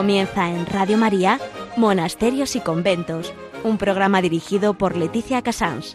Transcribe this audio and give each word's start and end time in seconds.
Comienza 0.00 0.48
en 0.48 0.64
Radio 0.64 0.96
María, 0.96 1.38
Monasterios 1.76 2.56
y 2.56 2.60
Conventos, 2.60 3.34
un 3.64 3.76
programa 3.76 4.22
dirigido 4.22 4.72
por 4.72 4.96
Leticia 4.96 5.42
Casans. 5.42 5.94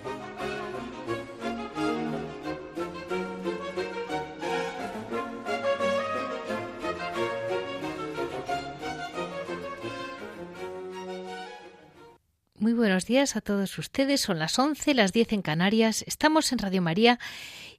Muy 12.60 12.74
buenos 12.74 13.08
días 13.08 13.35
a 13.35 13.41
todos 13.41 13.76
ustedes. 13.80 14.22
Son 14.22 14.38
las 14.38 14.60
11, 14.60 14.94
las 14.94 15.13
10 15.13 15.34
en 15.34 15.41
Canarias. 15.41 16.04
Estamos 16.05 16.52
en 16.52 16.60
Radio 16.60 16.84
María 16.84 17.18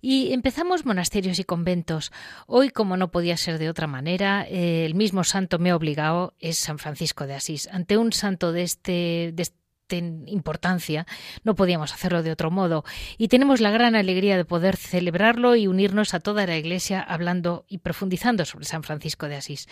y 0.00 0.32
empezamos 0.32 0.84
monasterios 0.84 1.38
y 1.38 1.44
conventos. 1.44 2.12
Hoy, 2.46 2.70
como 2.70 2.96
no 2.96 3.10
podía 3.10 3.36
ser 3.36 3.58
de 3.58 3.68
otra 3.68 3.86
manera, 3.86 4.46
eh, 4.48 4.84
el 4.84 4.94
mismo 4.94 5.24
santo 5.24 5.58
me 5.58 5.70
ha 5.70 5.76
obligado, 5.76 6.34
es 6.38 6.58
San 6.58 6.78
Francisco 6.78 7.26
de 7.26 7.34
Asís. 7.34 7.68
Ante 7.72 7.96
un 7.96 8.12
santo 8.12 8.52
de 8.52 8.62
este, 8.62 9.32
de 9.34 9.42
este 9.42 9.65
importancia, 9.94 11.06
no 11.44 11.54
podíamos 11.54 11.92
hacerlo 11.92 12.22
de 12.22 12.32
otro 12.32 12.50
modo. 12.50 12.84
Y 13.18 13.28
tenemos 13.28 13.60
la 13.60 13.70
gran 13.70 13.94
alegría 13.94 14.36
de 14.36 14.44
poder 14.44 14.76
celebrarlo 14.76 15.56
y 15.56 15.66
unirnos 15.66 16.14
a 16.14 16.20
toda 16.20 16.46
la 16.46 16.56
Iglesia 16.56 17.00
hablando 17.00 17.64
y 17.68 17.78
profundizando 17.78 18.44
sobre 18.44 18.64
San 18.64 18.82
Francisco 18.82 19.28
de 19.28 19.36
Asís. 19.36 19.68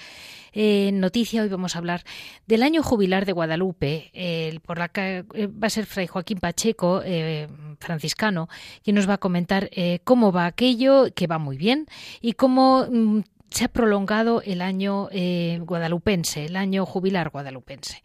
En 0.52 1.00
noticia, 1.00 1.42
hoy 1.42 1.48
vamos 1.48 1.74
a 1.74 1.78
hablar 1.78 2.04
del 2.46 2.62
año 2.62 2.82
jubilar 2.82 3.26
de 3.26 3.32
Guadalupe, 3.32 4.60
por 4.64 4.78
la 4.78 4.90
eh, 4.94 5.24
va 5.46 5.66
a 5.66 5.70
ser 5.70 5.86
Fray 5.86 6.06
Joaquín 6.06 6.38
Pacheco, 6.38 7.02
eh, 7.04 7.48
franciscano, 7.80 8.48
quien 8.82 8.96
nos 8.96 9.08
va 9.08 9.14
a 9.14 9.18
comentar 9.18 9.68
eh, 9.72 10.00
cómo 10.04 10.32
va 10.32 10.46
aquello, 10.46 11.06
que 11.14 11.26
va 11.26 11.38
muy 11.38 11.56
bien, 11.56 11.86
y 12.20 12.34
cómo 12.34 12.86
mm, 12.90 13.20
se 13.54 13.64
ha 13.64 13.68
prolongado 13.68 14.42
el 14.42 14.60
año 14.60 15.08
eh, 15.12 15.60
guadalupense, 15.62 16.46
el 16.46 16.56
año 16.56 16.84
jubilar 16.84 17.30
guadalupense. 17.30 18.02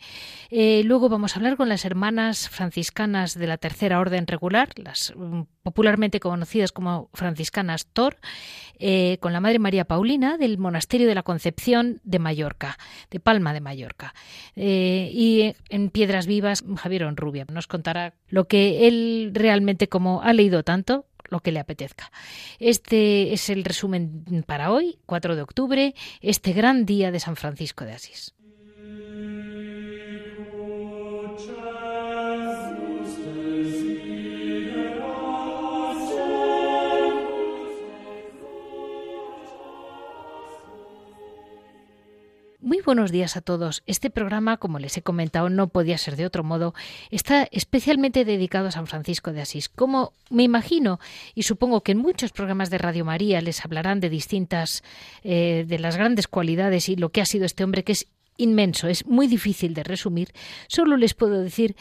Eh, 0.51 0.83
luego 0.85 1.09
vamos 1.09 1.33
a 1.33 1.39
hablar 1.39 1.57
con 1.57 1.69
las 1.69 1.85
hermanas 1.85 2.49
franciscanas 2.49 3.33
de 3.33 3.47
la 3.47 3.57
Tercera 3.57 3.99
Orden 3.99 4.27
Regular, 4.27 4.69
las 4.75 5.11
mm, 5.15 5.41
popularmente 5.63 6.19
conocidas 6.19 6.71
como 6.71 7.09
franciscanas 7.15 7.87
Tor, 7.87 8.17
eh, 8.77 9.17
con 9.21 9.33
la 9.33 9.41
Madre 9.41 9.57
María 9.57 9.85
Paulina 9.85 10.37
del 10.37 10.59
Monasterio 10.59 11.07
de 11.07 11.15
la 11.15 11.23
Concepción 11.23 11.99
de 12.03 12.19
Mallorca, 12.19 12.77
de 13.09 13.19
Palma 13.19 13.51
de 13.51 13.61
Mallorca. 13.61 14.13
y 14.55 15.55
en 15.69 15.89
Piedras 15.89 16.27
Vivas, 16.27 16.63
Javier 16.77 17.05
Onrubia 17.05 17.45
nos 17.51 17.65
contará 17.65 18.13
lo 18.27 18.47
que 18.47 18.87
él 18.87 19.31
realmente, 19.33 19.89
como 19.89 20.21
ha 20.21 20.31
leído 20.33 20.63
tanto, 20.63 21.05
lo 21.29 21.39
que 21.39 21.51
le 21.51 21.59
apetezca. 21.59 22.11
Este 22.59 23.33
es 23.33 23.49
el 23.49 23.63
resumen 23.63 24.43
para 24.45 24.71
hoy, 24.71 24.99
4 25.05 25.35
de 25.35 25.41
octubre, 25.41 25.95
este 26.21 26.53
gran 26.53 26.85
día 26.85 27.11
de 27.11 27.19
San 27.19 27.35
Francisco 27.35 27.85
de 27.85 27.93
Asís. 27.93 28.33
Muy 42.61 42.81
buenos 42.81 43.13
días 43.13 43.37
a 43.37 43.41
todos. 43.41 43.83
Este 43.85 44.09
programa, 44.09 44.57
como 44.57 44.79
les 44.79 44.97
he 44.97 45.01
comentado, 45.01 45.49
no 45.49 45.69
podía 45.69 45.97
ser 45.97 46.17
de 46.17 46.25
otro 46.25 46.43
modo. 46.43 46.73
Está 47.09 47.47
especialmente 47.51 48.25
dedicado 48.25 48.67
a 48.67 48.71
San 48.71 48.85
Francisco 48.85 49.31
de 49.31 49.39
Asís. 49.39 49.69
Como 49.69 50.11
me 50.29 50.43
imagino 50.43 50.99
y 51.35 51.43
supongo 51.43 51.83
que 51.83 51.93
en 51.93 51.99
muchos 51.99 52.33
programas 52.33 52.69
de 52.69 52.77
Radio 52.77 53.05
María 53.05 53.39
les 53.39 53.63
hablarán 53.63 54.01
de 54.01 54.09
distintas, 54.09 54.83
eh, 55.23 55.63
de 55.69 55.79
las 55.79 55.95
grandes 55.95 56.27
cualidades 56.27 56.89
y 56.89 56.97
lo 56.97 57.13
que 57.13 57.21
ha 57.21 57.25
sido 57.25 57.45
este 57.45 57.63
hombre 57.63 57.85
que 57.85 57.93
es 57.93 58.07
inmenso, 58.35 58.89
es 58.89 59.05
muy 59.05 59.27
difícil 59.27 59.73
de 59.73 59.85
resumir. 59.85 60.33
Solo 60.67 60.97
les 60.97 61.13
puedo 61.13 61.41
decir 61.41 61.77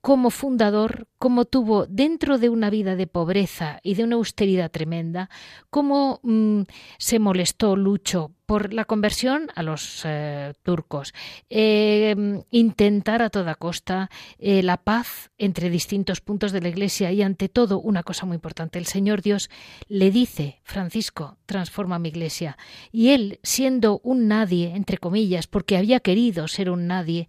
como 0.00 0.30
fundador, 0.30 1.08
cómo 1.18 1.46
tuvo 1.46 1.86
dentro 1.86 2.38
de 2.38 2.48
una 2.48 2.70
vida 2.70 2.94
de 2.94 3.08
pobreza 3.08 3.80
y 3.82 3.94
de 3.94 4.04
una 4.04 4.14
austeridad 4.14 4.70
tremenda, 4.70 5.30
cómo 5.68 6.20
mm, 6.22 6.62
se 6.96 7.18
molestó 7.18 7.74
Lucho 7.74 8.30
por 8.46 8.72
la 8.72 8.84
conversión 8.84 9.48
a 9.54 9.62
los 9.62 10.02
eh, 10.04 10.54
turcos, 10.62 11.12
eh, 11.50 12.42
intentar 12.50 13.20
a 13.20 13.30
toda 13.30 13.56
costa 13.56 14.08
eh, 14.38 14.62
la 14.62 14.76
paz 14.76 15.30
entre 15.36 15.68
distintos 15.68 16.20
puntos 16.20 16.52
de 16.52 16.60
la 16.60 16.68
Iglesia 16.68 17.10
y 17.12 17.22
ante 17.22 17.48
todo 17.48 17.80
una 17.80 18.04
cosa 18.04 18.24
muy 18.24 18.36
importante, 18.36 18.78
el 18.78 18.86
Señor 18.86 19.20
Dios 19.20 19.50
le 19.88 20.10
dice, 20.10 20.60
Francisco, 20.62 21.36
transforma 21.46 21.98
mi 21.98 22.08
Iglesia. 22.08 22.56
Y 22.92 23.10
él, 23.10 23.40
siendo 23.42 24.00
un 24.04 24.28
nadie, 24.28 24.74
entre 24.74 24.98
comillas, 24.98 25.46
porque 25.48 25.76
había 25.76 26.00
querido 26.00 26.48
ser 26.48 26.70
un 26.70 26.86
nadie, 26.86 27.28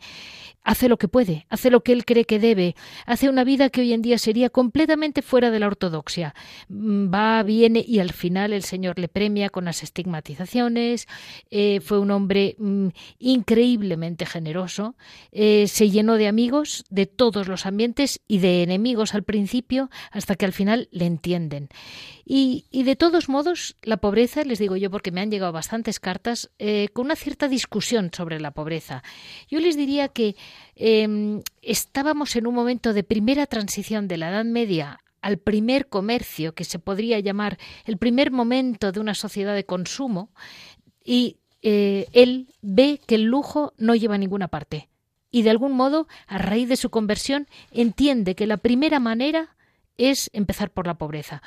hace 0.67 0.89
lo 0.89 0.97
que 0.97 1.07
puede, 1.07 1.45
hace 1.49 1.71
lo 1.71 1.81
que 1.81 1.93
él 1.93 2.03
cree 2.03 2.25
que 2.25 2.39
debe, 2.39 2.75
hace 3.05 3.29
una 3.29 3.45
vida 3.45 3.69
que 3.69 3.79
hoy 3.79 3.93
en 3.93 4.01
día 4.01 4.17
sería 4.17 4.49
completamente 4.49 5.21
fuera 5.21 5.49
de 5.49 5.59
la 5.59 5.67
ortodoxia. 5.67 6.35
Mm, 6.67 7.11
va, 7.11 7.41
viene 7.43 7.85
y 7.87 7.99
al 7.99 8.11
final 8.11 8.51
el 8.51 8.63
Señor 8.63 8.99
le 8.99 9.07
premia 9.07 9.49
con 9.49 9.63
las 9.63 9.81
estigmatizaciones, 9.81 11.06
eh, 11.49 11.79
fue 11.81 11.99
un 11.99 12.11
hombre 12.11 12.55
mm, 12.57 12.87
increíblemente 13.19 14.25
generoso, 14.25 14.95
eh, 15.31 15.67
se 15.67 15.89
llenó 15.89 16.15
de 16.15 16.27
amigos 16.27 16.85
de 16.89 17.05
todos 17.05 17.47
los 17.47 17.65
ambientes 17.65 18.21
y 18.27 18.39
de 18.39 18.63
enemigos 18.63 19.13
al 19.13 19.23
principio 19.23 19.89
hasta 20.11 20.35
que 20.35 20.45
al 20.45 20.53
final 20.53 20.89
le 20.91 21.05
entienden. 21.05 21.69
Y, 22.29 22.65
de 22.71 22.97
todos 22.97 23.29
modos, 23.29 23.77
la 23.83 23.97
pobreza, 23.97 24.43
les 24.43 24.59
digo 24.59 24.75
yo 24.75 24.91
porque 24.91 25.11
me 25.11 25.21
han 25.21 25.31
llegado 25.31 25.53
bastantes 25.53 26.01
cartas 26.01 26.49
eh, 26.59 26.89
con 26.91 27.05
una 27.05 27.15
cierta 27.15 27.47
discusión 27.47 28.11
sobre 28.13 28.41
la 28.41 28.51
pobreza. 28.51 29.01
Yo 29.49 29.61
les 29.61 29.77
diría 29.77 30.09
que 30.09 30.35
em, 30.75 31.41
estábamos 31.61 32.35
en 32.35 32.47
un 32.47 32.53
momento 32.53 32.93
de 32.93 33.03
primera 33.03 33.45
transición 33.45 34.09
de 34.09 34.17
la 34.17 34.29
Edad 34.29 34.43
Media 34.43 34.99
al 35.21 35.37
primer 35.37 35.87
comercio, 35.87 36.53
que 36.53 36.63
se 36.63 36.79
podría 36.79 37.19
llamar 37.19 37.57
el 37.85 37.97
primer 37.97 38.31
momento 38.31 38.91
de 38.91 38.99
una 38.99 39.13
sociedad 39.13 39.55
de 39.55 39.65
consumo, 39.65 40.29
y 41.07 41.37
eh, 41.61 42.07
él 42.11 42.49
ve 42.61 42.99
que 43.07 43.15
el 43.15 43.23
lujo 43.23 43.73
no 43.77 43.95
lleva 43.95 44.15
a 44.15 44.19
ninguna 44.19 44.49
parte. 44.49 44.89
Y 45.31 45.41
de 45.41 45.49
algún 45.49 45.71
modo, 45.71 46.07
a 46.27 46.37
raíz 46.37 46.67
de 46.67 46.75
su 46.75 46.89
conversión, 46.89 47.47
entiende 47.71 48.35
que 48.35 48.45
la 48.45 48.57
primera 48.57 48.99
manera 48.99 49.55
es 49.97 50.29
empezar 50.33 50.69
por 50.69 50.85
la 50.85 50.95
pobreza. 50.95 51.41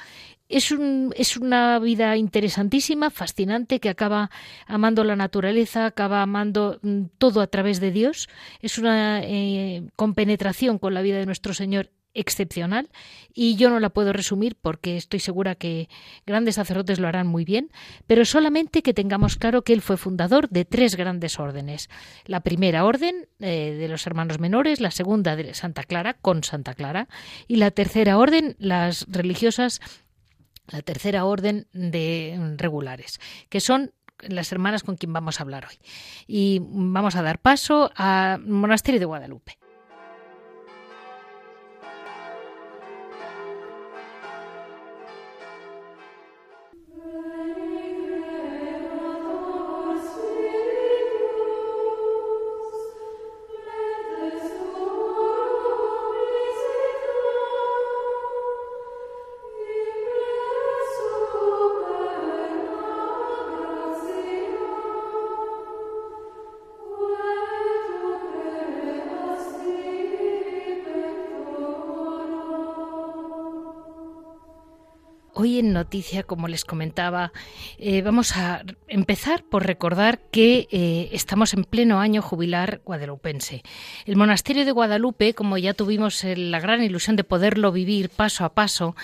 Es, 0.48 0.72
un, 0.72 1.15
es, 1.16 1.37
una 1.37 1.78
vida 1.78 2.16
interesantísima, 2.16 3.10
fascinante, 3.10 3.81
que 3.81 3.91
acaba 3.91 4.31
amando 4.66 5.04
la 5.04 5.15
naturaleza, 5.15 5.87
acaba 5.87 6.22
amando 6.22 6.81
mm, 6.82 7.03
todo 7.19 7.42
a 7.42 7.47
través 7.47 7.81
de 7.81 7.92
Dios. 7.92 8.28
Es 8.60 8.78
una 8.78 9.21
eh, 9.22 9.84
compenetración 9.94 10.78
con 10.78 10.94
la 10.94 11.03
vida 11.03 11.19
de 11.19 11.27
nuestro 11.27 11.54
Señor 11.54 11.91
excepcional 12.15 12.91
y 13.32 13.56
yo 13.56 13.71
no 13.71 13.81
la 13.81 13.91
puedo 13.91 14.12
resumir 14.12 14.56
porque 14.60 14.97
estoy 14.97 15.21
segura 15.21 15.54
que 15.54 15.88
grandes 16.26 16.56
sacerdotes 16.56 16.98
lo 16.98 17.09
harán 17.09 17.26
muy 17.26 17.44
bien, 17.44 17.71
pero 18.06 18.25
solamente 18.25 18.82
que 18.82 18.94
tengamos 18.94 19.37
claro 19.37 19.62
que 19.62 19.72
él 19.72 19.82
fue 19.82 19.97
fundador 19.97 20.48
de 20.48 20.65
tres 20.65 20.97
grandes 20.97 21.38
órdenes. 21.38 21.88
La 22.25 22.41
primera 22.41 22.84
orden 22.84 23.28
eh, 23.38 23.76
de 23.78 23.88
los 23.88 24.06
hermanos 24.06 24.38
menores, 24.38 24.81
la 24.81 24.91
segunda 24.91 25.37
de 25.37 25.54
Santa 25.54 25.84
Clara 25.84 26.15
con 26.15 26.44
Santa 26.44 26.75
Clara 26.75 27.09
y 27.47 27.56
la 27.56 27.71
tercera 27.71 28.19
orden, 28.19 28.56
las 28.59 29.06
religiosas, 29.09 29.81
la 30.69 30.82
tercera 30.82 31.25
orden 31.25 31.66
de 31.72 32.54
regulares, 32.56 33.21
que 33.48 33.60
son 33.60 33.92
las 34.28 34.53
hermanas 34.53 34.83
con 34.83 34.97
quien 34.97 35.13
vamos 35.13 35.41
a 35.41 35.45
hablar 35.45 35.66
hoy. 35.66 35.77
Y 36.27 36.60
vamos 36.63 37.16
a 37.16 37.22
dar 37.22 37.39
paso 37.39 37.91
al 37.97 38.45
monasterio 38.45 39.01
de 39.01 39.06
Guadalupe. 39.06 39.59
Como 76.27 76.47
les 76.47 76.65
comentaba, 76.65 77.33
eh, 77.78 78.01
vamos 78.03 78.37
a 78.37 78.63
empezar 78.87 79.42
por 79.42 79.66
recordar 79.66 80.21
que 80.31 80.69
eh, 80.71 81.09
estamos 81.10 81.53
en 81.53 81.65
pleno 81.65 81.98
año 81.98 82.22
jubilar 82.22 82.81
guadalupense. 82.84 83.65
El 84.07 84.15
monasterio 84.15 84.65
de 84.65 84.71
Guadalupe, 84.71 85.34
como 85.34 85.59
ya 85.59 85.75
tuvimos 85.75 86.22
la 86.22 86.60
gran 86.60 86.84
ilusión 86.84 87.16
de 87.16 87.25
poderlo 87.25 87.72
vivir 87.72 88.09
paso 88.09 88.45
a 88.45 88.54
paso, 88.54 88.95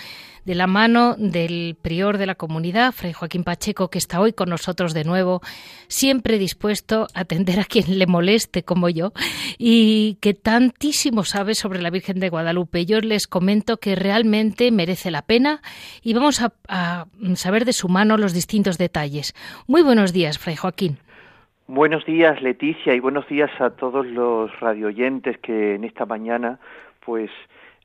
de 0.46 0.54
la 0.54 0.68
mano 0.68 1.16
del 1.18 1.76
prior 1.80 2.18
de 2.18 2.26
la 2.26 2.36
comunidad, 2.36 2.92
Fray 2.92 3.12
Joaquín 3.12 3.42
Pacheco, 3.42 3.90
que 3.90 3.98
está 3.98 4.20
hoy 4.20 4.32
con 4.32 4.48
nosotros 4.48 4.94
de 4.94 5.04
nuevo, 5.04 5.40
siempre 5.88 6.38
dispuesto 6.38 7.08
a 7.14 7.20
atender 7.20 7.58
a 7.58 7.64
quien 7.64 7.98
le 7.98 8.06
moleste 8.06 8.62
como 8.62 8.88
yo 8.88 9.12
y 9.58 10.18
que 10.22 10.34
tantísimo 10.34 11.24
sabe 11.24 11.54
sobre 11.54 11.82
la 11.82 11.90
Virgen 11.90 12.20
de 12.20 12.28
Guadalupe. 12.28 12.86
Yo 12.86 13.00
les 13.00 13.26
comento 13.26 13.78
que 13.78 13.96
realmente 13.96 14.70
merece 14.70 15.10
la 15.10 15.22
pena 15.22 15.60
y 16.00 16.14
vamos 16.14 16.40
a, 16.40 17.06
saber 17.34 17.64
de 17.64 17.72
su 17.72 17.88
mano 17.88 18.16
los 18.16 18.32
distintos 18.32 18.78
detalles. 18.78 19.34
Muy 19.66 19.82
buenos 19.82 20.12
días, 20.12 20.38
Fray 20.38 20.54
Joaquín. 20.54 20.98
Buenos 21.66 22.06
días, 22.06 22.40
Leticia, 22.40 22.94
y 22.94 23.00
buenos 23.00 23.26
días 23.26 23.50
a 23.60 23.70
todos 23.70 24.06
los 24.06 24.60
radioyentes 24.60 25.38
que 25.38 25.74
en 25.74 25.82
esta 25.82 26.06
mañana, 26.06 26.60
pues, 27.04 27.30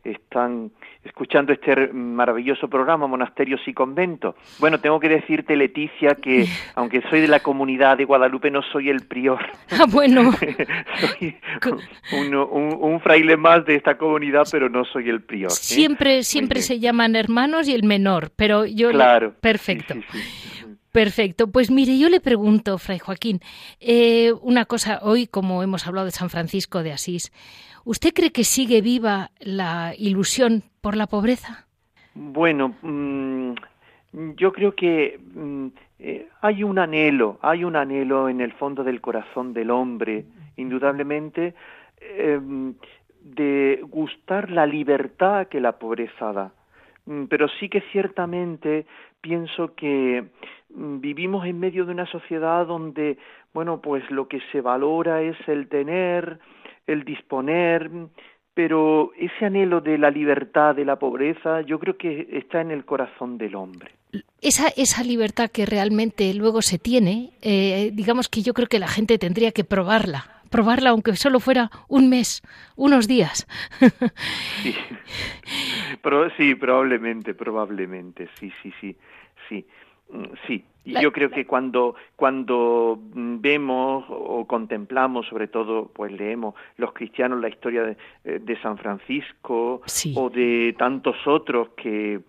están 0.03 0.71
escuchando 1.03 1.53
este 1.53 1.92
maravilloso 1.94 2.68
programa 2.68 3.07
Monasterios 3.07 3.62
y 3.68 3.74
Conventos. 3.74 4.36
Bueno, 4.59 4.80
tengo 4.80 5.00
que 5.00 5.09
decirte, 5.09 5.56
Leticia, 5.56 6.15
que 6.15 6.45
aunque 6.75 7.01
soy 7.09 7.21
de 7.21 7.27
la 7.27 7.39
comunidad 7.39 7.98
de 7.98 8.06
Guadalupe, 8.06 8.51
no 8.51 8.62
soy 8.62 8.89
el 8.89 9.01
prior. 9.07 9.39
Ah, 9.71 9.86
bueno. 9.89 10.31
soy 11.00 11.36
un, 12.12 13.00
fraile 13.00 13.38
más 13.38 13.65
de 13.65 13.75
esta 13.75 13.98
comunidad, 13.98 14.44
pero 14.51 14.69
no 14.69 14.83
soy 14.83 15.09
el 15.09 15.21
prior. 15.21 15.50
¿eh? 15.50 15.56
Siempre, 15.56 16.24
siempre 16.24 16.62
se 16.62 16.80
llaman 16.80 17.15
hermanos 17.15 17.68
y 17.68 17.74
el 17.74 17.83
menor, 17.83 18.31
pero 18.36 18.65
yo... 18.65 18.92
Claro. 18.92 19.33
Perfecto. 19.39 19.95
Perfecto. 20.92 21.48
Pues 21.48 21.71
mire, 21.71 21.98
yo 21.98 22.09
le 22.09 22.19
pregunto, 22.19 22.77
Fray 22.77 23.00
Joaquín, 23.00 23.39
eh, 23.80 24.33
una 24.42 24.65
cosa, 24.65 25.00
hoy 25.03 25.25
como 25.25 25.63
hemos 25.63 25.88
hablado 25.88 26.06
de 26.06 26.12
San 26.12 26.30
Francisco 26.30 26.83
de 26.83 26.92
Asís, 26.92 27.31
¿usted 27.85 28.13
cree 28.13 28.31
que 28.31 28.43
sigue 28.43 28.81
viva 28.81 29.31
la 29.39 29.93
ilusión 29.97 30.63
por 30.81 30.95
la 30.95 31.07
pobreza? 31.07 31.67
Bueno, 32.13 32.75
mm, 32.81 33.53
yo 34.35 34.51
creo 34.51 34.75
que 34.75 35.19
mm, 35.33 35.67
eh, 35.99 36.27
hay 36.41 36.63
un 36.63 36.79
anhelo, 36.79 37.39
hay 37.41 37.63
un 37.63 37.75
anhelo 37.75 38.27
en 38.27 38.41
el 38.41 38.53
fondo 38.53 38.83
del 38.83 38.99
corazón 39.01 39.53
del 39.53 39.71
hombre, 39.71 40.25
indudablemente, 40.57 41.53
em, 41.99 42.73
de 43.21 43.79
gustar 43.83 44.49
la 44.49 44.65
libertad 44.65 45.47
que 45.47 45.61
la 45.61 45.73
pobreza 45.73 46.33
da. 46.33 46.51
Mm, 47.05 47.25
pero 47.25 47.47
sí 47.59 47.69
que 47.69 47.81
ciertamente 47.91 48.85
pienso 49.21 49.75
que 49.75 50.25
vivimos 50.69 51.45
en 51.45 51.59
medio 51.59 51.85
de 51.85 51.91
una 51.91 52.05
sociedad 52.07 52.65
donde, 52.65 53.17
bueno, 53.53 53.81
pues 53.81 54.09
lo 54.09 54.27
que 54.27 54.41
se 54.51 54.61
valora 54.61 55.21
es 55.21 55.37
el 55.47 55.67
tener, 55.67 56.39
el 56.91 57.03
disponer, 57.03 57.89
pero 58.53 59.11
ese 59.17 59.45
anhelo 59.45 59.81
de 59.81 59.97
la 59.97 60.11
libertad, 60.11 60.75
de 60.75 60.85
la 60.85 60.97
pobreza, 60.97 61.61
yo 61.61 61.79
creo 61.79 61.97
que 61.97 62.27
está 62.31 62.61
en 62.61 62.71
el 62.71 62.85
corazón 62.85 63.38
del 63.38 63.55
hombre. 63.55 63.91
Esa, 64.41 64.67
esa 64.69 65.03
libertad 65.03 65.49
que 65.49 65.65
realmente 65.65 66.33
luego 66.33 66.61
se 66.61 66.77
tiene, 66.77 67.31
eh, 67.41 67.91
digamos 67.93 68.27
que 68.27 68.41
yo 68.41 68.53
creo 68.53 68.67
que 68.67 68.79
la 68.79 68.88
gente 68.88 69.17
tendría 69.17 69.51
que 69.51 69.63
probarla, 69.63 70.41
probarla 70.49 70.89
aunque 70.89 71.15
solo 71.15 71.39
fuera 71.39 71.71
un 71.88 72.09
mes, 72.09 72.41
unos 72.75 73.07
días. 73.07 73.47
sí. 74.63 74.75
Pero, 76.03 76.29
sí, 76.31 76.55
probablemente, 76.55 77.33
probablemente, 77.33 78.27
sí, 78.38 78.51
sí, 78.61 78.73
sí 78.81 78.97
sí. 79.51 79.65
Sí, 80.47 80.63
y 80.83 80.99
yo 80.99 81.11
creo 81.11 81.29
que 81.29 81.45
cuando, 81.45 81.95
cuando 82.15 82.99
vemos 83.13 84.05
o 84.09 84.45
contemplamos, 84.47 85.27
sobre 85.27 85.47
todo, 85.47 85.91
pues 85.93 86.11
leemos 86.11 86.55
los 86.77 86.91
cristianos 86.93 87.39
la 87.39 87.49
historia 87.49 87.83
de, 87.83 87.97
eh, 88.25 88.39
de 88.41 88.61
San 88.61 88.77
Francisco 88.77 89.81
o 90.15 90.29
de 90.29 90.75
tantos 90.77 91.15
otros 91.27 91.69
que 91.77 92.19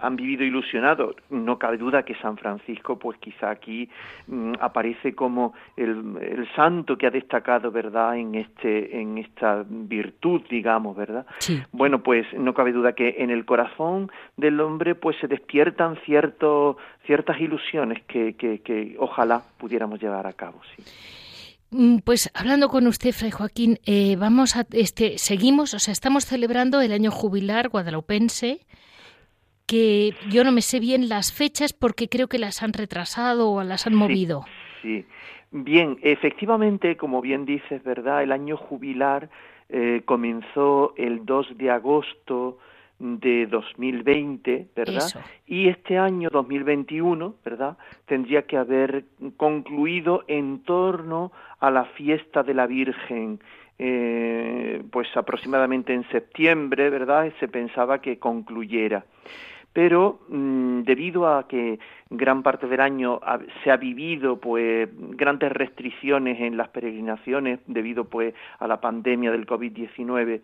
han 0.00 0.16
vivido 0.16 0.44
ilusionados. 0.44 1.16
No 1.30 1.58
cabe 1.58 1.76
duda 1.76 2.02
que 2.02 2.14
San 2.16 2.36
Francisco, 2.36 2.98
pues 2.98 3.18
quizá 3.18 3.50
aquí 3.50 3.88
mm, 4.26 4.54
aparece 4.60 5.14
como 5.14 5.54
el, 5.76 6.16
el, 6.20 6.48
santo 6.54 6.96
que 6.96 7.06
ha 7.06 7.10
destacado, 7.10 7.70
¿verdad?, 7.70 8.16
en 8.16 8.34
este, 8.34 9.00
en 9.00 9.18
esta 9.18 9.64
virtud, 9.68 10.42
digamos, 10.48 10.96
¿verdad? 10.96 11.26
Bueno, 11.72 12.02
pues 12.02 12.26
no 12.34 12.54
cabe 12.54 12.72
duda 12.72 12.92
que 12.92 13.16
en 13.18 13.30
el 13.30 13.44
corazón 13.44 14.10
del 14.36 14.60
hombre, 14.60 14.94
pues 14.94 15.16
se 15.20 15.28
despiertan 15.28 15.96
ciertos, 16.04 16.76
ciertas 17.06 17.40
ilusiones 17.40 18.02
que, 18.04 18.34
que, 18.34 18.60
que 18.60 18.96
ojalá 18.98 19.42
pudiéramos 19.58 20.00
llevar 20.00 20.26
a 20.26 20.32
cabo, 20.32 20.60
sí. 20.76 20.82
Mm, 21.70 21.98
pues 21.98 22.30
hablando 22.34 22.68
con 22.68 22.86
usted, 22.88 23.12
Fray 23.12 23.30
Joaquín, 23.30 23.78
eh, 23.86 24.16
vamos 24.16 24.56
a, 24.56 24.66
este, 24.72 25.18
seguimos, 25.18 25.72
o 25.74 25.78
sea, 25.78 25.92
estamos 25.92 26.24
celebrando 26.24 26.80
el 26.80 26.92
año 26.92 27.12
jubilar 27.12 27.68
guadalupense 27.68 28.66
que 29.70 30.14
yo 30.28 30.42
no 30.42 30.50
me 30.50 30.62
sé 30.62 30.80
bien 30.80 31.08
las 31.08 31.32
fechas 31.32 31.72
porque 31.72 32.08
creo 32.08 32.26
que 32.26 32.40
las 32.40 32.60
han 32.64 32.72
retrasado 32.72 33.52
o 33.52 33.62
las 33.62 33.86
han 33.86 33.94
movido. 33.94 34.42
Sí, 34.82 35.04
bien, 35.52 35.96
efectivamente, 36.02 36.96
como 36.96 37.20
bien 37.20 37.44
dices, 37.44 37.80
¿verdad? 37.84 38.24
El 38.24 38.32
año 38.32 38.56
jubilar 38.56 39.30
eh, 39.68 40.02
comenzó 40.04 40.92
el 40.96 41.24
2 41.24 41.56
de 41.56 41.70
agosto 41.70 42.58
de 42.98 43.46
2020, 43.46 44.66
¿verdad? 44.74 45.08
Y 45.46 45.68
este 45.68 45.98
año 45.98 46.30
2021, 46.32 47.36
¿verdad? 47.44 47.78
Tendría 48.06 48.42
que 48.42 48.56
haber 48.56 49.04
concluido 49.36 50.24
en 50.26 50.64
torno 50.64 51.30
a 51.60 51.70
la 51.70 51.84
fiesta 51.84 52.42
de 52.42 52.54
la 52.54 52.66
Virgen 52.66 53.38
eh, 53.78 54.82
pues 54.90 55.08
aproximadamente 55.16 55.94
en 55.94 56.06
septiembre, 56.10 56.90
¿verdad? 56.90 57.32
Se 57.38 57.46
pensaba 57.46 58.00
que 58.00 58.18
concluyera 58.18 59.04
pero 59.72 60.20
mm, 60.28 60.82
debido 60.82 61.28
a 61.28 61.46
que 61.46 61.78
gran 62.08 62.42
parte 62.42 62.66
del 62.66 62.80
año 62.80 63.20
se 63.62 63.70
ha 63.70 63.76
vivido 63.76 64.40
pues 64.40 64.88
grandes 64.92 65.52
restricciones 65.52 66.40
en 66.40 66.56
las 66.56 66.68
peregrinaciones 66.68 67.60
debido 67.66 68.04
pues 68.04 68.34
a 68.58 68.66
la 68.66 68.80
pandemia 68.80 69.30
del 69.30 69.46
COVID-19 69.46 70.40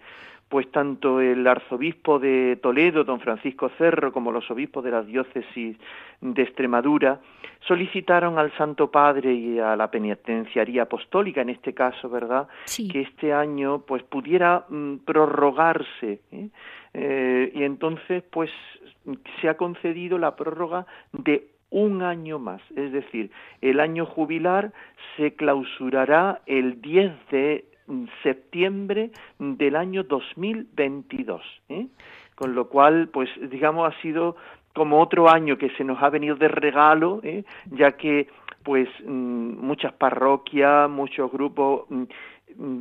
pues 0.48 0.70
tanto 0.70 1.20
el 1.20 1.46
arzobispo 1.46 2.18
de 2.18 2.56
Toledo, 2.62 3.02
don 3.02 3.20
Francisco 3.20 3.68
Cerro, 3.78 4.12
como 4.12 4.30
los 4.30 4.48
obispos 4.50 4.84
de 4.84 4.92
la 4.92 5.02
diócesis 5.02 5.76
de 6.20 6.42
Extremadura, 6.42 7.20
solicitaron 7.66 8.38
al 8.38 8.56
Santo 8.56 8.90
Padre 8.90 9.34
y 9.34 9.58
a 9.58 9.74
la 9.74 9.90
penitenciaría 9.90 10.82
apostólica, 10.82 11.40
en 11.40 11.50
este 11.50 11.74
caso, 11.74 12.08
¿verdad?, 12.08 12.46
que 12.92 13.00
este 13.00 13.32
año 13.32 13.80
pues 13.80 14.04
pudiera 14.04 14.66
mm, 14.68 14.98
prorrogarse. 14.98 16.20
¿eh? 16.30 16.48
Eh, 16.94 17.52
y 17.52 17.64
entonces, 17.64 18.22
pues, 18.30 18.50
se 19.40 19.48
ha 19.48 19.56
concedido 19.56 20.18
la 20.18 20.36
prórroga 20.36 20.86
de 21.12 21.48
un 21.70 22.02
año 22.02 22.38
más, 22.38 22.62
es 22.76 22.92
decir, 22.92 23.30
el 23.60 23.80
año 23.80 24.06
jubilar 24.06 24.72
se 25.16 25.34
clausurará 25.34 26.40
el 26.46 26.80
10 26.80 27.12
de 27.30 27.64
septiembre 28.22 29.10
del 29.38 29.76
año 29.76 30.04
2022, 30.04 31.42
¿eh? 31.68 31.86
con 32.34 32.54
lo 32.54 32.68
cual, 32.68 33.08
pues, 33.12 33.28
digamos, 33.50 33.92
ha 33.92 34.00
sido 34.00 34.36
como 34.74 35.00
otro 35.00 35.28
año 35.28 35.56
que 35.56 35.70
se 35.70 35.84
nos 35.84 36.02
ha 36.02 36.10
venido 36.10 36.36
de 36.36 36.48
regalo, 36.48 37.20
¿eh? 37.22 37.44
ya 37.70 37.92
que, 37.92 38.28
pues, 38.62 38.88
mm, 39.04 39.64
muchas 39.64 39.92
parroquias, 39.94 40.90
muchos 40.90 41.30
grupos 41.32 41.86
mm, 41.88 42.04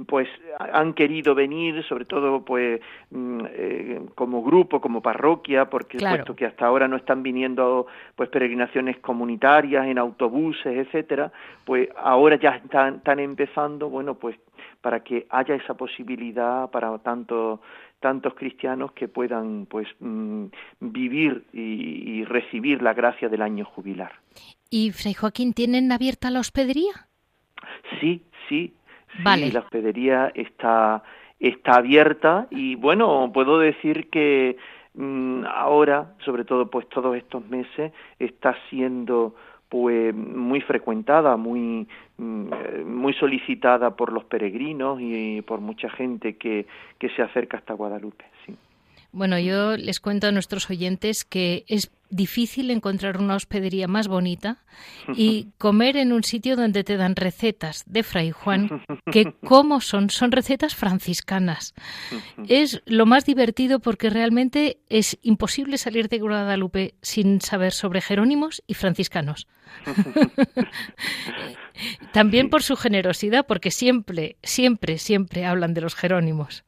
pues 0.08 0.27
han 0.60 0.94
querido 0.94 1.36
venir, 1.36 1.84
sobre 1.84 2.05
todo 2.05 2.44
pues 2.44 2.82
mm, 3.12 3.39
eh, 3.50 4.01
como 4.15 4.44
grupo, 4.44 4.82
como 4.82 5.01
parroquia, 5.01 5.70
porque 5.70 5.98
puesto 5.98 6.36
que 6.36 6.46
hasta 6.46 6.65
ahora 6.65 6.88
no 6.88 6.96
están 6.98 7.24
viniendo 7.24 7.88
pues 8.15 8.29
peregrinaciones 8.29 8.98
comunitarias 9.00 9.88
en 9.88 9.98
autobuses, 9.98 10.88
etcétera, 10.88 11.32
pues 11.65 11.89
ahora 11.98 12.38
ya 12.38 12.51
están, 12.58 12.96
están 12.96 13.20
empezando, 13.20 13.89
bueno, 13.89 14.15
pues 14.15 14.38
para 14.82 15.01
que 15.01 15.25
haya 15.29 15.55
esa 15.55 15.74
posibilidad 15.74 16.70
para 16.70 16.98
tanto 17.00 17.62
tantos 18.00 18.36
cristianos 18.36 18.91
que 18.91 19.08
puedan 19.08 19.65
pues 19.65 19.88
mm, 20.00 20.46
vivir 20.79 21.46
y, 21.53 22.20
y 22.20 22.25
recibir 22.25 22.82
la 22.82 22.94
gracia 22.94 23.29
del 23.29 23.41
año 23.41 23.65
jubilar. 23.65 24.12
¿Y 24.70 24.91
Fray 24.91 25.13
Joaquín 25.13 25.53
tienen 25.53 25.91
abierta 25.91 26.29
la 26.29 26.39
hospedería? 26.39 27.08
Sí, 28.00 28.22
sí, 28.48 28.74
Sí, 29.18 29.52
la 29.52 29.60
hospedería 29.60 30.32
está, 30.36 31.04
está 31.40 31.78
abierta 31.78 32.48
y 32.52 32.76
bueno, 32.76 33.32
puedo 33.34 33.60
decir 33.60 34.10
que 34.10 34.58
mm, 34.94 35.46
ahora, 35.46 36.14
sobre 36.24 36.46
todo 36.46 36.70
pues 36.70 36.88
todos 36.90 37.16
estos 37.16 37.48
meses, 37.48 37.92
está 38.20 38.56
siendo 38.70 39.36
pues 39.70 40.14
muy 40.16 40.62
frecuentada, 40.62 41.38
muy 41.38 41.88
mm, 42.18 42.86
muy 42.86 43.14
solicitada 43.14 43.96
por 43.96 44.14
los 44.14 44.24
peregrinos 44.26 45.00
y 45.02 45.42
por 45.42 45.60
mucha 45.60 45.90
gente 45.90 46.38
que, 46.38 46.66
que 47.00 47.10
se 47.10 47.22
acerca 47.22 47.58
hasta 47.58 47.74
Guadalupe. 47.74 48.26
Bueno, 49.16 49.40
yo 49.40 49.78
les 49.78 50.02
cuento 50.02 50.28
a 50.28 50.34
nuestros 50.34 50.70
oyentes 50.70 51.24
que 51.24 51.64
es 51.70 51.90
difícil 52.10 52.70
encontrar 52.70 53.18
una 53.18 53.38
hospedería 53.38 53.88
más 53.88 54.10
bonita 54.10 54.58
y 55.16 55.48
comer 55.58 55.96
en 55.96 56.12
un 56.12 56.26
sitio 56.26 56.58
donde 56.58 56.84
te 56.84 56.98
dan 56.98 57.16
recetas 57.16 57.86
de 57.88 58.04
Fray 58.04 58.32
Juan, 58.32 58.84
que 59.10 59.32
como 59.32 59.80
son, 59.80 60.10
son 60.10 60.34
recetas 60.34 60.76
franciscanas. 60.76 61.74
Es 62.50 62.82
lo 62.86 63.06
más 63.06 63.26
divertido 63.26 63.80
porque 63.80 64.10
realmente 64.10 64.80
es 64.90 65.18
imposible 65.22 65.78
salir 65.78 66.10
de 66.10 66.20
Guadalupe 66.20 66.96
sin 67.02 67.40
saber 67.40 67.72
sobre 67.72 68.02
jerónimos 68.02 68.64
y 68.68 68.74
franciscanos. 68.74 69.48
También 72.12 72.50
por 72.50 72.64
su 72.64 72.76
generosidad, 72.76 73.46
porque 73.48 73.72
siempre, 73.72 74.36
siempre, 74.44 74.98
siempre 74.98 75.46
hablan 75.46 75.74
de 75.74 75.82
los 75.82 75.96
jerónimos. 75.96 76.65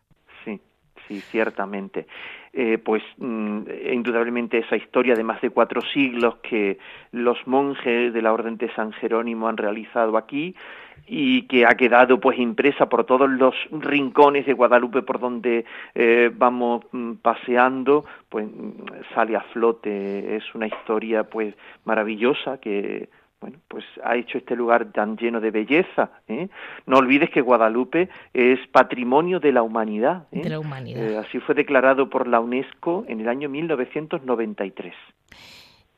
Sí, 1.08 1.22
ciertamente. 1.22 2.06
Eh, 2.54 2.78
pues 2.80 3.04
mm, 3.18 3.62
indudablemente 3.94 4.58
esa 4.58 4.76
historia 4.76 5.16
de 5.16 5.24
más 5.24 5.40
de 5.42 5.52
cuatro 5.52 5.82
siglos 5.82 6.38
que 6.38 6.80
los 7.12 7.38
monjes 7.46 8.14
de 8.14 8.22
la 8.22 8.34
Orden 8.34 8.58
de 8.58 8.74
San 8.74 8.92
Jerónimo 8.94 9.48
han 9.48 9.58
realizado 9.58 10.18
aquí 10.18 10.56
y 11.08 11.44
que 11.44 11.66
ha 11.66 11.76
quedado 11.76 12.20
pues 12.20 12.38
impresa 12.40 12.90
por 12.90 13.06
todos 13.06 13.30
los 13.30 13.56
rincones 13.72 14.46
de 14.46 14.54
Guadalupe 14.54 15.04
por 15.04 15.20
donde 15.20 15.66
eh, 15.96 16.32
vamos 16.34 16.84
mm, 16.92 17.14
paseando 17.22 18.06
pues 18.28 18.48
mm, 18.48 19.14
sale 19.14 19.36
a 19.36 19.42
flote 19.42 20.36
es 20.36 20.44
una 20.56 20.68
historia 20.68 21.24
pues 21.24 21.54
maravillosa 21.86 22.58
que 22.58 23.08
bueno, 23.40 23.60
pues 23.68 23.86
ha 24.04 24.16
hecho 24.16 24.40
este 24.40 24.56
lugar 24.56 24.92
tan 24.92 25.16
lleno 25.16 25.40
de 25.40 25.52
belleza. 25.52 26.10
¿eh? 26.28 26.50
No 26.86 26.98
olvides 26.98 27.30
que 27.30 27.42
Guadalupe 27.42 28.10
es 28.34 28.60
patrimonio 28.72 29.40
de 29.40 29.52
la 29.52 29.62
humanidad. 29.62 30.28
¿eh? 30.32 30.42
De 30.42 30.50
la 30.50 30.60
humanidad. 30.60 31.08
Eh, 31.08 31.18
así 31.18 31.40
fue 31.40 31.54
declarado 31.54 32.10
por 32.10 32.28
la 32.28 32.40
UNESCO 32.40 33.06
en 33.08 33.22
el 33.22 33.30
año 33.30 33.48
1993. 33.50 34.94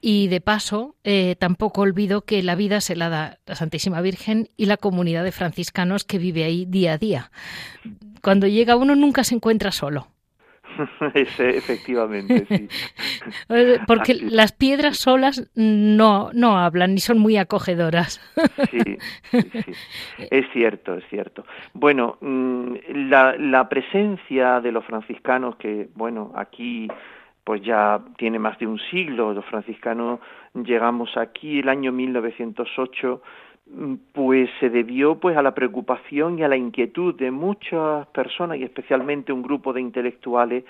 Y 0.02 0.30
de 0.30 0.40
paso, 0.40 0.96
tampoco 1.40 1.82
olvido 1.82 2.22
que 2.22 2.42
la 2.42 2.56
vida 2.56 2.80
se 2.80 2.96
la 2.96 3.10
da 3.10 3.38
la 3.46 3.56
Santísima 3.56 4.00
Virgen 4.00 4.48
y 4.56 4.66
la 4.66 4.78
comunidad 4.78 5.26
de 5.26 5.34
franciscanos 5.34 6.06
que 6.06 6.18
vive 6.18 6.46
ahí 6.46 6.66
día 6.66 6.94
a 6.94 6.98
día. 6.98 7.32
Cuando 8.22 8.48
llega 8.48 8.78
uno 8.78 8.96
nunca 8.96 9.26
se 9.26 9.36
encuentra 9.36 9.72
solo. 9.72 10.08
efectivamente, 11.14 12.46
sí. 12.46 12.68
Porque 13.88 14.14
las 14.16 14.52
piedras 14.52 14.98
solas 14.98 15.50
no, 15.56 16.30
no 16.34 16.58
hablan 16.58 16.94
ni 16.94 17.00
son 17.00 17.20
muy 17.20 17.38
acogedoras. 17.38 18.22
sí, 18.72 18.98
sí, 19.32 19.72
es 20.32 20.46
cierto, 20.54 20.96
es 20.96 21.04
cierto. 21.10 21.46
Bueno, 21.74 22.18
mm, 22.22 22.74
la, 23.10 23.36
la 23.38 23.70
presencia 23.70 24.62
de 24.62 24.72
los 24.72 24.86
franciscanos 24.86 25.56
que, 25.58 25.90
bueno, 25.96 26.32
aquí 26.36 26.88
pues 27.44 27.64
ya 27.64 28.00
tiene 28.18 28.38
más 28.38 28.60
de 28.60 28.68
un 28.68 28.80
siglo, 28.92 29.34
los 29.34 29.46
franciscanos 29.46 30.20
llegamos 30.54 31.18
aquí 31.18 31.60
el 31.60 31.70
año 31.70 31.92
1908 31.92 33.22
Mm, 33.22 33.49
pues 34.14 34.50
se 34.60 34.70
debió 34.70 35.20
pues 35.20 35.38
a 35.38 35.42
la 35.42 35.54
preocupación 35.54 36.40
y 36.40 36.44
a 36.44 36.48
la 36.48 36.58
inquietud 36.58 37.16
de 37.16 37.32
muchas 37.32 38.08
personas 38.08 38.58
y 38.58 38.64
especialmente 38.64 39.32
un 39.32 39.44
grupo 39.44 39.74
de 39.74 39.82
intelectuales 39.82 40.64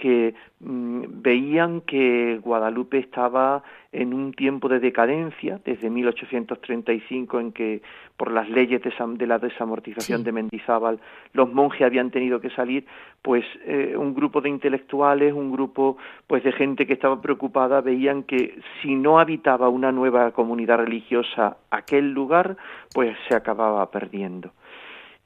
que 0.00 0.34
mm, 0.60 1.02
veían 1.22 1.82
que 1.82 2.40
Guadalupe 2.42 2.98
estaba 2.98 3.62
en 3.92 4.14
un 4.14 4.32
tiempo 4.32 4.68
de 4.68 4.80
decadencia 4.80 5.60
desde 5.64 5.90
1835 5.90 7.40
en 7.40 7.52
que 7.52 7.82
por 8.16 8.30
las 8.32 8.48
leyes 8.48 8.80
de, 8.82 9.26
la 9.26 9.38
desamortización 9.38 10.24
de 10.24 10.32
Mendizábal 10.32 11.00
los 11.32 11.52
monjes 11.52 11.82
habían 11.82 12.10
tenido 12.10 12.40
que 12.40 12.50
salir 12.50 12.86
pues 13.20 13.44
eh, 13.66 13.94
un 13.96 14.14
grupo 14.14 14.40
de 14.40 14.48
intelectuales 14.48 15.34
un 15.34 15.52
grupo 15.52 15.96
pues 16.26 16.42
de 16.44 16.52
gente 16.52 16.86
que 16.86 16.94
estaba 16.94 17.20
preocupada 17.20 17.80
veían 17.80 18.22
que 18.22 18.58
si 18.80 18.94
no 18.94 19.18
habitaba 19.18 19.68
una 19.68 19.92
nueva 19.92 20.30
comunidad 20.30 20.78
religiosa 20.78 21.58
aquel 21.70 22.12
lugar 22.12 22.56
pues 22.94 23.16
se 23.28 23.34
acababa 23.34 23.90
perdiendo 23.90 24.52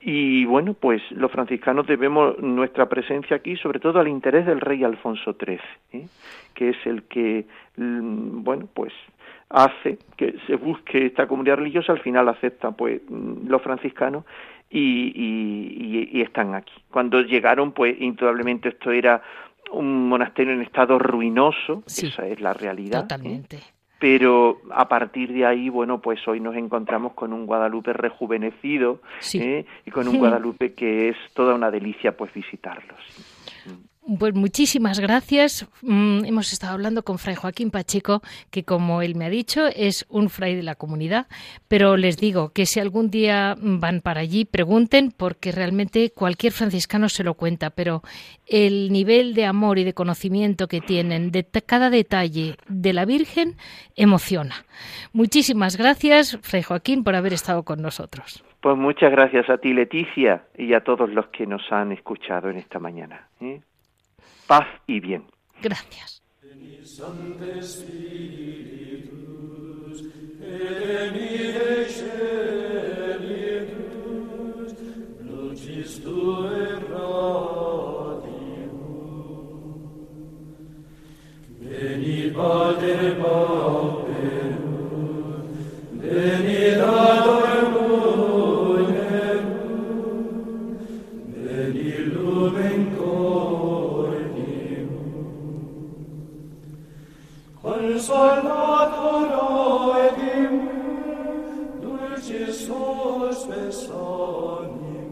y 0.07 0.45
bueno, 0.45 0.75
pues 0.75 1.01
los 1.13 1.33
franciscanos 1.33 1.87
debemos 1.87 2.39
nuestra 2.39 2.91
presencia 2.91 3.37
aquí 3.37 3.57
sobre 3.57 3.81
todo 3.81 4.01
al 4.01 4.09
interés 4.09 4.45
del 4.45 4.61
rey 4.61 4.85
Alfonso 4.85 5.35
XIII, 5.35 5.59
¿eh? 5.93 6.07
que 6.53 6.69
es 6.71 6.77
el 6.85 7.05
que, 7.05 7.47
mm, 7.79 8.43
bueno, 8.45 8.69
pues 8.75 8.93
hace 9.49 9.99
que 10.19 10.35
se 10.47 10.57
busque 10.57 11.07
esta 11.07 11.27
comunidad 11.27 11.57
religiosa, 11.57 11.93
al 11.93 12.01
final 12.01 12.29
acepta 12.29 12.73
pues 12.73 13.01
mm, 13.09 13.49
los 13.49 13.63
franciscanos 13.63 14.27
y, 14.69 16.11
y, 16.13 16.21
están 16.21 16.55
aquí. 16.55 16.75
Cuando 16.91 17.23
llegaron, 17.23 17.73
pues 17.73 17.99
indudablemente 17.99 18.69
esto 18.71 18.91
era 18.91 19.23
un 19.73 20.09
monasterio 20.09 20.53
en 20.53 20.61
estado 20.61 20.99
ruinoso, 20.99 21.83
esa 21.87 22.27
es 22.27 22.41
la 22.41 22.53
realidad. 22.53 23.09
¿eh? 23.25 23.43
Pero 23.99 24.61
a 24.71 24.89
partir 24.89 25.33
de 25.33 25.47
ahí, 25.47 25.69
bueno, 25.69 26.01
pues 26.01 26.27
hoy 26.27 26.41
nos 26.41 26.57
encontramos 26.57 27.13
con 27.13 27.33
un 27.33 27.47
Guadalupe 27.47 27.93
rejuvenecido 27.93 29.01
¿eh? 29.35 29.65
y 29.87 29.91
con 29.91 30.09
un 30.09 30.19
Guadalupe 30.19 30.75
que 30.75 31.09
es 31.09 31.17
toda 31.33 31.55
una 31.55 31.71
delicia 31.71 32.17
pues 32.17 32.33
visitarlos. 32.35 32.99
Pues 34.07 34.35
muchísimas 34.35 35.01
gracias. 35.01 35.67
Mm, 35.81 36.27
hemos 36.27 36.53
estado 36.53 36.75
hablando 36.75 37.05
con 37.05 37.17
Fray 37.17 37.37
Joaquín 37.37 37.71
Pacheco, 37.71 38.21
que 38.51 38.63
como 38.63 39.01
él 39.01 39.15
me 39.15 39.25
ha 39.25 39.31
dicho, 39.31 39.67
es 39.75 40.05
un 40.11 40.29
fray 40.29 40.55
de 40.55 40.63
la 40.63 40.75
comunidad, 40.75 41.27
pero 41.69 41.97
les 41.97 42.19
digo 42.19 42.51
que 42.53 42.67
si 42.67 42.81
algún 42.81 43.11
día 43.11 43.55
van 43.59 44.03
para 44.03 44.21
allí, 44.21 44.45
pregunten, 44.45 45.11
porque 45.17 45.53
realmente 45.53 46.11
cualquier 46.15 46.53
franciscano 46.53 47.09
se 47.09 47.25
lo 47.25 47.33
cuenta, 47.33 47.71
pero 47.71 48.03
el 48.47 48.93
nivel 48.93 49.33
de 49.33 49.47
amor 49.47 49.79
y 49.79 49.85
de 49.85 49.95
conocimiento 49.95 50.69
que 50.69 50.83
tienen 50.83 51.31
de 51.31 51.47
cada 51.65 51.89
detalle 51.89 52.57
de 52.69 52.93
la 52.93 53.07
Virgen 53.07 53.55
emociona. 53.97 54.55
Muchísimas 55.15 55.79
gracias, 55.79 56.39
Fray 56.43 56.63
Joaquín, 56.63 57.05
por 57.05 57.15
haber 57.15 57.33
estado 57.33 57.63
con 57.63 57.81
nosotros. 57.81 58.45
Pues 58.61 58.77
muchas 58.77 59.11
gracias 59.11 59.49
a 59.49 59.57
ti, 59.57 59.73
Leticia, 59.73 60.43
y 60.59 60.75
a 60.75 60.81
todos 60.81 61.09
los 61.09 61.27
que 61.29 61.47
nos 61.47 61.63
han 61.73 61.93
escuchado 61.93 62.51
en 62.51 62.59
esta 62.59 62.79
mañana. 62.79 63.29
¿eh? 63.41 63.61
Paz 64.47 64.67
y 64.87 65.01
bien. 65.01 65.25
Gracias. 65.63 66.23
Laudato 98.25 99.93
enim, 100.01 100.55
dulcis 101.83 102.69
hospes 102.71 103.81
anime, 103.91 105.03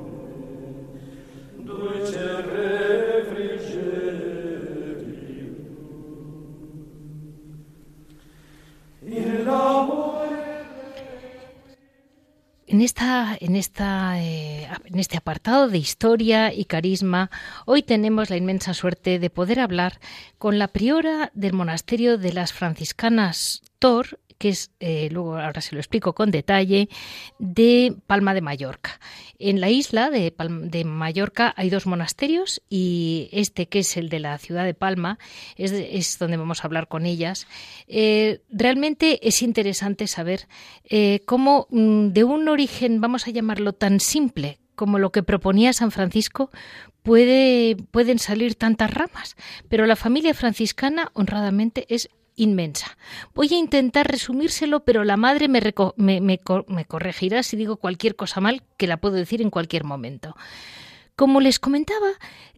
dulce 1.66 2.31
En, 12.73 12.81
esta, 12.81 13.37
en, 13.38 13.55
esta, 13.55 14.19
eh, 14.19 14.67
en 14.87 14.99
este 14.99 15.19
apartado 15.19 15.69
de 15.69 15.76
historia 15.76 16.55
y 16.55 16.64
carisma, 16.64 17.31
hoy 17.67 17.83
tenemos 17.83 18.31
la 18.31 18.38
inmensa 18.38 18.73
suerte 18.73 19.19
de 19.19 19.29
poder 19.29 19.61
hablar 19.61 20.00
con 20.38 20.59
la 20.59 20.69
priora 20.69 21.31
del 21.35 21.52
monasterio 21.52 22.17
de 22.17 22.33
las 22.33 22.55
franciscanas 22.55 23.61
Tor 23.79 24.19
que 24.39 24.51
es, 24.51 24.71
eh, 24.81 25.09
luego 25.11 25.39
ahora 25.39 25.61
se 25.61 25.75
lo 25.75 25.81
explico 25.81 26.15
con 26.15 26.31
detalle, 26.31 26.89
de 27.39 27.95
Palma 28.07 28.35
de 28.35 28.41
Mallorca. 28.41 29.01
En 29.39 29.61
la 29.61 29.71
isla 29.71 30.11
de, 30.11 30.33
de, 30.37 30.85
Mallorca 30.85 31.53
hay 31.57 31.69
dos 31.69 31.87
monasterios 31.87 32.62
y 32.71 33.29
este, 33.33 33.67
que 33.67 33.81
es 33.81 33.97
el 33.97 34.09
de 34.09 34.21
la 34.21 34.39
ciudad 34.39 34.65
de 34.65 34.75
Palma, 34.75 35.19
es, 35.57 36.19
donde 36.19 36.37
vamos 36.37 36.62
a 36.62 36.67
hablar 36.69 36.89
con 36.89 37.07
ellas. 37.07 37.47
Eh, 37.89 38.41
realmente 38.51 39.27
es 39.27 39.43
interesante 39.43 40.07
saber 40.07 40.47
eh, 40.89 41.21
cómo 41.27 41.67
mm, 41.71 42.09
de 42.09 42.25
un 42.25 42.49
origen, 42.49 43.01
vamos 43.01 43.27
a 43.27 43.31
llamarlo 43.31 43.73
tan 43.73 43.99
simple, 43.99 44.59
como 44.75 44.99
lo 44.99 45.12
que 45.12 45.23
proponía 45.23 45.73
San 45.73 45.91
Francisco, 45.91 46.51
puede, 47.03 47.77
pueden 47.91 48.19
salir 48.19 48.55
tantas 48.55 48.93
ramas. 48.93 49.37
Pero 49.69 49.87
la 49.87 49.97
familia 49.97 50.35
franciscana, 50.35 51.11
honradamente, 51.15 51.87
es 51.89 52.09
inmensa. 52.37 52.97
Voy 53.35 53.49
a 53.53 53.59
intentar 53.59 54.09
resumírselo, 54.09 54.85
pero 54.85 55.05
la 55.05 55.17
madre 55.17 55.49
me, 55.49 55.61
me, 55.97 56.39
corregirá 56.87 57.43
si 57.43 57.57
digo 57.57 57.77
cualquier 57.77 58.17
cosa 58.17 58.41
mal, 58.41 58.62
que 58.77 58.87
la 58.87 58.99
puedo 58.99 59.17
decir 59.17 59.43
en 59.43 59.51
cualquier 59.51 59.85
momento. 59.85 60.35
como 61.15 61.41
les 61.41 61.59
comentaba, 61.59 62.12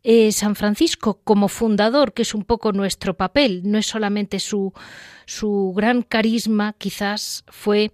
eh, 0.05 0.31
San 0.33 0.55
Francisco 0.55 1.21
como 1.25 1.49
fundador, 1.49 2.13
que 2.13 2.23
es 2.23 2.35
un 2.35 2.45
poco 2.45 2.73
nuestro 2.73 3.15
papel, 3.15 3.63
no 3.65 3.79
es 3.79 3.87
solamente 3.87 4.39
su, 4.39 4.73
su 5.27 5.73
gran 5.77 6.03
carisma, 6.03 6.75
quizás 6.79 7.45
fue 7.49 7.91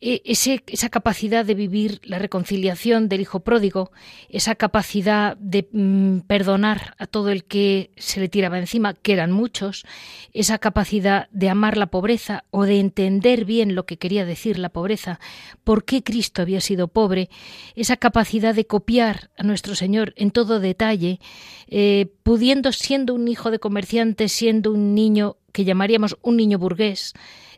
e, 0.00 0.22
esa 0.24 0.88
capacidad 0.88 1.44
de 1.44 1.54
vivir 1.54 2.00
la 2.04 2.18
reconciliación 2.18 3.08
del 3.08 3.22
hijo 3.22 3.40
pródigo, 3.40 3.90
esa 4.28 4.54
capacidad 4.54 5.36
de 5.38 5.68
mm, 5.72 6.20
perdonar 6.26 6.94
a 6.98 7.06
todo 7.06 7.30
el 7.30 7.44
que 7.44 7.90
se 7.96 8.20
le 8.20 8.28
tiraba 8.28 8.58
encima, 8.58 8.94
que 8.94 9.12
eran 9.12 9.32
muchos, 9.32 9.84
esa 10.32 10.58
capacidad 10.58 11.28
de 11.30 11.48
amar 11.48 11.76
la 11.76 11.86
pobreza 11.86 12.44
o 12.50 12.64
de 12.64 12.78
entender 12.78 13.44
bien 13.44 13.74
lo 13.74 13.86
que 13.86 13.96
quería 13.96 14.24
decir 14.24 14.58
la 14.58 14.68
pobreza, 14.68 15.18
por 15.64 15.84
qué 15.84 16.02
Cristo 16.02 16.42
había 16.42 16.60
sido 16.60 16.88
pobre, 16.88 17.30
esa 17.74 17.96
capacidad 17.96 18.54
de 18.54 18.66
copiar 18.66 19.30
a 19.38 19.42
nuestro 19.44 19.74
Señor 19.74 20.12
en 20.16 20.30
todo 20.30 20.60
detalle, 20.60 21.20
eh, 21.68 22.12
pudiendo 22.22 22.72
siendo 22.72 23.14
un 23.14 23.28
hijo 23.28 23.50
de 23.50 23.58
comerciante, 23.58 24.28
siendo 24.28 24.72
un 24.72 24.94
niño 24.94 25.36
que 25.52 25.64
llamaríamos 25.64 26.18
un 26.22 26.36
niño 26.36 26.58
burgués, 26.58 27.14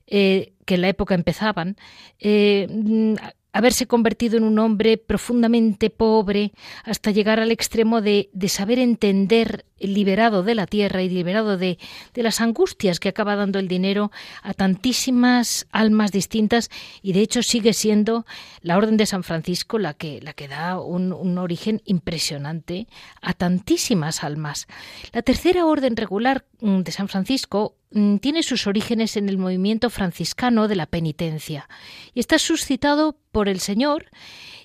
eh, 0.07 0.53
que 0.69 0.75
en 0.75 0.83
la 0.83 0.91
época 0.91 1.15
empezaban, 1.15 1.77
eh, 2.21 3.17
haberse 3.53 3.87
convertido 3.87 4.37
en 4.37 4.45
un 4.45 4.59
hombre 4.59 4.99
profundamente 4.99 5.89
pobre 5.89 6.53
hasta 6.85 7.11
llegar 7.11 7.41
al 7.41 7.51
extremo 7.51 8.03
de, 8.03 8.29
saber 8.49 8.79
entender, 8.79 9.65
liberado 9.81 10.43
de 10.43 10.55
la 10.55 10.67
tierra 10.67 11.03
y 11.03 11.09
liberado 11.09 11.57
de, 11.57 11.79
las 12.15 12.43
angustias 12.43 13.01
que 13.01 13.09
acaba 13.09 13.35
dando 13.35 13.59
el 13.59 13.67
dinero 13.67 14.13
a 14.43 14.53
tantísimas 14.53 15.67
almas 15.73 16.13
distintas 16.13 16.71
y 17.01 17.15
de 17.15 17.21
hecho 17.23 17.43
sigue 17.43 17.73
siendo 17.73 18.27
la 18.61 18.77
Orden 18.77 18.99
de 18.99 19.07
San 19.07 19.23
Francisco 19.23 19.79
la 19.79 19.95
que, 19.95 20.21
da 20.49 20.79
un, 20.79 21.15
un 21.15 21.39
origen 21.39 21.81
impresionante 21.87 22.87
a 23.23 23.33
tantísimas 23.33 24.23
almas. 24.23 24.69
La 25.13 25.23
tercera 25.23 25.65
orden 25.65 25.97
regular 25.97 26.45
mm, 26.61 26.81
de 26.81 26.93
San 26.93 27.09
Francisco 27.09 27.77
mm, 27.88 27.88
tiene 27.91 28.43
sus 28.43 28.67
orígenes 28.67 29.17
en 29.17 29.29
el 29.29 29.39
movimiento 29.39 29.91
franciscano 29.91 30.69
de 30.69 30.77
la 30.77 30.87
penitencia 30.87 31.69
y 32.15 32.21
está 32.21 32.39
suscitado 32.39 33.17
por 33.33 33.49
el 33.49 33.61
Señor 33.61 34.07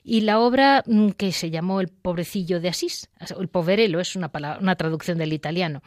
y 0.03 0.21
la 0.21 0.39
obra 0.39 0.83
mm, 0.85 1.11
que 1.11 1.31
se 1.31 1.49
llamó 1.49 1.79
El 1.79 1.87
pobrecillo 1.87 2.59
de 2.59 2.69
Asís, 2.69 3.09
el 3.39 3.47
poverelo 3.47 4.01
es 4.01 4.15
una, 4.15 4.31
una 4.59 4.75
traducción 4.75 5.17
del 5.17 5.31
italiano. 5.31 5.81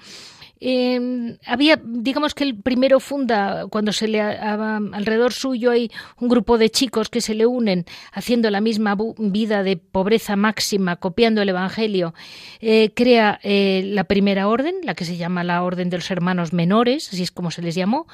Eh, 0.58 1.36
había, 1.44 1.78
digamos 1.84 2.34
que 2.34 2.44
el 2.44 2.56
primero 2.56 2.98
funda, 2.98 3.66
cuando 3.68 3.92
se 3.92 4.08
le 4.08 4.22
alrededor 4.22 5.32
suyo 5.32 5.70
hay 5.70 5.90
un 6.18 6.28
grupo 6.28 6.56
de 6.56 6.70
chicos 6.70 7.10
que 7.10 7.20
se 7.20 7.34
le 7.34 7.46
unen 7.46 7.84
haciendo 8.12 8.50
la 8.50 8.60
misma 8.60 8.96
vida 9.18 9.62
de 9.62 9.76
pobreza 9.76 10.34
máxima, 10.36 10.96
copiando 10.96 11.42
el 11.42 11.50
Evangelio, 11.50 12.14
eh, 12.60 12.90
crea 12.94 13.38
eh, 13.42 13.82
la 13.84 14.04
primera 14.04 14.48
orden, 14.48 14.76
la 14.82 14.94
que 14.94 15.04
se 15.04 15.16
llama 15.16 15.44
la 15.44 15.62
Orden 15.62 15.90
de 15.90 15.98
los 15.98 16.10
Hermanos 16.10 16.52
Menores, 16.52 17.10
así 17.12 17.22
es 17.22 17.30
como 17.30 17.50
se 17.50 17.62
les 17.62 17.74
llamó. 17.74 18.06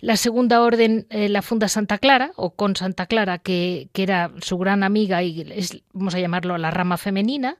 La 0.00 0.16
segunda 0.16 0.60
orden 0.60 1.06
eh, 1.10 1.28
la 1.28 1.40
funda 1.40 1.68
Santa 1.68 1.98
Clara, 1.98 2.32
o 2.36 2.50
con 2.50 2.76
Santa 2.76 3.06
Clara, 3.06 3.38
que, 3.38 3.88
que 3.92 4.02
era 4.02 4.32
su 4.40 4.58
gran 4.58 4.82
amiga 4.82 5.22
y 5.22 5.44
vamos 5.92 6.14
a 6.14 6.20
llamarlo 6.20 6.58
la 6.58 6.70
rama 6.70 6.96
femenina. 6.96 7.56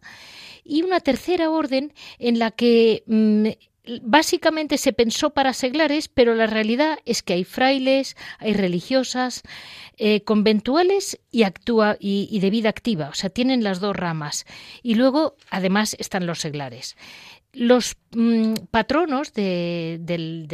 Y 0.62 0.82
una 0.82 0.98
tercera 0.98 1.48
orden 1.48 1.92
en 2.18 2.40
la 2.40 2.50
que 2.50 3.04
mm, 3.06 3.46
básicamente 4.02 4.78
se 4.78 4.92
pensó 4.92 5.30
para 5.30 5.52
seglares, 5.52 6.08
pero 6.08 6.34
la 6.34 6.46
realidad 6.46 6.98
es 7.04 7.22
que 7.22 7.34
hay 7.34 7.44
frailes, 7.44 8.16
hay 8.38 8.54
religiosas, 8.54 9.42
eh, 9.98 10.22
conventuales 10.22 11.18
y, 11.30 11.44
actúa, 11.44 11.96
y, 11.98 12.38
de 12.38 12.50
vida 12.50 12.68
activa, 12.68 13.08
o 13.08 13.14
sea, 13.14 13.30
tienen 13.30 13.64
las 13.64 13.80
dos 13.80 13.96
ramas. 13.96 14.44
Y 14.82 14.94
luego, 14.94 15.36
además, 15.50 15.96
están 15.98 16.26
los 16.26 16.40
seglares. 16.40 16.96
Los 17.58 17.96
mm, 18.14 18.66
patronos 18.70 19.32
de, 19.32 19.98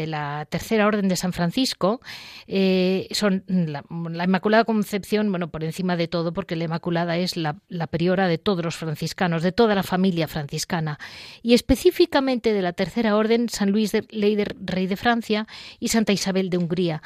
la 0.06 0.46
Tercera 0.48 0.86
Orden 0.86 1.08
de 1.08 1.16
San 1.16 1.32
Francisco 1.32 2.00
eh, 2.46 3.08
son 3.10 3.42
la, 3.48 3.82
Inmaculada 3.90 4.62
Concepción, 4.62 5.28
bueno, 5.30 5.50
por 5.50 5.64
encima 5.64 5.96
de 5.96 6.06
todo, 6.06 6.32
porque 6.32 6.54
la 6.54 6.62
Inmaculada 6.62 7.16
es 7.16 7.36
la, 7.36 7.56
priora 7.90 8.28
de 8.28 8.38
todos 8.38 8.64
los 8.64 8.76
franciscanos, 8.76 9.42
de 9.42 9.50
toda 9.50 9.74
la 9.74 9.82
familia 9.82 10.28
franciscana, 10.28 11.00
y 11.42 11.54
específicamente 11.54 12.52
de 12.52 12.62
la 12.62 12.72
Tercera 12.72 13.16
Orden, 13.16 13.48
San 13.48 13.72
Luis 13.72 13.90
de 13.90 14.06
Leider, 14.10 14.54
rey 14.60 14.86
de 14.86 14.96
Francia, 14.96 15.48
y 15.80 15.88
Santa 15.88 16.12
Isabel 16.12 16.50
de 16.50 16.58
Hungría. 16.58 17.02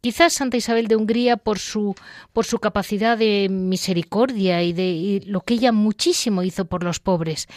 Quizás 0.00 0.32
Santa 0.32 0.56
Isabel 0.56 0.88
de 0.88 0.96
Hungría 0.96 1.36
por 1.36 1.60
su, 1.60 1.94
por 2.32 2.44
su 2.44 2.58
capacidad 2.58 3.16
de 3.16 3.48
misericordia 3.48 4.64
y 4.64 4.72
de 4.72 5.22
lo 5.26 5.42
que 5.42 5.54
ella 5.54 5.70
muchísimo 5.70 6.42
hizo 6.42 6.64
por 6.64 6.82
los 6.82 6.98
pobres. 6.98 7.48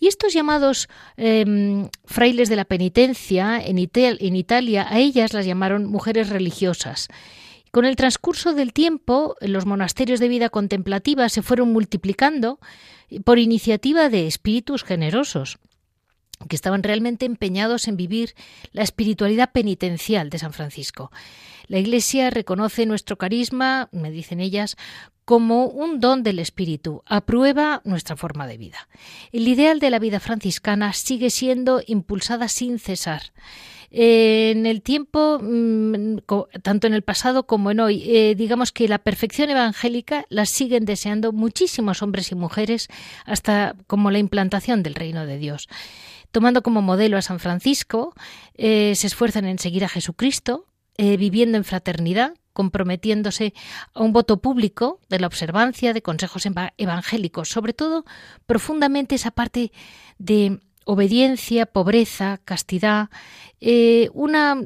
Y 0.00 0.06
estos 0.06 0.32
llamados 0.32 0.88
em, 1.16 1.88
frailes 2.04 2.48
de 2.48 2.56
la 2.56 2.64
penitencia 2.64 3.60
en, 3.64 3.78
en 3.78 4.36
Italia, 4.36 4.86
a 4.88 4.98
ellas 4.98 5.32
las 5.32 5.46
llamaron 5.46 5.86
mujeres 5.86 6.28
religiosas. 6.28 7.08
Con 7.70 7.84
el 7.84 7.96
transcurso 7.96 8.54
del 8.54 8.72
tiempo, 8.72 9.36
los 9.40 9.66
monasterios 9.66 10.20
de 10.20 10.28
vida 10.28 10.48
contemplativa 10.48 11.28
se 11.28 11.42
fueron 11.42 11.72
multiplicando 11.72 12.58
por 13.24 13.38
iniciativa 13.38 14.08
de 14.08 14.26
espíritus 14.26 14.84
generosos 14.84 15.58
que 16.48 16.56
estaban 16.56 16.82
realmente 16.82 17.26
empeñados 17.26 17.88
en 17.88 17.96
vivir 17.96 18.34
la 18.72 18.82
espiritualidad 18.82 19.50
penitencial 19.52 20.30
de 20.30 20.38
San 20.38 20.52
Francisco. 20.52 21.10
La 21.66 21.78
Iglesia 21.78 22.30
reconoce 22.30 22.86
nuestro 22.86 23.18
carisma, 23.18 23.88
me 23.92 24.10
dicen 24.10 24.40
ellas, 24.40 24.76
como 25.28 25.66
un 25.66 26.00
don 26.00 26.22
del 26.22 26.38
Espíritu, 26.38 27.02
aprueba 27.04 27.82
nuestra 27.84 28.16
forma 28.16 28.46
de 28.46 28.56
vida. 28.56 28.88
El 29.30 29.46
ideal 29.46 29.78
de 29.78 29.90
la 29.90 29.98
vida 29.98 30.20
franciscana 30.20 30.94
sigue 30.94 31.28
siendo 31.28 31.82
impulsada 31.86 32.48
sin 32.48 32.78
cesar. 32.78 33.34
en 33.90 34.64
el 34.66 34.80
tiempo, 34.80 35.38
mm, 35.40 36.18
tanto 36.62 36.86
en 36.86 36.94
el 36.94 37.02
pasado 37.02 37.46
como 37.46 37.70
en 37.70 37.80
hoy, 37.80 38.04
eh, 38.06 38.34
digamos 38.36 38.70
que 38.70 38.88
la 38.88 38.98
perfección 38.98 39.48
evangélica 39.48 40.24
la 40.28 40.44
siguen 40.46 40.84
deseando 40.86 41.32
muchísimos 41.32 42.02
hombres 42.02 42.30
y 42.30 42.34
mujeres 42.34 42.88
hasta 43.24 43.76
como 43.86 44.10
la 44.10 44.18
implantación 44.18 44.82
del 44.82 44.94
reino 44.94 45.26
de 45.26 45.38
Dios. 45.38 45.68
Tomando 46.32 46.62
como 46.62 46.80
modelo 46.82 47.16
a 47.18 47.22
San 47.22 47.38
Francisco, 47.38 48.14
eh, 48.54 48.94
se 48.94 49.06
esfuerzan 49.06 49.46
en 49.46 49.58
seguir 49.58 49.84
a 49.84 49.88
Jesucristo, 49.88 50.66
eh, 50.98 51.16
viviendo 51.16 51.56
en 51.56 51.64
fraternidad, 51.64 52.34
comprometiéndose 52.58 53.54
a 53.94 54.02
un 54.02 54.12
voto 54.12 54.42
público 54.42 54.98
de 55.08 55.20
la 55.20 55.28
observancia 55.28 55.94
de 55.94 56.02
consejos 56.02 56.42
evangélicos, 56.76 57.48
sobre 57.48 57.72
todo 57.72 58.04
profundamente 58.46 59.14
esa 59.14 59.30
parte 59.30 59.70
de 60.18 60.58
obediencia, 60.88 61.66
pobreza, 61.66 62.40
castidad, 62.46 63.10
eh, 63.60 64.08
una, 64.14 64.56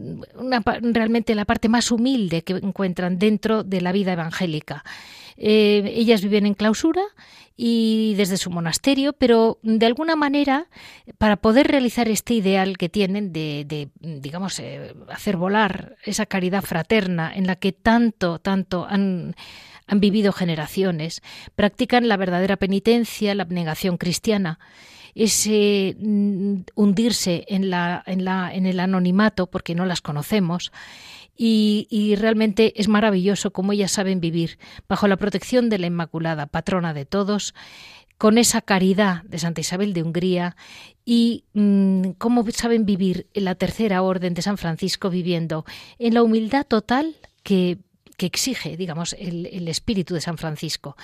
realmente 0.80 1.34
la 1.34 1.44
parte 1.44 1.68
más 1.68 1.90
humilde 1.90 2.42
que 2.42 2.52
encuentran 2.52 3.18
dentro 3.18 3.64
de 3.64 3.80
la 3.80 3.90
vida 3.90 4.12
evangélica. 4.12 4.84
Eh, 5.36 5.92
ellas 5.96 6.22
viven 6.22 6.46
en 6.46 6.54
clausura 6.54 7.02
y 7.56 8.14
desde 8.16 8.36
su 8.36 8.50
monasterio, 8.50 9.14
pero 9.14 9.58
de 9.64 9.84
alguna 9.84 10.14
manera, 10.14 10.68
para 11.18 11.38
poder 11.38 11.66
realizar 11.66 12.08
este 12.08 12.34
ideal 12.34 12.78
que 12.78 12.88
tienen 12.88 13.32
de, 13.32 13.88
digamos, 13.98 14.60
eh, 14.60 14.94
hacer 15.08 15.36
volar 15.36 15.96
esa 16.04 16.26
caridad 16.26 16.62
fraterna 16.62 17.32
en 17.34 17.48
la 17.48 17.56
que 17.56 17.72
tanto, 17.72 18.38
tanto 18.38 18.86
han, 18.88 19.34
han 19.88 19.98
vivido 19.98 20.32
generaciones, 20.32 21.20
practican 21.56 22.06
la 22.06 22.16
verdadera 22.16 22.58
penitencia, 22.58 23.34
la 23.34 23.42
abnegación 23.42 23.96
cristiana 23.96 24.60
ese 25.14 25.96
mm, 25.98 26.60
hundirse 26.74 27.44
en, 27.48 27.70
la, 27.70 28.02
en, 28.06 28.24
la, 28.24 28.54
en 28.54 28.66
el 28.66 28.80
anonimato 28.80 29.46
porque 29.46 29.74
no 29.74 29.86
las 29.86 30.00
conocemos 30.00 30.72
y, 31.36 32.14
realmente 32.16 32.80
es 32.80 32.88
maravilloso 32.88 33.52
cómo 33.52 33.72
ellas 33.72 33.90
saben 33.90 34.20
vivir 34.20 34.58
bajo 34.88 35.08
la 35.08 35.16
protección 35.16 35.70
de 35.70 35.78
la 35.78 35.86
Inmaculada, 35.86 36.46
patrona 36.46 36.94
de 36.94 37.04
todos, 37.04 37.54
con 38.18 38.38
esa 38.38 38.60
caridad 38.60 39.24
de 39.24 39.38
Santa 39.38 39.60
Isabel 39.60 39.94
de 39.94 40.02
Hungría 40.02 40.56
y 41.04 41.44
mm, 41.54 42.10
cómo 42.18 42.48
saben 42.50 42.86
vivir 42.86 43.26
en 43.34 43.44
la 43.44 43.56
tercera 43.56 44.02
orden 44.02 44.34
de 44.34 44.42
San 44.42 44.58
Francisco 44.58 45.10
viviendo 45.10 45.64
en 45.98 46.14
la 46.14 46.22
humildad 46.22 46.64
total 46.64 47.16
que, 47.42 47.78
exige, 48.26 48.76
digamos, 48.76 49.14
el, 49.18 49.68
espíritu 49.68 50.14
de 50.14 50.20
San 50.20 50.38
Francisco. 50.38 50.96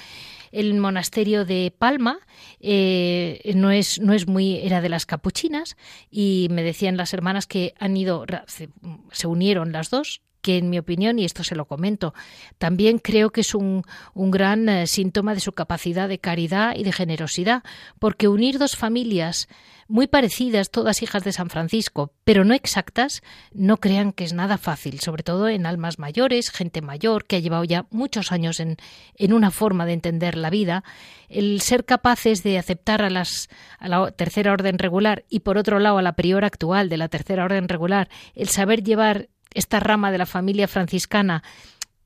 El 0.53 0.75
monasterio 0.75 1.45
de 1.45 1.73
Palma 1.77 2.19
eh, 2.61 3.53
no, 3.55 3.71
es, 3.71 4.01
no 4.01 4.13
es 4.13 4.27
muy, 4.27 4.59
era 4.59 4.81
de 4.81 4.89
las 4.89 5.07
capuchinas 5.07 5.77
y 6.11 6.49
me 6.51 6.63
decían 6.63 6.97
las 6.97 7.13
hermanas 7.15 7.47
que 7.47 7.75
han 7.79 7.97
ido, 7.97 8.25
se 8.47 9.27
unieron 9.27 9.73
las 9.73 9.91
dos 9.91 10.23
que 10.41 10.59
en 10.59 10.71
mi 10.71 10.79
opinión, 10.79 11.19
y 11.19 11.25
esto 11.25 11.45
se 11.45 11.57
lo 11.57 11.67
comento, 11.67 12.15
también 12.59 12.99
creo 12.99 13.31
que 13.31 13.43
es 13.43 13.55
un, 13.55 13.83
un 14.15 14.31
gran 14.31 14.69
eh, 14.69 14.87
síntoma 14.87 15.35
de 15.35 15.41
su 15.41 15.53
capacidad 15.53 16.09
de 16.09 16.19
caridad 16.19 16.75
y 16.77 16.85
de 16.85 16.93
generosidad, 16.93 17.63
porque 17.99 18.29
unir 18.29 18.59
dos 18.59 18.77
familias 18.77 19.49
muy 19.89 20.07
parecidas, 20.07 20.71
todas 20.71 21.03
hijas 21.03 21.25
de 21.25 21.33
San 21.33 21.49
Francisco, 21.49 22.13
pero 22.25 22.45
no 22.45 22.53
exactas, 22.53 23.23
no 23.53 23.79
crean 23.79 24.13
que 24.13 24.25
es 24.25 24.35
nada 24.35 24.59
fácil, 24.59 25.01
sobre 25.01 25.23
todo 25.23 25.49
en 25.49 25.65
almas 25.65 25.99
mayores, 25.99 26.51
gente 26.51 26.83
mayor 26.83 27.25
que 27.25 27.37
ha 27.37 27.41
llevado 27.41 27.65
ya 27.65 27.87
muchos 27.91 28.31
años 28.31 28.61
en, 28.61 28.77
en 29.17 29.33
una 29.33 29.51
forma 29.51 29.87
de 29.87 29.95
entender 29.95 30.37
la 30.37 30.51
vida, 30.51 30.85
el 31.31 31.63
ser 31.63 31.87
capaces 31.87 32.43
de 32.43 32.59
aceptar 32.59 33.01
a, 33.01 33.09
las, 33.09 33.49
a 33.79 33.89
la 33.89 34.11
tercera 34.13 34.53
orden 34.53 34.79
regular 34.79 35.25
y 35.31 35.41
por 35.41 35.57
otro 35.57 35.79
lado 35.79 35.97
a 35.97 36.03
la 36.03 36.13
priora 36.13 36.47
actual 36.47 36.91
de 36.91 36.99
la 36.99 37.09
tercera 37.09 37.45
orden 37.45 37.69
regular, 37.69 38.11
el 38.35 38.49
saber 38.49 38.83
llevar 38.83 39.31
esta 39.55 39.81
rama 39.81 40.13
de 40.13 40.19
la 40.19 40.27
familia 40.27 40.69
franciscana 40.69 41.43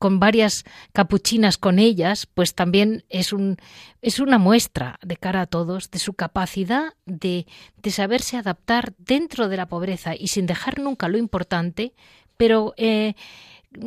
con 0.03 0.19
varias 0.19 0.65
capuchinas 0.91 1.57
con 1.57 1.79
ellas, 1.79 2.25
pues 2.25 2.55
también 2.55 3.05
es, 3.07 3.31
un, 3.31 3.55
es 4.01 4.19
una 4.19 4.37
muestra 4.37 4.99
de 5.01 5.15
cara 5.15 5.39
a 5.39 5.45
todos 5.45 5.91
de 5.91 5.99
su 5.99 6.11
capacidad 6.11 6.93
de, 7.05 7.47
de 7.81 7.91
saberse 7.91 8.35
adaptar 8.35 8.93
dentro 8.97 9.47
de 9.47 9.55
la 9.55 9.69
pobreza 9.69 10.13
y 10.13 10.27
sin 10.27 10.45
dejar 10.45 10.79
nunca 10.79 11.07
lo 11.07 11.17
importante, 11.17 11.93
pero 12.35 12.73
eh, 12.75 13.13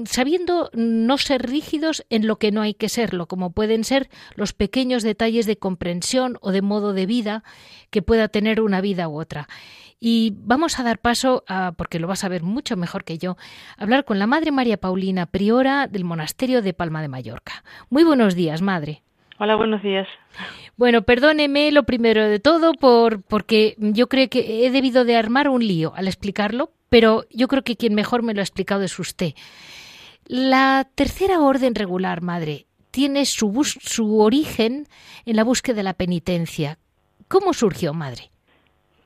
sabiendo 0.05 0.71
no 0.73 1.19
ser 1.19 1.49
rígidos 1.49 2.05
en 2.11 2.27
lo 2.27 2.39
que 2.39 2.51
no 2.51 2.63
hay 2.63 2.75
que 2.75 2.89
serlo, 2.89 3.27
como 3.27 3.51
pueden 3.51 3.85
ser 3.85 4.09
los 4.35 4.53
pequeños 4.53 5.03
detalles 5.03 5.47
de 5.47 5.59
comprensión 5.59 6.39
o 6.41 6.51
de 6.51 6.63
modo 6.63 6.93
de 6.93 7.07
vida 7.07 7.45
que 7.91 8.03
pueda 8.03 8.29
tener 8.29 8.61
una 8.61 8.81
vida 8.81 9.09
u 9.09 9.21
otra. 9.21 9.49
Y 9.99 10.35
vamos 10.37 10.79
a 10.79 10.83
dar 10.83 10.99
paso, 10.99 11.45
a, 11.49 11.73
porque 11.73 11.99
lo 11.99 12.07
vas 12.07 12.25
a 12.25 12.29
ver 12.29 12.43
mucho 12.43 12.77
mejor 12.77 13.05
que 13.05 13.19
yo, 13.19 13.37
a 13.77 13.83
hablar 13.83 14.05
con 14.05 14.19
la 14.19 14.27
Madre 14.27 14.53
María 14.53 14.77
Paulina, 14.77 15.27
priora 15.27 15.87
del 15.87 16.05
Monasterio 16.05 16.61
de 16.61 16.75
Palma 16.75 17.01
de 17.01 17.09
Mallorca. 17.09 17.65
Muy 17.89 18.05
buenos 18.05 18.35
días, 18.35 18.61
Madre. 18.61 19.03
Hola, 19.39 19.57
buenos 19.57 19.83
días. 19.83 20.09
Bueno, 20.77 21.03
perdóneme 21.03 21.71
lo 21.71 21.85
primero 21.85 22.27
de 22.27 22.39
todo 22.39 22.73
por 22.73 23.23
porque 23.23 23.75
yo 23.79 24.09
creo 24.09 24.29
que 24.29 24.67
he 24.67 24.71
debido 24.71 25.05
de 25.05 25.17
armar 25.17 25.49
un 25.49 25.67
lío 25.67 25.93
al 25.95 26.09
explicarlo, 26.09 26.71
pero 26.89 27.25
yo 27.31 27.49
creo 27.49 27.63
que 27.63 27.77
quien 27.77 27.95
mejor 27.95 28.23
me 28.23 28.35
lo 28.35 28.41
ha 28.41 28.45
explicado 28.45 28.83
es 28.83 28.99
usted. 28.99 29.35
La 30.27 30.89
tercera 30.95 31.41
orden 31.41 31.75
regular, 31.75 32.23
madre, 32.23 32.67
tiene 32.91 33.27
su, 33.27 33.63
su 33.65 34.21
origen 34.21 34.87
en 35.27 35.37
la 35.37 35.45
búsqueda 35.45 35.77
de 35.77 35.83
la 35.83 35.95
penitencia. 35.95 36.79
¿Cómo 37.29 37.53
surgió, 37.53 37.93
madre? 37.93 38.31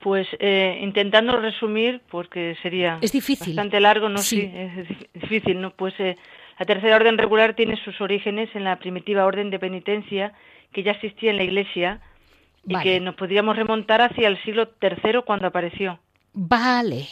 Pues 0.03 0.27
eh, 0.39 0.79
intentando 0.83 1.39
resumir, 1.39 2.01
porque 2.11 2.57
sería 2.63 2.99
es 3.03 3.13
difícil. 3.13 3.55
bastante 3.55 3.81
largo, 3.81 4.09
no 4.09 4.19
sí, 4.19 4.51
es 4.53 4.89
difícil, 5.15 5.61
no. 5.61 5.73
Pues 5.73 5.95
eh, 5.99 6.17
la 6.59 6.67
tercera 6.67 6.97
orden 6.97 7.19
regular 7.19 7.55
tiene 7.55 7.77
sus 7.85 8.01
orígenes 8.01 8.49
en 8.55 8.65
la 8.65 8.79
primitiva 8.79 9.27
orden 9.27 9.51
de 9.51 9.59
penitencia 9.59 10.33
que 10.73 10.83
ya 10.83 10.93
existía 10.93 11.31
en 11.31 11.37
la 11.37 11.45
Iglesia 11.45 12.01
y 12.67 12.79
que 12.81 13.01
nos 13.01 13.15
podríamos 13.15 13.57
remontar 13.57 14.03
hacia 14.03 14.29
el 14.29 14.43
siglo 14.43 14.71
III 14.81 15.23
cuando 15.25 15.47
apareció. 15.47 15.99
Vale. 16.33 17.07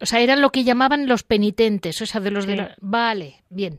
O 0.00 0.06
sea, 0.06 0.20
eran 0.20 0.40
lo 0.40 0.50
que 0.50 0.64
llamaban 0.64 1.06
los 1.08 1.22
penitentes, 1.22 2.00
o 2.02 2.06
sea, 2.06 2.20
de 2.20 2.30
los 2.30 2.46
de 2.46 2.68
Vale, 2.80 3.36
bien. 3.48 3.78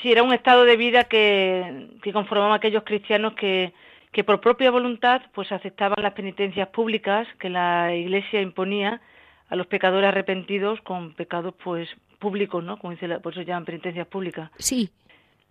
Sí, 0.00 0.10
era 0.10 0.22
un 0.22 0.32
estado 0.32 0.64
de 0.64 0.76
vida 0.76 1.04
que, 1.04 1.90
que 2.02 2.12
conformaban 2.12 2.54
aquellos 2.54 2.84
cristianos 2.84 3.34
que, 3.34 3.72
que 4.12 4.24
por 4.24 4.40
propia 4.40 4.70
voluntad 4.70 5.22
pues 5.34 5.50
aceptaban 5.52 6.02
las 6.02 6.12
penitencias 6.12 6.68
públicas 6.68 7.26
que 7.38 7.50
la 7.50 7.94
Iglesia 7.94 8.40
imponía 8.40 9.00
a 9.48 9.56
los 9.56 9.66
pecadores 9.66 10.08
arrepentidos 10.08 10.80
con 10.82 11.14
pecados 11.14 11.54
pues 11.62 11.88
públicos, 12.18 12.62
¿no? 12.62 12.78
Como 12.78 12.92
dice 12.92 13.08
la, 13.08 13.20
por 13.20 13.32
eso 13.32 13.42
llaman 13.42 13.64
penitencias 13.64 14.06
públicas. 14.06 14.50
Sí. 14.58 14.90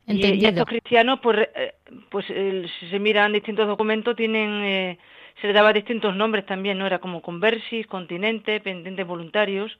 Entendido. 0.08 0.46
Y, 0.46 0.46
estos 0.46 0.66
cristianos, 0.66 1.20
pues, 1.22 1.50
eh, 1.56 1.74
pues 2.10 2.26
si 2.26 2.90
se 2.90 3.00
miran 3.00 3.34
distintos 3.34 3.68
documentos, 3.68 4.16
tienen 4.16 4.64
eh, 4.64 4.98
se 5.40 5.48
les 5.48 5.56
daba 5.56 5.74
distintos 5.74 6.16
nombres 6.16 6.46
también, 6.46 6.78
¿no? 6.78 6.86
Era 6.86 7.00
como 7.00 7.22
conversis, 7.22 7.88
continente, 7.88 8.60
penitentes 8.60 9.06
voluntarios 9.06 9.78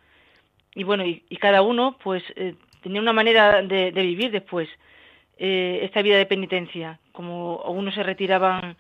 y 0.74 0.84
bueno, 0.84 1.06
y, 1.06 1.22
cada 1.38 1.62
uno 1.62 1.98
pues 2.04 2.24
eh, 2.36 2.56
tenía 2.82 3.02
una 3.02 3.14
manera 3.14 3.62
de, 3.62 3.92
vivir 3.92 4.32
después 4.32 4.70
eh, 5.38 5.80
esta 5.84 6.02
vida 6.02 6.18
de 6.18 6.26
penitencia, 6.26 7.00
como 7.12 7.62
algunos 7.66 7.94
se 7.94 8.04
retiraban 8.04 8.76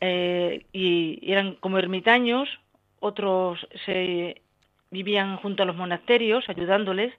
eh, 0.00 0.64
y, 0.72 1.18
eran 1.30 1.56
como 1.56 1.78
ermitaños, 1.78 2.48
otros 3.00 3.66
se 3.84 4.42
vivían 4.90 5.36
junto 5.36 5.62
a 5.62 5.66
los 5.66 5.76
monasterios 5.76 6.44
ayudándoles 6.48 7.12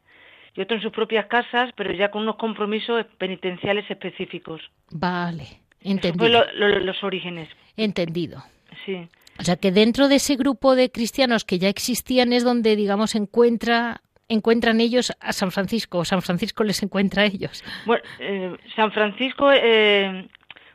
y 0.56 0.62
otros 0.62 0.80
en 0.80 0.84
sus 0.84 0.92
propias 0.92 1.28
casas, 1.28 1.72
pero 1.76 1.94
ya 1.94 2.12
con 2.12 2.24
unos 2.24 2.36
compromisos 2.36 3.06
penitenciales 3.18 3.90
específicos. 3.90 4.62
Vale, 4.90 5.48
entendido. 5.80 6.44
los 6.54 7.04
orígenes. 7.04 7.48
Entendido. 7.78 8.44
Sí. 8.86 9.08
O 9.40 9.44
sea 9.44 9.56
que 9.56 9.72
dentro 9.72 10.08
de 10.08 10.16
ese 10.16 10.36
grupo 10.36 10.76
de 10.76 10.92
cristianos 10.92 11.46
que 11.46 11.58
ya 11.58 11.70
existían 11.70 12.34
es 12.34 12.44
donde, 12.44 12.76
digamos, 12.76 13.16
encuentra 13.16 14.02
encuentran 14.32 14.82
ellos 14.82 15.12
a 15.20 15.34
San 15.34 15.52
Francisco 15.52 16.00
o 16.00 16.06
San 16.06 16.22
Francisco 16.22 16.64
les 16.64 16.82
encuentra 16.84 17.24
a 17.24 17.26
ellos. 17.26 17.64
Bueno, 17.86 18.04
eh, 18.20 18.56
San 18.76 18.92
Francisco, 18.92 19.52
eh, 19.52 20.28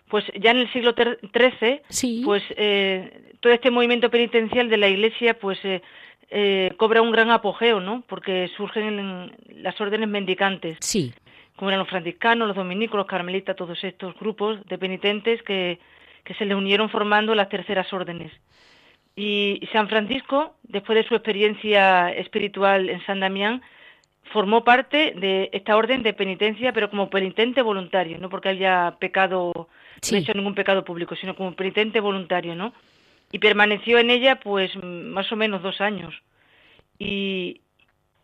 pues 0.09 0.25
ya 0.38 0.53
en 0.53 0.59
el 0.59 0.73
siglo 0.73 0.95
XIII, 0.95 2.25
pues 2.25 2.42
eh, 2.51 3.33
todo 3.40 3.53
este 3.53 3.71
movimiento 3.71 4.11
penitencial 4.11 4.69
de 4.69 4.77
la 4.77 4.88
Iglesia, 4.88 5.38
pues 5.38 5.59
cobra 6.77 7.03
un 7.03 7.12
gran 7.12 7.31
apogeo, 7.31 7.81
¿no? 7.81 8.03
Porque 8.09 8.51
surgen 8.57 9.33
las 9.49 9.81
órdenes 9.81 10.09
mendicantes. 10.09 10.77
Sí. 10.81 11.12
Como 11.55 11.71
eran 11.71 11.79
los 11.79 11.88
franciscanos, 11.88 12.49
los 12.49 12.57
dominicos, 12.57 12.99
los 12.99 13.07
carmelitas, 13.07 13.57
todos 13.57 13.83
estos 13.83 14.14
grupos 14.19 14.64
de 14.66 14.77
penitentes 14.77 15.42
que 15.42 15.79
que 16.27 16.35
se 16.35 16.45
le 16.45 16.55
unieron 16.55 16.90
formando 16.90 17.35
las 17.35 17.49
terceras 17.49 17.90
órdenes. 17.92 18.33
Y 19.16 19.66
San 19.72 19.88
Francisco, 19.88 20.55
después 20.62 20.96
de 20.96 21.09
su 21.09 21.14
experiencia 21.14 22.12
espiritual 22.12 22.90
en 22.90 23.05
San 23.07 23.20
Damián, 23.20 23.62
formó 24.33 24.62
parte 24.62 25.14
de 25.16 25.48
esta 25.52 25.74
orden 25.76 26.02
de 26.02 26.12
penitencia, 26.12 26.72
pero 26.72 26.90
como 26.90 27.09
penitente 27.09 27.62
voluntario, 27.62 28.18
no 28.18 28.29
porque 28.29 28.50
haya 28.50 28.96
pecado, 29.00 29.52
no 30.12 30.18
hecho 30.18 30.35
ningún 30.35 30.55
pecado 30.55 30.85
público, 30.85 31.16
sino 31.16 31.35
como 31.35 31.57
penitente 31.57 32.00
voluntario, 32.00 32.55
¿no? 32.55 32.74
Y 33.33 33.38
permaneció 33.38 33.98
en 33.98 34.11
ella, 34.11 34.38
pues, 34.38 34.70
más 34.83 35.33
o 35.33 35.37
menos 35.37 35.62
dos 35.62 35.81
años. 35.81 36.14
Y, 36.98 37.62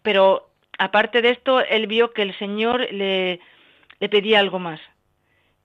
pero 0.02 0.50
aparte 0.78 1.22
de 1.22 1.30
esto, 1.30 1.60
él 1.60 1.86
vio 1.86 2.12
que 2.12 2.22
el 2.22 2.36
Señor 2.38 2.86
le, 2.92 3.40
le 3.98 4.08
pedía 4.08 4.40
algo 4.40 4.58
más. 4.58 4.80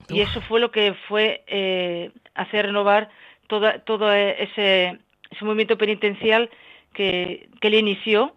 Y 0.08 0.20
eso 0.20 0.40
fue 0.42 0.60
lo 0.60 0.70
que 0.70 0.94
fue 1.06 1.44
eh, 1.46 2.12
hacer 2.34 2.66
renovar 2.66 3.10
toda, 3.46 3.80
todo 3.80 4.12
ese, 4.12 4.98
ese 5.30 5.44
movimiento 5.44 5.78
penitencial 5.78 6.50
que, 6.94 7.48
que 7.60 7.70
le 7.70 7.78
inició 7.78 8.34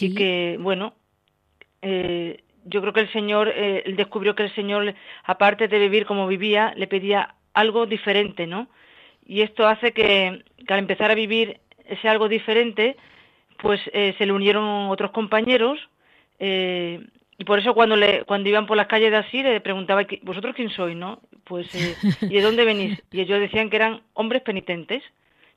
y 0.00 0.14
que, 0.14 0.56
bueno, 0.60 0.94
eh, 1.82 2.42
yo 2.64 2.80
creo 2.80 2.92
que 2.92 3.00
el 3.00 3.12
Señor, 3.12 3.48
eh, 3.48 3.82
él 3.86 3.96
descubrió 3.96 4.34
que 4.34 4.44
el 4.44 4.54
Señor, 4.54 4.94
aparte 5.24 5.68
de 5.68 5.78
vivir 5.78 6.06
como 6.06 6.26
vivía, 6.26 6.72
le 6.76 6.86
pedía 6.86 7.34
algo 7.52 7.86
diferente, 7.86 8.46
¿no? 8.46 8.68
Y 9.26 9.42
esto 9.42 9.66
hace 9.66 9.92
que, 9.92 10.42
al 10.68 10.78
empezar 10.78 11.10
a 11.10 11.14
vivir 11.14 11.60
ese 11.86 12.08
algo 12.08 12.28
diferente, 12.28 12.96
pues 13.58 13.80
eh, 13.92 14.14
se 14.18 14.26
le 14.26 14.32
unieron 14.32 14.90
otros 14.90 15.10
compañeros 15.10 15.78
eh, 16.38 17.00
y 17.38 17.44
por 17.44 17.58
eso 17.58 17.74
cuando 17.74 17.96
le 17.96 18.24
cuando 18.24 18.48
iban 18.48 18.66
por 18.66 18.76
las 18.76 18.86
calles 18.86 19.10
de 19.10 19.16
Así 19.16 19.42
le 19.42 19.60
preguntaba 19.60 20.06
vosotros 20.22 20.54
quién 20.54 20.70
sois 20.70 20.96
no 20.96 21.20
pues 21.44 21.72
eh, 21.74 21.94
y 22.22 22.34
de 22.34 22.42
dónde 22.42 22.64
venís 22.64 23.02
y 23.10 23.20
ellos 23.20 23.40
decían 23.40 23.70
que 23.70 23.76
eran 23.76 24.02
hombres 24.14 24.42
penitentes 24.42 25.02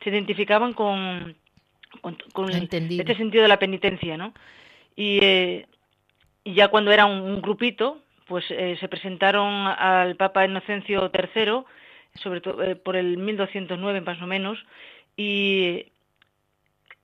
se 0.03 0.09
identificaban 0.09 0.73
con 0.73 1.35
con, 2.33 2.49
este 2.51 3.15
sentido 3.15 3.43
de 3.43 3.47
la 3.47 3.59
penitencia 3.59 4.17
no 4.17 4.33
y, 4.95 5.19
eh, 5.21 5.67
y 6.43 6.53
ya 6.53 6.67
cuando 6.67 6.91
era 6.91 7.05
un, 7.05 7.41
grupito 7.41 7.99
pues 8.27 8.45
eh, 8.49 8.77
se 8.79 8.87
presentaron 8.87 9.67
al 9.67 10.15
Papa 10.15 10.45
Inocencio 10.45 11.11
III 11.13 11.63
sobre 12.15 12.41
todo 12.41 12.77
por 12.83 12.95
el 12.95 13.17
1209 13.17 14.01
más 14.01 14.21
o 14.21 14.27
menos 14.27 14.59
y, 15.15 15.87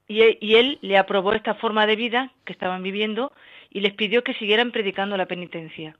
y 0.08 0.38
y 0.39 0.56
él 0.56 0.79
le 0.82 0.97
aprobó 0.97 1.34
esta 1.34 1.56
forma 1.56 1.88
de 1.88 1.95
vida 1.95 2.32
que 2.45 2.53
estaban 2.53 2.84
viviendo 2.84 3.32
y 3.73 3.79
les 3.79 3.93
pidió 3.93 4.23
que 4.23 4.36
siguieran 4.36 4.71
predicando 4.71 5.17
la 5.17 5.25
penitencia. 5.25 5.97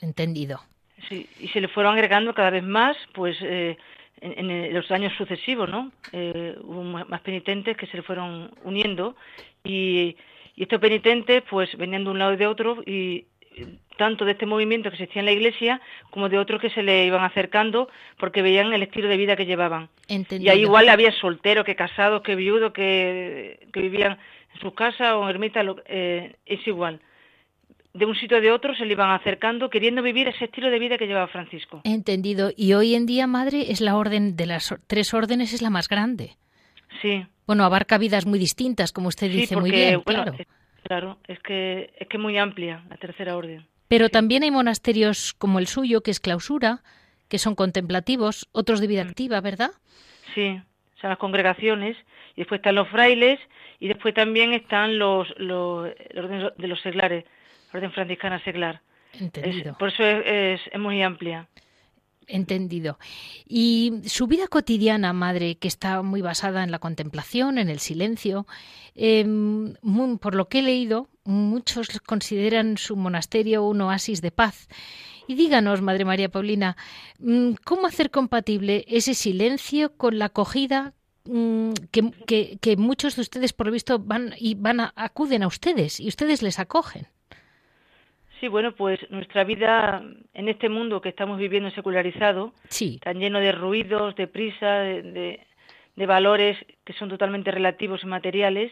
Entendido. 0.00 0.60
Sí, 1.08 1.28
y 1.38 1.48
se 1.48 1.60
le 1.60 1.68
fueron 1.68 1.94
agregando 1.94 2.34
cada 2.34 2.50
vez 2.50 2.64
más, 2.64 2.96
pues 3.12 3.36
eh, 3.40 3.78
en, 4.20 4.74
los 4.74 4.90
años 4.90 5.12
sucesivos, 5.16 5.68
¿no? 5.68 5.92
Eh, 6.12 6.56
hubo 6.62 6.82
más 6.82 7.20
penitentes 7.20 7.76
que 7.76 7.86
se 7.86 7.98
le 7.98 8.02
fueron 8.02 8.50
uniendo 8.64 9.16
y, 9.64 10.16
estos 10.56 10.80
penitentes, 10.80 11.42
pues 11.50 11.76
venían 11.76 12.04
de 12.04 12.10
un 12.10 12.18
lado 12.18 12.32
y 12.32 12.38
de 12.38 12.46
otro 12.46 12.82
y 12.86 13.26
tanto 13.98 14.24
de 14.24 14.32
este 14.32 14.46
movimiento 14.46 14.88
que 14.88 14.96
existía 14.96 15.20
en 15.20 15.26
la 15.26 15.32
iglesia 15.32 15.82
como 16.10 16.30
de 16.30 16.38
otros 16.38 16.62
que 16.62 16.70
se 16.70 16.82
le 16.82 17.04
iban 17.04 17.24
acercando 17.24 17.90
porque 18.18 18.40
veían 18.40 18.72
el 18.72 18.82
estilo 18.82 19.08
de 19.08 19.18
vida 19.18 19.36
que 19.36 19.44
llevaban. 19.44 19.90
Entendido. 20.08 20.46
Y 20.46 20.54
ahí 20.54 20.62
igual 20.62 20.88
había 20.88 21.12
solteros, 21.12 21.64
que 21.64 21.76
casados, 21.76 22.22
que 22.22 22.36
viudos, 22.36 22.72
que, 22.72 23.68
que 23.70 23.80
vivían 23.80 24.18
su 24.60 24.72
casa 24.72 25.18
o 25.18 25.24
en 25.24 25.30
ermita 25.30 25.62
eh, 25.86 26.36
es 26.46 26.66
igual. 26.66 27.00
De 27.96 28.06
un 28.06 28.14
sitio 28.14 28.40
de 28.40 28.52
otro 28.52 28.74
se 28.74 28.84
le 28.84 28.92
iban 28.92 29.10
acercando, 29.10 29.70
queriendo 29.70 30.02
vivir 30.02 30.28
ese 30.28 30.46
estilo 30.46 30.70
de 30.70 30.78
vida 30.78 30.98
que 30.98 31.06
llevaba 31.06 31.28
Francisco. 31.28 31.80
Entendido. 31.84 32.50
Y 32.56 32.74
hoy 32.74 32.94
en 32.94 33.06
día, 33.06 33.26
madre, 33.26 33.70
es 33.70 33.80
la 33.80 33.96
orden 33.96 34.36
de 34.36 34.46
las 34.46 34.74
tres 34.86 35.14
órdenes, 35.14 35.52
es 35.52 35.62
la 35.62 35.70
más 35.70 35.88
grande. 35.88 36.36
Sí. 37.02 37.26
Bueno, 37.46 37.64
abarca 37.64 37.98
vidas 37.98 38.26
muy 38.26 38.38
distintas, 38.38 38.92
como 38.92 39.08
usted 39.08 39.30
dice 39.30 39.56
muy 39.56 39.70
bien. 39.70 40.00
claro. 40.00 40.34
Es, 40.38 40.46
claro, 40.82 41.18
es 41.26 41.38
que 41.40 41.92
es 41.98 42.08
que 42.08 42.18
muy 42.18 42.36
amplia 42.38 42.82
la 42.88 42.96
tercera 42.96 43.36
orden. 43.36 43.66
Pero 43.88 44.08
también 44.08 44.42
hay 44.42 44.50
monasterios 44.50 45.34
como 45.34 45.58
el 45.58 45.66
suyo, 45.66 46.02
que 46.02 46.10
es 46.10 46.20
clausura, 46.20 46.82
que 47.28 47.38
son 47.38 47.54
contemplativos, 47.54 48.48
otros 48.52 48.80
de 48.80 48.86
vida 48.86 49.04
mm. 49.04 49.08
activa, 49.08 49.40
¿verdad? 49.40 49.70
Sí, 50.34 50.60
son 51.00 51.10
las 51.10 51.18
congregaciones, 51.18 51.96
y 52.34 52.40
después 52.40 52.58
están 52.58 52.74
los 52.74 52.88
frailes, 52.88 53.38
y 53.78 53.88
después 53.88 54.14
también 54.14 54.52
están 54.52 54.98
los, 54.98 55.28
los, 55.38 55.84
de 55.84 56.68
los 56.68 56.80
seglares, 56.80 57.24
la 57.24 57.30
orden 57.72 57.92
franciscana 57.92 58.42
seglar. 58.44 58.80
Entendido. 59.18 59.76
por 59.78 59.88
eso 59.88 60.02
es, 60.04 60.60
es, 60.70 60.78
muy 60.78 61.02
amplia. 61.02 61.48
Entendido. 62.26 62.98
Y 63.46 64.00
su 64.06 64.26
vida 64.26 64.48
cotidiana, 64.48 65.12
madre, 65.12 65.56
que 65.56 65.68
está 65.68 66.02
muy 66.02 66.22
basada 66.22 66.64
en 66.64 66.70
la 66.70 66.80
contemplación, 66.80 67.56
en 67.58 67.68
el 67.68 67.78
silencio, 67.78 68.46
em, 68.94 69.74
por 70.20 70.34
lo 70.34 70.48
que 70.48 70.58
he 70.58 70.62
leído, 70.62 71.08
muchos 71.24 72.00
consideran 72.00 72.78
su 72.78 72.96
monasterio 72.96 73.64
un 73.64 73.80
oasis 73.80 74.22
de 74.22 74.32
paz. 74.32 74.68
Y 75.28 75.34
díganos, 75.34 75.82
Madre 75.82 76.04
María 76.04 76.28
Paulina, 76.28 76.76
mm, 77.18 77.52
¿cómo 77.64 77.86
hacer 77.86 78.10
compatible 78.10 78.84
ese 78.88 79.14
silencio 79.14 79.96
con 79.96 80.18
la 80.18 80.26
acogida 80.26 80.94
mm, 81.24 81.72
que, 81.90 82.58
que, 82.60 82.76
muchos 82.76 83.16
de 83.16 83.22
ustedes, 83.22 83.52
por 83.52 83.66
lo 83.66 83.72
visto, 83.72 83.98
van 83.98 84.34
y 84.38 84.54
van 84.54 84.80
a, 84.80 84.92
acuden 84.94 85.42
a 85.42 85.48
ustedes 85.48 85.98
y 85.98 86.08
ustedes 86.08 86.42
les 86.42 86.58
acogen? 86.60 87.08
Sí, 88.40 88.48
bueno, 88.48 88.72
pues 88.72 88.98
nuestra 89.10 89.44
vida 89.44 90.02
en 90.34 90.48
este 90.48 90.68
mundo 90.68 91.00
que 91.00 91.08
estamos 91.08 91.38
viviendo 91.38 91.70
secularizado, 91.70 92.52
tan 93.00 93.18
lleno 93.18 93.40
de 93.40 93.52
ruidos, 93.52 94.14
de 94.16 94.26
prisa, 94.26 94.80
de, 94.80 95.40
de 95.96 96.06
valores 96.06 96.58
que 96.84 96.92
son 96.92 97.08
totalmente 97.08 97.50
relativos 97.50 98.02
y 98.02 98.06
materiales, 98.06 98.70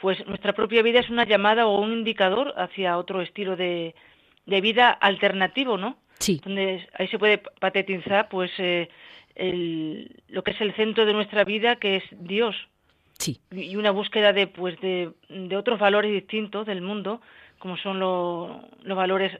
pues 0.00 0.24
nuestra 0.26 0.52
propia 0.52 0.82
vida 0.82 1.00
es 1.00 1.10
una 1.10 1.24
llamada 1.24 1.66
o 1.66 1.80
un 1.80 1.92
indicador 1.92 2.54
hacia 2.56 2.96
otro 2.98 3.22
estilo 3.22 3.56
de, 3.56 3.94
de 4.46 4.60
vida 4.60 4.90
alternativo, 4.90 5.76
¿no? 5.76 5.96
Sí. 6.18 6.40
Donde 6.44 6.88
ahí 6.94 7.08
se 7.08 7.18
puede 7.18 7.38
patetizar, 7.38 8.28
pues, 8.28 8.50
eh, 8.58 8.88
el, 9.34 10.22
lo 10.28 10.42
que 10.42 10.52
es 10.52 10.60
el 10.60 10.74
centro 10.74 11.04
de 11.06 11.12
nuestra 11.12 11.44
vida, 11.44 11.76
que 11.76 11.96
es 11.96 12.04
Dios. 12.12 12.56
Sí. 13.18 13.40
Y 13.50 13.76
una 13.76 13.90
búsqueda 13.90 14.32
de, 14.32 14.46
pues, 14.46 14.80
de, 14.80 15.10
de 15.28 15.56
otros 15.56 15.78
valores 15.78 16.12
distintos 16.12 16.66
del 16.66 16.80
mundo, 16.80 17.20
como 17.62 17.76
son 17.76 18.00
los 18.00 18.96
valores 18.96 19.38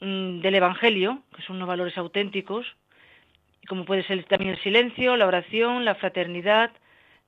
mm, 0.00 0.40
del 0.40 0.54
Evangelio, 0.54 1.22
que 1.36 1.42
son 1.42 1.56
unos 1.56 1.68
valores 1.68 1.98
auténticos, 1.98 2.66
como 3.68 3.84
puede 3.84 4.04
ser 4.04 4.24
también 4.24 4.52
el 4.52 4.62
silencio, 4.62 5.18
la 5.18 5.26
oración, 5.26 5.84
la 5.84 5.94
fraternidad, 5.94 6.70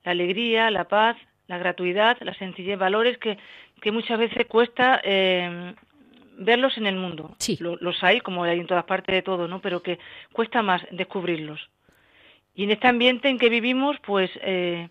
la 0.03 0.13
alegría, 0.13 0.71
la 0.71 0.87
paz, 0.87 1.15
la 1.45 1.59
gratuidad, 1.59 2.17
la 2.21 2.33
sencillez, 2.33 2.75
valores 2.79 3.19
que, 3.19 3.37
que 3.81 3.91
muchas 3.91 4.17
veces 4.17 4.47
cuesta 4.47 4.99
eh, 5.03 5.75
verlos 6.39 6.75
en 6.79 6.87
el 6.87 6.95
mundo. 6.95 7.35
Sí. 7.37 7.59
Los, 7.59 8.03
hay, 8.03 8.19
como 8.19 8.45
hay 8.45 8.59
en 8.59 8.65
todas 8.65 8.85
partes 8.85 9.13
de 9.13 9.21
todo, 9.21 9.47
¿no? 9.47 9.61
Pero 9.61 9.83
que 9.83 9.99
cuesta 10.33 10.63
más 10.63 10.81
descubrirlos. 10.89 11.69
Y 12.55 12.63
en 12.63 12.71
este 12.71 12.87
ambiente 12.87 13.29
en 13.29 13.37
que 13.37 13.49
vivimos, 13.49 13.97
pues 13.99 14.31
eh, 14.41 14.89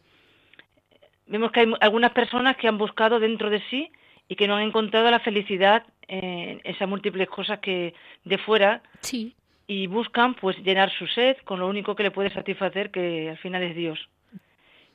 vemos 1.26 1.50
que 1.50 1.58
hay 1.58 1.74
algunas 1.80 2.12
personas 2.12 2.56
que 2.56 2.68
han 2.68 2.78
buscado 2.78 3.18
dentro 3.18 3.50
de 3.50 3.60
sí 3.68 3.90
y 4.28 4.36
que 4.36 4.48
no 4.48 4.56
han 4.56 4.64
encontrado 4.64 5.10
la 5.10 5.20
felicidad 5.20 5.84
en 6.08 6.60
esas 6.64 6.88
múltiples 6.88 7.28
cosas 7.28 7.58
que 7.60 7.94
de 8.24 8.38
fuera 8.38 8.82
sí. 9.00 9.34
y 9.66 9.86
buscan 9.86 10.34
pues 10.34 10.56
llenar 10.58 10.90
su 10.90 11.06
sed 11.06 11.36
con 11.44 11.60
lo 11.60 11.68
único 11.68 11.94
que 11.94 12.02
le 12.02 12.10
puede 12.10 12.30
satisfacer 12.30 12.90
que 12.90 13.30
al 13.30 13.38
final 13.38 13.62
es 13.62 13.76
Dios. 13.76 14.08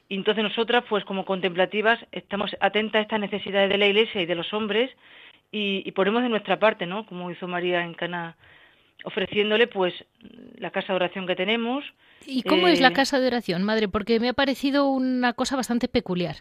Y 0.08 0.16
entonces 0.16 0.44
nosotras 0.44 0.84
pues 0.90 1.06
como 1.06 1.26
contemplativas 1.26 2.00
estamos 2.12 2.56
atentas 2.60 3.00
a 3.00 3.02
estas 3.04 3.20
necesidades 3.20 3.70
de 3.70 3.78
la 3.78 3.88
Iglesia 3.88 4.22
y 4.22 4.26
de 4.26 4.36
los 4.36 4.54
hombres 4.54 4.92
y, 5.52 5.92
ponemos 5.94 6.22
de 6.22 6.30
nuestra 6.30 6.60
parte, 6.60 6.86
¿no? 6.86 7.08
Como 7.08 7.32
hizo 7.32 7.48
María 7.48 7.84
en 7.84 7.96
Cana, 7.96 8.38
ofreciéndole 9.04 9.66
pues 9.66 9.94
la 10.58 10.70
casa 10.70 10.94
de 10.94 10.98
oración 10.98 11.26
que 11.26 11.36
tenemos. 11.36 11.84
¿Y 12.26 12.44
cómo 12.44 12.68
es 12.68 12.80
la 12.80 12.90
eh, 12.90 12.94
casa 12.94 13.20
de 13.20 13.28
oración, 13.28 13.64
madre? 13.64 13.88
Porque 13.88 14.20
me 14.20 14.30
ha 14.30 14.34
parecido 14.34 14.88
una 14.88 15.34
cosa 15.34 15.56
bastante 15.56 15.88
peculiar. 15.88 16.38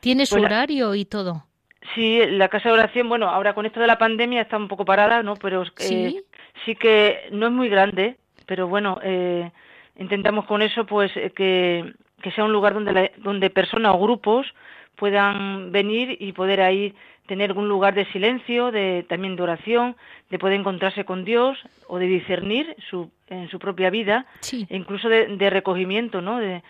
¿Tiene 0.00 0.26
su 0.26 0.34
pues 0.34 0.44
horario 0.44 0.94
y 0.94 1.06
todo? 1.06 1.46
Sí, 1.94 2.20
la 2.26 2.48
casa 2.48 2.68
de 2.68 2.74
oración, 2.74 3.08
bueno, 3.08 3.28
ahora 3.28 3.54
con 3.54 3.66
esto 3.66 3.80
de 3.80 3.86
la 3.86 3.98
pandemia 3.98 4.42
está 4.42 4.56
un 4.56 4.68
poco 4.68 4.84
parada, 4.84 5.22
¿no? 5.22 5.36
Pero 5.36 5.64
¿Sí? 5.76 6.22
sí 6.64 6.74
que 6.76 7.28
no 7.32 7.46
es 7.46 7.52
muy 7.52 7.68
grande, 7.68 8.16
pero 8.46 8.68
bueno, 8.68 8.98
eh, 9.02 9.50
intentamos 9.98 10.46
con 10.46 10.62
eso 10.62 10.86
pues 10.86 11.10
eh, 11.16 11.32
que, 11.34 11.92
que 12.22 12.30
sea 12.30 12.44
un 12.44 12.52
lugar 12.52 12.74
donde, 12.74 13.12
donde 13.18 13.50
personas 13.50 13.94
o 13.94 13.98
grupos 13.98 14.46
puedan 14.96 15.72
venir 15.72 16.16
y 16.20 16.32
poder 16.32 16.60
ahí 16.60 16.94
tener 17.26 17.50
algún 17.50 17.68
lugar 17.68 17.94
de 17.94 18.04
silencio, 18.06 18.70
de, 18.70 19.06
también 19.08 19.36
de 19.36 19.42
oración, 19.42 19.96
de 20.30 20.38
poder 20.38 20.58
encontrarse 20.58 21.04
con 21.04 21.24
Dios 21.24 21.58
o 21.86 21.98
de 21.98 22.06
discernir 22.06 22.76
su, 22.90 23.10
en 23.28 23.48
su 23.48 23.58
propia 23.58 23.90
vida, 23.90 24.26
e 24.50 24.76
incluso 24.76 25.08
de, 25.08 25.50
recogimiento, 25.50 26.20
¿no? 26.20 26.38
De, 26.38 26.62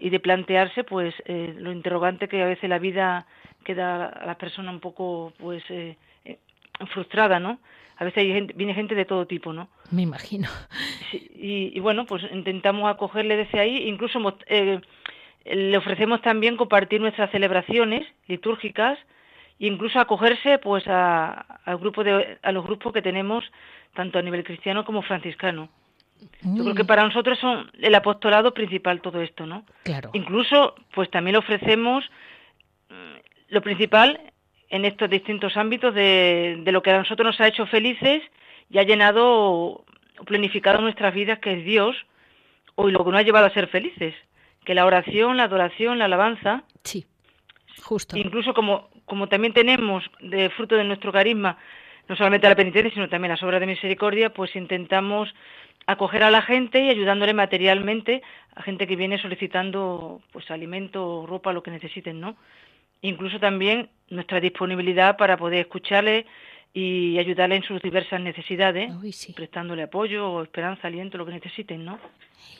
y 0.00 0.10
de 0.10 0.20
plantearse, 0.20 0.84
pues, 0.84 1.14
eh, 1.24 1.54
lo 1.56 1.72
interrogante 1.72 2.28
que 2.28 2.42
a 2.42 2.46
veces 2.46 2.68
la 2.68 2.78
vida 2.78 3.26
queda 3.62 4.06
a 4.06 4.26
la 4.26 4.36
persona 4.36 4.70
un 4.70 4.80
poco, 4.80 5.32
pues, 5.38 5.62
eh, 5.70 5.96
eh, 6.24 6.38
frustrada, 6.92 7.40
¿no? 7.40 7.58
A 7.96 8.04
veces 8.04 8.24
viene 8.56 8.74
gente 8.74 8.94
de 8.94 9.04
todo 9.04 9.26
tipo, 9.26 9.52
¿no? 9.52 9.68
Me 9.90 10.02
imagino. 10.02 10.48
y, 11.12 11.76
y, 11.76 11.80
bueno, 11.80 12.06
pues 12.06 12.24
intentamos 12.32 12.90
acogerle 12.90 13.36
desde 13.36 13.60
ahí, 13.60 13.88
incluso 13.88 14.18
le 15.44 15.76
ofrecemos 15.76 16.22
también 16.22 16.56
compartir 16.56 17.00
nuestras 17.00 17.30
celebraciones 17.30 18.06
litúrgicas, 18.26 18.98
incluso 19.58 20.00
acogerse 20.00 20.58
pues 20.58 20.84
a, 20.88 21.32
al 21.64 21.78
grupo 21.78 22.02
de, 22.02 22.38
a 22.42 22.52
los 22.52 22.64
grupos 22.64 22.92
que 22.92 23.02
tenemos 23.02 23.44
tanto 23.94 24.18
a 24.18 24.22
nivel 24.22 24.44
cristiano 24.44 24.84
como 24.84 25.02
franciscano. 25.02 25.68
Yo 26.42 26.62
creo 26.62 26.74
que 26.74 26.84
mm. 26.84 26.86
para 26.86 27.04
nosotros 27.04 27.38
son 27.38 27.70
el 27.80 27.94
apostolado 27.94 28.54
principal 28.54 29.00
todo 29.00 29.20
esto, 29.20 29.46
¿no? 29.46 29.64
Claro. 29.82 30.10
Incluso, 30.12 30.74
pues 30.94 31.10
también 31.10 31.36
ofrecemos 31.36 32.04
mm, 32.88 33.16
lo 33.52 33.60
principal 33.60 34.32
en 34.70 34.84
estos 34.84 35.10
distintos 35.10 35.56
ámbitos 35.56 35.94
de, 35.94 36.60
de, 36.64 36.72
lo 36.72 36.82
que 36.82 36.90
a 36.90 36.98
nosotros 36.98 37.26
nos 37.26 37.40
ha 37.40 37.48
hecho 37.48 37.66
felices 37.66 38.22
y 38.70 38.78
ha 38.78 38.82
llenado 38.82 39.84
o 40.18 40.24
planificado 40.24 40.80
nuestras 40.80 41.12
vidas, 41.12 41.38
que 41.38 41.52
es 41.52 41.64
Dios, 41.64 41.94
o 42.74 42.88
lo 42.88 43.04
que 43.04 43.10
nos 43.10 43.20
ha 43.20 43.22
llevado 43.22 43.46
a 43.46 43.50
ser 43.50 43.68
felices, 43.68 44.14
que 44.64 44.74
la 44.74 44.86
oración, 44.86 45.36
la 45.36 45.44
adoración, 45.44 45.98
la 45.98 46.06
alabanza. 46.06 46.64
Sí, 46.82 47.04
justo. 47.82 48.16
Incluso 48.16 48.54
como 48.54 48.88
como 49.04 49.28
también 49.28 49.52
tenemos 49.52 50.04
de 50.20 50.48
fruto 50.50 50.76
de 50.76 50.84
nuestro 50.84 51.12
carisma 51.12 51.58
no 52.08 52.16
solamente 52.16 52.48
la 52.48 52.56
penitencia, 52.56 52.92
sino 52.92 53.08
también 53.08 53.30
las 53.30 53.42
obras 53.42 53.60
de 53.60 53.66
misericordia, 53.66 54.32
pues 54.32 54.56
intentamos 54.56 55.32
acoger 55.86 56.22
a 56.22 56.30
la 56.30 56.42
gente 56.42 56.80
y 56.80 56.88
ayudándole 56.88 57.34
materialmente 57.34 58.22
a 58.54 58.62
gente 58.62 58.86
que 58.86 58.96
viene 58.96 59.18
solicitando 59.18 60.20
pues 60.32 60.50
alimento, 60.50 61.24
ropa, 61.26 61.52
lo 61.52 61.62
que 61.62 61.70
necesiten, 61.70 62.20
¿no? 62.20 62.36
Incluso 63.02 63.38
también 63.38 63.90
nuestra 64.08 64.40
disponibilidad 64.40 65.16
para 65.16 65.36
poder 65.36 65.60
escucharle 65.60 66.26
y 66.74 67.18
ayudarle 67.18 67.56
en 67.56 67.62
sus 67.62 67.82
diversas 67.82 68.20
necesidades, 68.20 68.90
prestándole 69.34 69.82
apoyo 69.82 70.30
o 70.30 70.42
esperanza, 70.42 70.88
aliento, 70.88 71.18
lo 71.18 71.26
que 71.26 71.32
necesiten, 71.32 71.84
¿no? 71.84 71.98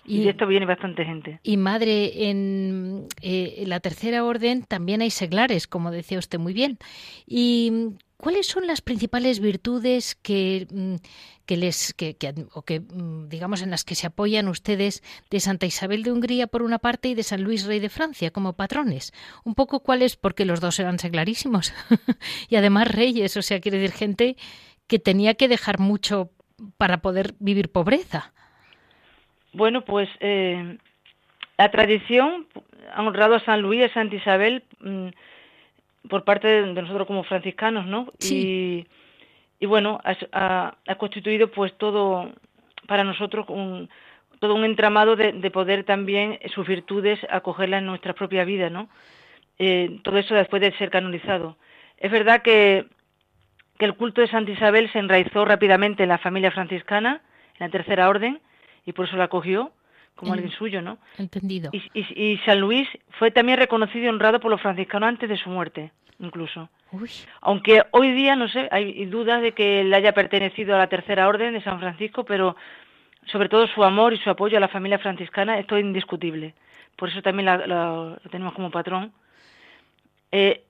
Y, 0.05 0.25
de 0.25 0.31
esto 0.31 0.47
viene 0.47 0.67
bastante 0.67 1.05
gente. 1.05 1.41
Y 1.43 1.57
madre, 1.57 2.29
en 2.29 3.07
eh, 3.23 3.65
la 3.67 3.81
tercera 3.81 4.25
orden 4.25 4.65
también 4.65 5.01
hay 5.01 5.11
seglares, 5.11 5.67
como 5.67 5.91
decía 5.91 6.19
usted 6.19 6.39
muy 6.39 6.53
bien. 6.53 6.79
¿Y 7.27 7.95
cuáles 8.23 8.47
son 8.47 8.69
las 8.69 8.83
principales 8.83 9.41
virtudes 9.41 10.15
que, 10.15 10.69
mm, 10.71 10.95
que 11.45 11.57
les, 11.57 11.93
que, 11.93 12.17
o 12.55 12.63
que, 12.63 12.79
mm, 12.79 13.29
digamos, 13.29 13.63
en 13.63 13.71
las 13.71 13.83
que 13.83 13.97
se 13.97 14.07
apoyan 14.07 14.47
ustedes 14.47 15.03
de 15.29 15.41
Santa 15.41 15.67
Isabel 15.67 16.05
de 16.05 16.13
Hungría 16.13 16.47
por 16.47 16.63
una 16.63 16.79
parte 16.79 17.09
y 17.09 17.15
de 17.17 17.25
San 17.25 17.43
Luis 17.43 17.67
Rey 17.67 17.81
de 17.81 17.89
Francia 17.89 18.31
como 18.31 18.53
patrones? 18.53 19.13
Un 19.45 19.57
poco 19.57 19.81
cuáles, 19.81 20.17
porque 20.17 20.45
los 20.45 20.61
dos 20.61 20.79
eran 20.79 21.01
seglarísimos 21.01 21.75
y 22.49 22.55
además 22.55 22.87
reyes, 22.95 23.37
o 23.37 23.43
sea, 23.43 23.61
quiere 23.61 23.79
decir 23.79 23.97
gente 23.99 24.37
que 24.87 25.01
tenía 25.01 25.35
que 25.35 25.49
dejar 25.49 25.81
mucho 25.81 26.31
para 26.79 26.99
poder 26.99 27.35
vivir 27.41 27.73
pobreza. 27.73 28.33
Bueno, 29.53 29.85
pues 29.85 30.09
eh, 30.21 30.79
la 31.59 31.73
tradición 31.73 32.47
ha 32.95 33.03
honrado 33.03 33.35
a 33.35 33.41
San 33.41 33.63
Luis 33.63 33.81
y 33.81 33.85
a 33.85 33.93
Santa 33.93 34.15
Isabel 34.15 34.63
mm, 34.79 35.09
por 36.09 36.25
parte 36.25 36.49
de, 36.49 36.73
nosotros 36.73 37.07
como 37.07 37.25
franciscanos, 37.25 37.87
¿no? 37.87 38.13
Sí. 38.19 38.87
Y, 39.59 39.67
bueno, 39.67 40.01
ha, 40.33 40.75
constituido 40.99 41.49
pues 41.49 41.73
todo 41.79 42.33
para 42.87 43.05
nosotros 43.05 43.47
un, 43.49 43.89
todo 44.41 44.55
un 44.55 44.65
entramado 44.65 45.15
de, 45.15 45.51
poder 45.51 45.85
también 45.85 46.39
sus 46.53 46.67
virtudes 46.67 47.21
acogerlas 47.31 47.79
en 47.79 47.87
nuestra 47.87 48.13
propia 48.15 48.45
vida, 48.45 48.71
¿no? 48.71 48.89
Eh, 49.59 50.01
todo 50.03 50.19
eso 50.19 50.35
después 50.35 50.61
de 50.61 50.77
ser 50.79 50.91
canonizado. 50.91 51.57
Es 51.99 52.11
verdad 52.11 52.43
que, 52.43 52.87
que 53.79 53.85
el 53.85 53.95
culto 53.95 54.21
de 54.21 54.29
Santa 54.29 54.51
Isabel 54.51 54.91
se 54.93 54.99
enraizó 54.99 55.45
rápidamente 55.45 56.03
en 56.03 56.09
la 56.09 56.19
familia 56.19 56.51
franciscana, 56.51 57.23
en 57.59 57.67
la 57.67 57.69
tercera 57.69 58.09
orden, 58.09 58.41
y 58.85 58.93
por 58.93 59.07
eso 59.07 59.17
la 59.17 59.25
acogió 59.25 59.73
como 60.15 60.33
alguien 60.33 60.53
suyo, 60.53 60.83
¿no? 60.83 60.99
Entendido. 61.19 61.71
Y, 61.73 62.39
San 62.45 62.61
Luis 62.61 62.89
fue 63.19 63.31
también 63.31 63.59
reconocido 63.59 64.05
y 64.05 64.09
honrado 64.09 64.41
por 64.41 64.51
los 64.51 64.61
franciscanos 64.61 65.09
antes 65.09 65.29
de 65.29 65.37
su 65.37 65.51
muerte, 65.51 65.93
incluso. 66.19 66.69
Aunque 67.41 67.83
hoy 67.91 68.13
día, 68.13 68.37
no 68.37 68.49
sé, 68.49 68.69
hay 68.71 69.05
dudas 69.07 69.43
de 69.43 69.53
que 69.53 69.81
él 69.81 69.93
haya 69.95 70.13
pertenecido 70.13 70.75
a 70.75 70.79
la 70.79 70.89
tercera 70.89 71.27
orden 71.29 71.55
de 71.55 71.63
San 71.63 71.81
Francisco, 71.81 72.25
pero 72.25 72.57
sobre 73.27 73.49
todo 73.49 73.67
su 73.67 73.83
amor 73.85 74.13
y 74.13 74.19
su 74.19 74.31
apoyo 74.31 74.57
a 74.57 74.61
la 74.61 74.69
familia 74.69 74.99
franciscana, 74.99 75.59
esto 75.59 75.77
es 75.77 75.85
indiscutible. 75.85 76.55
Por 76.97 77.09
eso 77.09 77.23
también 77.23 77.47
lo 77.69 78.17
tenemos 78.31 78.53
como 78.55 78.71
patrón. 78.71 79.13
Eh, 80.31 80.65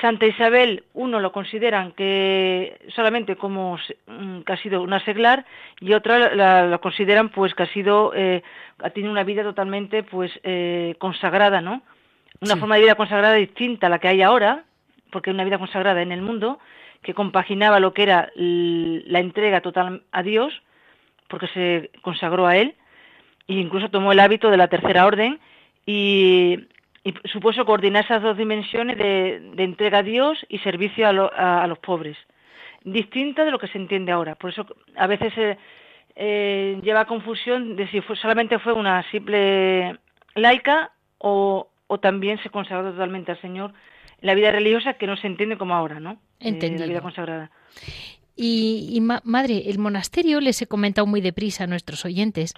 Santa 0.00 0.26
Isabel, 0.26 0.84
uno 0.94 1.20
lo 1.20 1.32
consideran 1.32 1.92
que 1.92 2.78
solamente 2.94 3.36
como 3.36 3.78
mm, 4.06 4.40
que 4.40 4.52
ha 4.52 4.56
sido 4.56 4.82
una 4.82 5.04
seglar 5.04 5.44
y 5.80 5.92
otra 5.92 6.34
la, 6.34 6.78
consideran 6.78 7.28
pues 7.28 7.54
que 7.54 7.64
ha 7.64 7.72
sido 7.72 8.12
eh, 8.14 8.42
ha 8.82 8.90
tenido 8.90 9.12
una 9.12 9.24
vida 9.24 9.42
totalmente 9.42 10.02
pues 10.02 10.32
eh, 10.42 10.96
consagrada, 10.98 11.60
¿no? 11.60 11.82
Una 12.40 12.56
forma 12.56 12.76
de 12.76 12.82
vida 12.82 12.94
consagrada 12.96 13.34
distinta 13.34 13.86
a 13.86 13.90
la 13.90 14.00
que 14.00 14.08
hay 14.08 14.22
ahora, 14.22 14.64
porque 15.10 15.30
una 15.30 15.44
vida 15.44 15.58
consagrada 15.58 16.02
en 16.02 16.10
el 16.10 16.22
mundo 16.22 16.58
que 17.02 17.14
compaginaba 17.14 17.78
lo 17.78 17.92
que 17.92 18.02
era 18.02 18.30
la 18.34 19.20
entrega 19.20 19.60
total 19.60 20.02
a 20.10 20.22
Dios, 20.22 20.62
porque 21.28 21.46
se 21.48 21.90
consagró 22.02 22.46
a 22.46 22.56
él 22.56 22.74
e 23.48 23.54
incluso 23.54 23.90
tomó 23.90 24.12
el 24.12 24.20
hábito 24.20 24.50
de 24.50 24.56
la 24.56 24.68
tercera 24.68 25.06
orden 25.06 25.38
y 25.86 26.66
y 27.04 27.14
supuso 27.24 27.64
coordinar 27.64 28.04
esas 28.04 28.22
dos 28.22 28.36
dimensiones 28.36 28.96
de, 28.96 29.54
entrega 29.58 29.98
a 29.98 30.02
Dios 30.02 30.44
y 30.48 30.58
servicio 30.58 31.08
a, 31.08 31.66
los 31.66 31.78
pobres, 31.78 32.16
distinta 32.84 33.44
de 33.44 33.50
lo 33.50 33.58
que 33.58 33.68
se 33.68 33.78
entiende 33.78 34.12
ahora. 34.12 34.36
Por 34.36 34.50
eso 34.50 34.66
a 34.96 35.06
veces 35.06 35.34
se 35.34 35.58
eh, 36.14 36.78
lleva 36.82 37.00
a 37.00 37.06
confusión 37.06 37.76
de 37.76 37.88
si 37.88 38.00
solamente 38.20 38.58
fue 38.58 38.72
una 38.72 39.02
simple 39.10 39.98
laica 40.34 40.92
o, 41.18 41.68
también 42.00 42.38
se 42.42 42.48
consagró 42.48 42.90
totalmente 42.90 43.32
al 43.32 43.40
Señor 43.42 43.74
en 44.20 44.26
la 44.26 44.34
vida 44.34 44.50
religiosa 44.50 44.94
que 44.94 45.06
no 45.06 45.16
se 45.16 45.26
entiende 45.26 45.58
como 45.58 45.74
ahora, 45.74 46.00
¿no? 46.00 46.18
Entendido. 46.40 46.86
la 46.86 46.86
vida 46.86 47.00
consagrada. 47.02 47.50
Y, 48.34 49.00
madre, 49.00 49.70
el 49.70 49.78
monasterio 49.78 50.40
les 50.40 50.62
he 50.62 50.66
comentado 50.66 51.06
muy 51.06 51.20
deprisa 51.20 51.64
a 51.64 51.66
nuestros 51.66 52.04
oyentes 52.04 52.54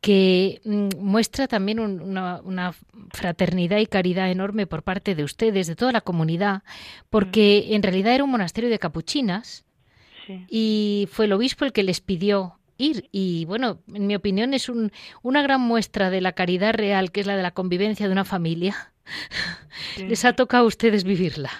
que 0.00 0.62
mm, 0.64 0.88
muestra 0.98 1.46
también 1.46 1.78
una, 1.78 2.74
fraternidad 3.10 3.78
y 3.78 3.86
caridad 3.86 4.30
enorme 4.30 4.66
por 4.66 4.82
parte 4.82 5.14
de 5.14 5.24
ustedes, 5.24 5.66
de 5.66 5.76
toda 5.76 5.92
la 5.92 6.00
comunidad, 6.00 6.62
porque 7.10 7.66
mm. 7.68 7.74
en 7.74 7.82
realidad 7.82 8.14
era 8.14 8.24
un 8.24 8.30
monasterio 8.30 8.70
de 8.70 8.78
capuchinas 8.78 9.64
y 10.48 11.08
fue 11.10 11.24
el 11.24 11.32
obispo 11.32 11.64
el 11.64 11.72
que 11.72 11.82
les 11.82 12.00
pidió 12.00 12.58
ir. 12.78 13.08
Y 13.12 13.44
bueno, 13.46 13.80
en 13.92 14.06
mi 14.06 14.14
opinión 14.14 14.54
es 14.54 14.68
una 14.68 15.42
gran 15.42 15.60
muestra 15.60 16.08
de 16.08 16.20
la 16.20 16.32
caridad 16.32 16.72
real, 16.72 17.10
que 17.10 17.20
es 17.20 17.26
la 17.26 17.36
de 17.36 17.42
la 17.42 17.50
convivencia 17.50 18.06
de 18.06 18.12
una 18.12 18.24
familia. 18.24 18.92
les 19.98 20.24
ha 20.24 20.34
tocado 20.34 20.64
a 20.64 20.68
ustedes 20.68 21.04
vivirla. 21.04 21.50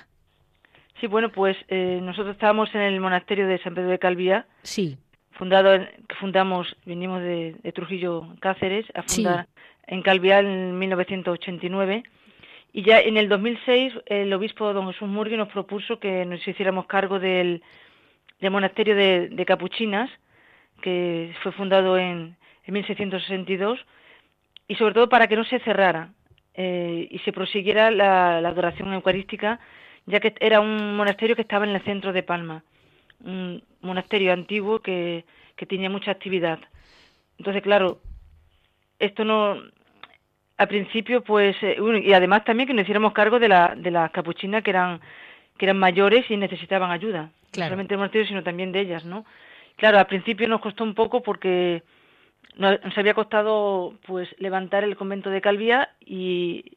Sí, 1.01 1.07
bueno, 1.07 1.31
pues 1.31 1.57
eh, 1.69 1.99
nosotros 2.03 2.35
estábamos 2.35 2.75
en 2.75 2.83
el 2.83 3.01
monasterio 3.01 3.47
de 3.47 3.59
San 3.63 3.75
Pedro 3.75 3.89
de 3.89 3.99
Calvía. 3.99 4.47
Sí. 4.63 4.99
Fundado, 5.33 5.79
que 5.79 6.15
fundamos, 6.17 6.77
vinimos 6.85 7.23
de, 7.23 7.57
Trujillo, 7.75 8.27
Cáceres, 8.41 8.85
a 8.95 9.03
fundar 9.03 9.47
en 9.87 10.03
Calvía 10.03 10.41
en 10.41 10.79
1989. 10.79 12.03
Y 12.75 12.83
ya 12.83 13.01
en 13.01 13.17
el 13.17 13.31
2006 13.31 13.95
el 14.07 14.33
obispo 14.35 14.75
don 14.75 14.93
Jesús 14.93 15.09
Murgui 15.09 15.39
nos 15.39 15.49
propuso 15.49 15.99
que 15.99 16.27
nos 16.27 16.47
hiciéramos 16.47 16.85
cargo 16.85 17.19
del, 17.19 17.63
monasterio 18.43 18.95
de, 18.95 19.45
Capuchinas, 19.47 20.11
que 20.83 21.35
fue 21.43 21.53
fundado 21.53 21.97
en, 21.97 22.37
1662, 22.67 23.81
y 24.69 24.77
sobre 24.77 24.95
todo 24.95 25.09
para 25.09 25.27
que 25.27 25.35
no 25.35 25.45
se 25.45 25.59
cerrara 25.61 26.13
eh, 26.55 27.09
y 27.11 27.19
se 27.21 27.33
prosiguiera 27.33 27.91
la, 27.91 28.41
la 28.41 28.51
adoración 28.51 28.93
eucarística 28.93 29.59
ya 30.07 30.21
que 30.21 30.35
era 30.41 30.61
un 30.61 30.97
monasterio 30.97 31.37
que 31.37 31.43
estaba 31.43 31.65
en 31.65 31.75
el 31.75 31.83
centro 31.83 32.13
de 32.13 32.23
Palma, 32.23 32.63
un 33.25 33.63
monasterio 33.81 34.33
antiguo 34.33 34.81
que, 34.81 35.25
que 35.57 35.67
tenía 35.67 35.91
mucha 35.91 36.11
actividad. 36.11 36.59
Entonces, 37.39 37.63
claro, 37.63 38.01
esto 38.99 39.25
no, 39.25 39.57
al 40.61 40.69
principio, 40.69 41.23
pues, 41.23 41.57
eh, 41.63 41.79
y 42.05 42.13
además 42.13 42.45
también 42.45 42.67
que 42.67 42.75
nos 42.75 42.83
hiciéramos 42.83 43.15
cargo 43.15 43.39
de, 43.39 43.49
la, 43.49 43.75
de 43.75 43.91
las 43.91 44.11
capuchinas 44.11 44.63
que 44.63 44.69
eran, 44.69 45.01
que 45.57 45.65
eran 45.65 45.79
mayores 45.79 46.31
y 46.31 46.37
necesitaban 46.37 46.91
ayuda. 46.91 47.31
No 47.57 47.65
solamente 47.65 47.95
el 47.95 47.99
monasterio, 47.99 48.27
sino 48.27 48.43
también 48.43 48.71
de 48.71 48.81
ellas, 48.81 49.07
¿no? 49.07 49.25
Claro, 49.77 49.99
al 49.99 50.07
principio 50.07 50.47
nos 50.49 50.61
costó 50.61 50.85
un 50.85 50.95
poco 50.95 51.23
porque 51.23 51.83
nos, 52.57 52.79
había 52.95 53.15
costado, 53.15 53.95
pues, 54.07 54.29
levantar 54.39 54.85
el 54.85 54.97
convento 54.97 55.31
de 55.31 55.41
Calvía 55.41 55.89
y, 56.01 56.77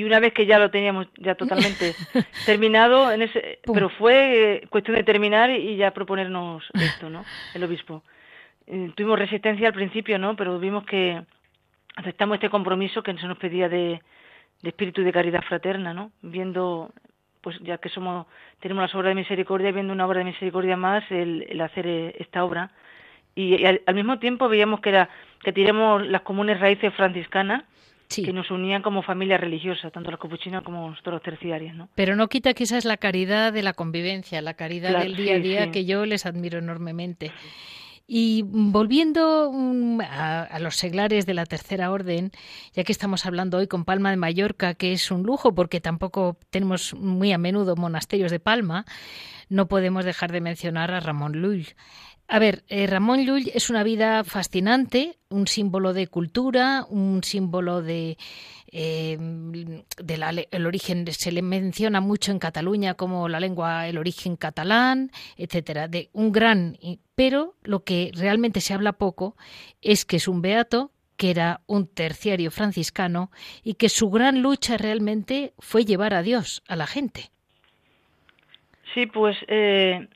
y 0.00 0.04
una 0.04 0.18
vez 0.18 0.32
que 0.32 0.46
ya 0.46 0.58
lo 0.58 0.70
teníamos 0.70 1.08
ya 1.18 1.34
totalmente 1.34 1.94
terminado, 2.46 3.12
en 3.12 3.20
ese, 3.20 3.58
pero 3.70 3.90
fue 3.90 4.54
eh, 4.54 4.66
cuestión 4.70 4.96
de 4.96 5.04
terminar 5.04 5.50
y 5.50 5.76
ya 5.76 5.90
proponernos 5.90 6.64
esto, 6.72 7.10
¿no? 7.10 7.22
El 7.52 7.64
obispo. 7.64 8.02
Eh, 8.66 8.92
tuvimos 8.96 9.18
resistencia 9.18 9.68
al 9.68 9.74
principio, 9.74 10.18
¿no? 10.18 10.36
Pero 10.36 10.58
vimos 10.58 10.86
que 10.86 11.20
aceptamos 11.96 12.36
este 12.36 12.48
compromiso 12.48 13.02
que 13.02 13.12
se 13.12 13.26
nos 13.26 13.36
pedía 13.36 13.68
de, 13.68 14.00
de 14.62 14.68
espíritu 14.70 15.02
de 15.02 15.12
caridad 15.12 15.42
fraterna, 15.42 15.92
¿no? 15.92 16.12
Viendo, 16.22 16.94
pues 17.42 17.58
ya 17.60 17.76
que 17.76 17.90
somos 17.90 18.26
tenemos 18.60 18.80
las 18.80 18.94
obras 18.94 19.10
de 19.10 19.16
misericordia, 19.16 19.70
viendo 19.70 19.92
una 19.92 20.06
obra 20.06 20.20
de 20.20 20.24
misericordia 20.24 20.78
más, 20.78 21.04
el, 21.10 21.60
hacer 21.60 21.86
eh, 21.86 22.16
esta 22.18 22.42
obra. 22.42 22.70
Y, 23.34 23.66
al, 23.66 23.82
al, 23.84 23.94
mismo 23.94 24.18
tiempo 24.18 24.48
veíamos 24.48 24.80
que 24.80 24.88
era 24.88 25.10
que 25.44 25.52
tiramos 25.52 26.06
las 26.06 26.22
comunes 26.22 26.58
raíces 26.58 26.94
franciscanas 26.94 27.64
que 28.16 28.32
nos 28.32 28.50
unían 28.50 28.82
como 28.82 29.02
familia 29.02 29.38
religiosa, 29.38 29.90
tanto 29.90 30.10
los 30.10 30.20
capuchinos 30.20 30.62
como 30.64 30.90
nosotros 30.90 31.14
los 31.14 31.22
terciarios. 31.22 31.74
¿no? 31.74 31.88
Pero 31.94 32.16
no 32.16 32.28
quita 32.28 32.54
que 32.54 32.64
esa 32.64 32.76
es 32.76 32.84
la 32.84 32.96
caridad 32.96 33.52
de 33.52 33.62
la 33.62 33.72
convivencia, 33.72 34.42
la 34.42 34.54
caridad 34.54 34.98
del 35.00 35.16
día 35.16 35.36
a 35.36 35.38
día 35.38 35.70
que 35.70 35.84
yo 35.84 36.06
les 36.06 36.26
admiro 36.26 36.58
enormemente. 36.58 37.30
Y 38.12 38.42
volviendo 38.44 39.52
mm, 39.52 40.00
a, 40.00 40.58
los 40.58 40.74
seglares 40.74 41.26
de 41.26 41.34
la 41.34 41.46
tercera 41.46 41.92
orden, 41.92 42.32
ya 42.72 42.82
que 42.82 42.90
estamos 42.90 43.24
hablando 43.24 43.58
hoy 43.58 43.68
con 43.68 43.84
Palma 43.84 44.10
de 44.10 44.16
Mallorca, 44.16 44.74
que 44.74 44.92
es 44.92 45.12
un 45.12 45.22
lujo 45.22 45.54
porque 45.54 45.80
tampoco 45.80 46.36
tenemos 46.50 46.94
muy 46.94 47.32
a 47.32 47.38
menudo 47.38 47.76
monasterios 47.76 48.32
de 48.32 48.40
Palma, 48.40 48.84
no 49.48 49.68
podemos 49.68 50.04
dejar 50.04 50.32
de 50.32 50.40
mencionar 50.40 50.90
a 50.90 50.98
Ramón 50.98 51.40
Luis. 51.40 51.76
A 52.32 52.38
ver, 52.38 52.62
eh, 52.68 52.86
Ramón 52.86 53.26
Llull 53.26 53.50
es 53.52 53.70
una 53.70 53.82
vida 53.82 54.22
fascinante, 54.22 55.16
un 55.30 55.48
símbolo 55.48 55.92
de 55.92 56.06
cultura, 56.06 56.86
un 56.88 57.24
símbolo 57.24 57.82
de, 57.82 58.18
eh, 58.70 59.18
el 60.52 60.66
origen, 60.66 61.10
se 61.10 61.32
le 61.32 61.42
menciona 61.42 62.00
mucho 62.00 62.30
en 62.30 62.38
Cataluña 62.38 62.94
como 62.94 63.28
la 63.28 63.40
lengua, 63.40 63.88
el 63.88 63.98
origen 63.98 64.36
catalán, 64.36 65.10
etcétera, 65.36 65.88
de 65.88 66.08
un 66.12 66.30
gran, 66.30 66.78
pero 67.16 67.56
lo 67.64 67.82
que 67.82 68.12
realmente 68.14 68.60
se 68.60 68.74
habla 68.74 68.92
poco 68.92 69.36
es 69.82 70.04
que 70.04 70.18
es 70.18 70.28
un 70.28 70.40
beato 70.40 70.92
que 71.16 71.32
era 71.32 71.62
un 71.66 71.88
terciario 71.88 72.52
franciscano 72.52 73.32
y 73.64 73.74
que 73.74 73.88
su 73.88 74.08
gran 74.08 74.40
lucha 74.40 74.76
realmente 74.76 75.52
fue 75.58 75.84
llevar 75.84 76.14
a 76.14 76.22
Dios 76.22 76.62
a 76.68 76.76
la 76.76 76.86
gente. 76.86 77.32
Sí, 78.94 79.06
pues 79.06 79.36
eh, 79.48 80.08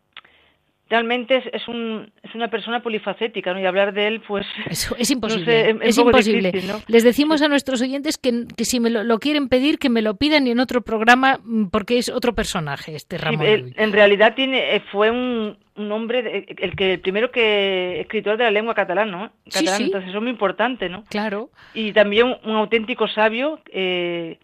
realmente 0.88 1.36
es, 1.36 1.44
es, 1.52 1.66
un, 1.68 2.12
es 2.22 2.34
una 2.34 2.48
persona 2.48 2.82
polifacética, 2.82 3.52
¿no? 3.52 3.60
Y 3.60 3.66
hablar 3.66 3.94
de 3.94 4.06
él, 4.06 4.22
pues... 4.26 4.46
es 4.98 5.10
imposible, 5.10 5.76
es, 5.82 5.98
imposible. 5.98 6.52
Les 6.86 7.04
decimos 7.04 7.42
a 7.42 7.48
nuestros 7.48 7.80
oyentes 7.80 8.18
que, 8.18 8.46
que 8.56 8.64
si 8.64 8.80
me 8.80 8.90
lo, 8.90 9.18
quieren 9.18 9.48
pedir, 9.48 9.78
que 9.78 9.88
me 9.88 10.02
lo 10.02 10.16
pidan 10.16 10.46
y 10.46 10.50
en 10.50 10.60
otro 10.60 10.82
programa, 10.82 11.40
mm, 11.42 11.66
porque 11.66 11.98
es 11.98 12.08
otro 12.08 12.34
personaje, 12.34 12.94
este 12.94 13.18
Ramón. 13.18 13.72
en 13.76 13.92
realidad 13.92 14.34
tiene, 14.34 14.76
eh, 14.76 14.82
fue 14.92 15.10
un, 15.10 15.56
un 15.76 15.92
hombre, 15.92 16.46
el 16.58 16.76
que 16.76 16.94
el 16.94 17.00
primero 17.00 17.30
que 17.30 18.00
escritor 18.00 18.36
de 18.36 18.44
la 18.44 18.50
lengua 18.50 18.74
catalana, 18.74 19.10
¿no? 19.10 19.32
Catalán, 19.50 19.82
Entonces 19.82 20.08
eso 20.08 20.18
es 20.18 20.22
muy 20.22 20.30
importante, 20.30 20.88
¿no? 20.88 21.04
Claro. 21.04 21.50
Y 21.72 21.92
también 21.92 22.36
un, 22.44 22.56
auténtico 22.56 23.08
sabio... 23.08 23.60
Eh, 23.72 24.38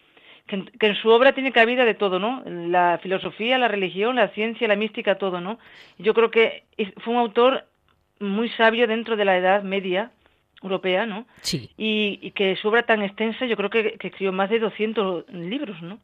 que 0.50 0.86
en, 0.86 0.96
su 0.96 1.08
obra 1.08 1.32
tiene 1.32 1.52
cabida 1.52 1.84
de 1.84 1.94
todo, 1.94 2.18
¿no? 2.18 2.42
La 2.44 2.98
filosofía, 3.02 3.58
la 3.58 3.68
religión, 3.68 4.16
la 4.16 4.28
ciencia, 4.28 4.68
la 4.68 4.76
mística, 4.76 5.16
todo, 5.16 5.40
¿no? 5.40 5.58
Yo 5.98 6.12
creo 6.14 6.30
que 6.30 6.64
fue 7.02 7.14
un 7.14 7.20
autor 7.20 7.64
muy 8.18 8.48
sabio 8.50 8.86
dentro 8.86 9.16
de 9.16 9.24
la 9.24 9.36
Edad 9.36 9.62
Media 9.62 10.10
europea, 10.62 11.06
¿no? 11.06 11.26
Sí. 11.40 11.70
Y, 11.78 12.32
que 12.32 12.56
su 12.56 12.68
obra 12.68 12.82
tan 12.82 13.02
extensa, 13.02 13.46
yo 13.46 13.56
creo 13.56 13.70
que, 13.70 13.96
escribió 13.98 14.32
más 14.32 14.50
de 14.50 14.58
200 14.58 15.30
libros, 15.30 15.80
¿no? 15.80 15.98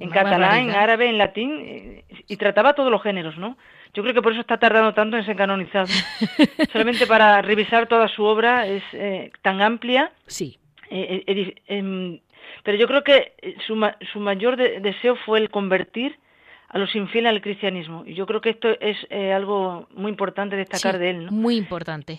en 0.00 0.10
catalán, 0.10 0.68
en 0.68 0.70
árabe, 0.70 1.08
en 1.08 1.18
latín, 1.18 2.02
y, 2.26 2.36
trataba 2.36 2.72
todos 2.72 2.90
los 2.90 3.02
géneros, 3.02 3.36
¿no? 3.36 3.58
Yo 3.94 4.02
creo 4.02 4.14
que 4.14 4.22
por 4.22 4.32
eso 4.32 4.40
está 4.40 4.58
tardando 4.58 4.94
tanto 4.94 5.16
en 5.16 5.24
ser 5.24 5.36
canonizado. 5.36 5.86
Solamente 6.72 7.06
para 7.06 7.42
revisar 7.42 7.86
toda 7.86 8.08
su 8.08 8.22
obra 8.24 8.66
es 8.66 8.82
eh, 8.92 9.30
tan 9.42 9.60
amplia. 9.60 10.12
Sí. 10.26 10.58
Eh, 10.90 11.24
eh, 11.68 12.20
pero 12.62 12.76
yo 12.78 12.86
creo 12.86 13.02
que 13.04 13.34
eh, 13.42 13.56
su, 13.66 13.78
su 14.12 14.20
mayor 14.20 14.56
deseo 14.56 15.16
fue 15.16 15.38
el 15.38 15.50
convertir 15.50 16.18
a 16.68 16.78
los 16.78 16.94
infieles 16.94 17.30
al 17.30 17.40
cristianismo. 17.40 18.04
Y 18.06 18.14
yo 18.14 18.26
creo 18.26 18.40
que 18.40 18.50
esto 18.50 18.68
es 18.80 18.96
eh, 19.10 19.32
algo 19.32 19.88
muy 19.94 20.10
importante 20.10 20.56
destacar 20.56 20.98
de 20.98 21.10
él. 21.10 21.26
¿no? 21.26 21.32
Muy 21.32 21.56
importante. 21.56 22.18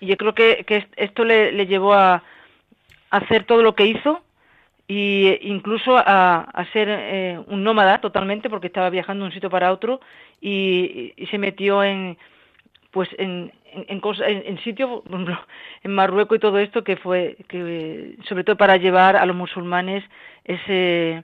Y 0.00 0.06
yo 0.06 0.16
creo 0.16 0.34
que, 0.34 0.64
que 0.66 0.86
esto 0.96 1.24
le, 1.24 1.66
llevó 1.66 1.94
a, 1.94 2.22
hacer 3.10 3.44
todo 3.44 3.62
lo 3.62 3.74
que 3.74 3.86
hizo 3.86 4.20
e 4.88 5.38
incluso 5.42 5.96
a, 5.96 6.42
a 6.42 6.72
ser 6.72 6.88
eh, 6.90 7.40
un 7.46 7.64
nómada 7.64 8.00
totalmente 8.00 8.48
porque 8.48 8.68
estaba 8.68 8.90
viajando 8.90 9.24
de 9.24 9.28
un 9.28 9.34
sitio 9.34 9.50
para 9.50 9.72
otro 9.72 10.00
y, 10.40 11.12
se 11.30 11.38
metió 11.38 11.82
en 11.82 12.18
pues 12.92 13.08
en, 13.18 13.52
en, 13.88 14.00
en, 14.46 14.58
sitios 14.62 15.02
en 15.82 15.92
Marruecos 15.92 16.36
y 16.36 16.40
todo 16.40 16.58
esto 16.58 16.82
que 16.82 16.96
fue 16.96 17.36
que 17.48 18.16
sobre 18.28 18.44
todo 18.44 18.56
para 18.56 18.76
llevar 18.76 19.16
a 19.16 19.26
los 19.26 19.36
musulmanes 19.36 20.04
ese 20.44 21.22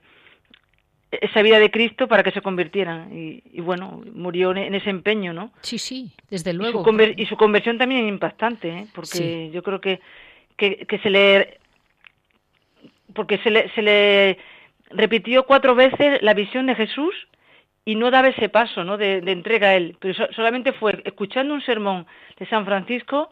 esa 1.21 1.41
vida 1.41 1.59
de 1.59 1.71
Cristo 1.71 2.07
para 2.07 2.23
que 2.23 2.31
se 2.31 2.41
convirtieran. 2.41 3.09
Y, 3.13 3.61
bueno, 3.61 4.01
murió 4.13 4.55
en 4.55 4.73
ese 4.73 4.89
empeño, 4.89 5.33
¿no? 5.33 5.51
Sí, 5.61 5.77
sí, 5.77 6.11
desde 6.29 6.53
luego. 6.53 6.83
Y 7.15 7.25
su, 7.25 7.37
conversión 7.37 7.77
también 7.77 8.07
impactante, 8.07 8.69
¿eh? 8.69 8.87
porque 8.93 9.51
yo 9.51 9.61
creo 9.63 9.79
que, 9.79 9.99
que, 10.57 10.99
se 11.01 11.09
le. 11.09 11.59
Porque 13.13 13.37
se 13.39 13.51
le, 13.51 13.69
se 13.75 13.81
le 13.81 14.37
repitió 14.89 15.45
cuatro 15.45 15.75
veces 15.75 16.21
la 16.21 16.33
visión 16.33 16.65
de 16.65 16.75
Jesús 16.75 17.13
y 17.85 17.95
no 17.95 18.11
daba 18.11 18.29
ese 18.29 18.49
paso 18.49 18.83
¿no? 18.83 18.97
de, 18.97 19.17
entrega 19.17 19.69
a 19.69 19.75
él. 19.75 19.97
Pero 19.99 20.13
solamente 20.33 20.73
fue 20.73 21.01
escuchando 21.05 21.53
un 21.53 21.61
sermón 21.61 22.05
de 22.37 22.45
San 22.47 22.65
Francisco 22.65 23.31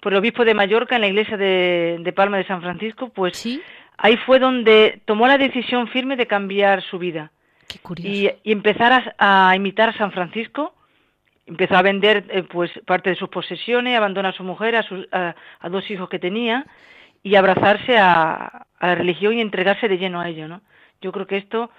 por 0.00 0.12
el 0.12 0.18
obispo 0.18 0.44
de 0.44 0.54
Mallorca 0.54 0.96
en 0.96 1.02
la 1.02 1.08
iglesia 1.08 1.36
de, 1.36 1.98
de 2.00 2.12
Palma 2.12 2.36
de 2.36 2.46
San 2.46 2.60
Francisco, 2.60 3.08
pues 3.08 3.36
¿Sí? 3.36 3.62
ahí 3.96 4.16
fue 4.18 4.38
donde 4.38 5.00
tomó 5.06 5.26
la 5.26 5.38
decisión 5.38 5.88
firme 5.88 6.16
de 6.16 6.26
cambiar 6.26 6.82
su 6.82 6.98
vida. 6.98 7.30
Y, 7.96 8.30
empezar 8.44 9.14
a, 9.18 9.52
imitar 9.56 9.90
a 9.90 9.98
San 9.98 10.12
Francisco. 10.12 10.74
Empezó 11.46 11.76
a 11.76 11.82
vender 11.82 12.24
eh, 12.28 12.42
pues 12.42 12.70
parte 12.86 13.10
de 13.10 13.16
sus 13.16 13.28
posesiones, 13.28 13.96
abandona 13.96 14.30
a 14.30 14.32
su 14.32 14.44
mujer, 14.44 14.76
a, 14.76 14.82
sus, 14.82 15.06
a, 15.12 15.34
dos 15.68 15.90
hijos 15.90 16.08
que 16.08 16.18
tenía 16.18 16.66
y 17.22 17.34
abrazarse 17.34 17.98
a, 17.98 18.66
la 18.80 18.94
religión 18.94 19.34
y 19.34 19.40
entregarse 19.40 19.88
de 19.88 19.98
lleno 19.98 20.20
a 20.20 20.28
ello, 20.28 20.48
¿no? 20.48 20.62
Yo 21.00 21.12
creo 21.12 21.26
que 21.26 21.36
esto 21.36 21.70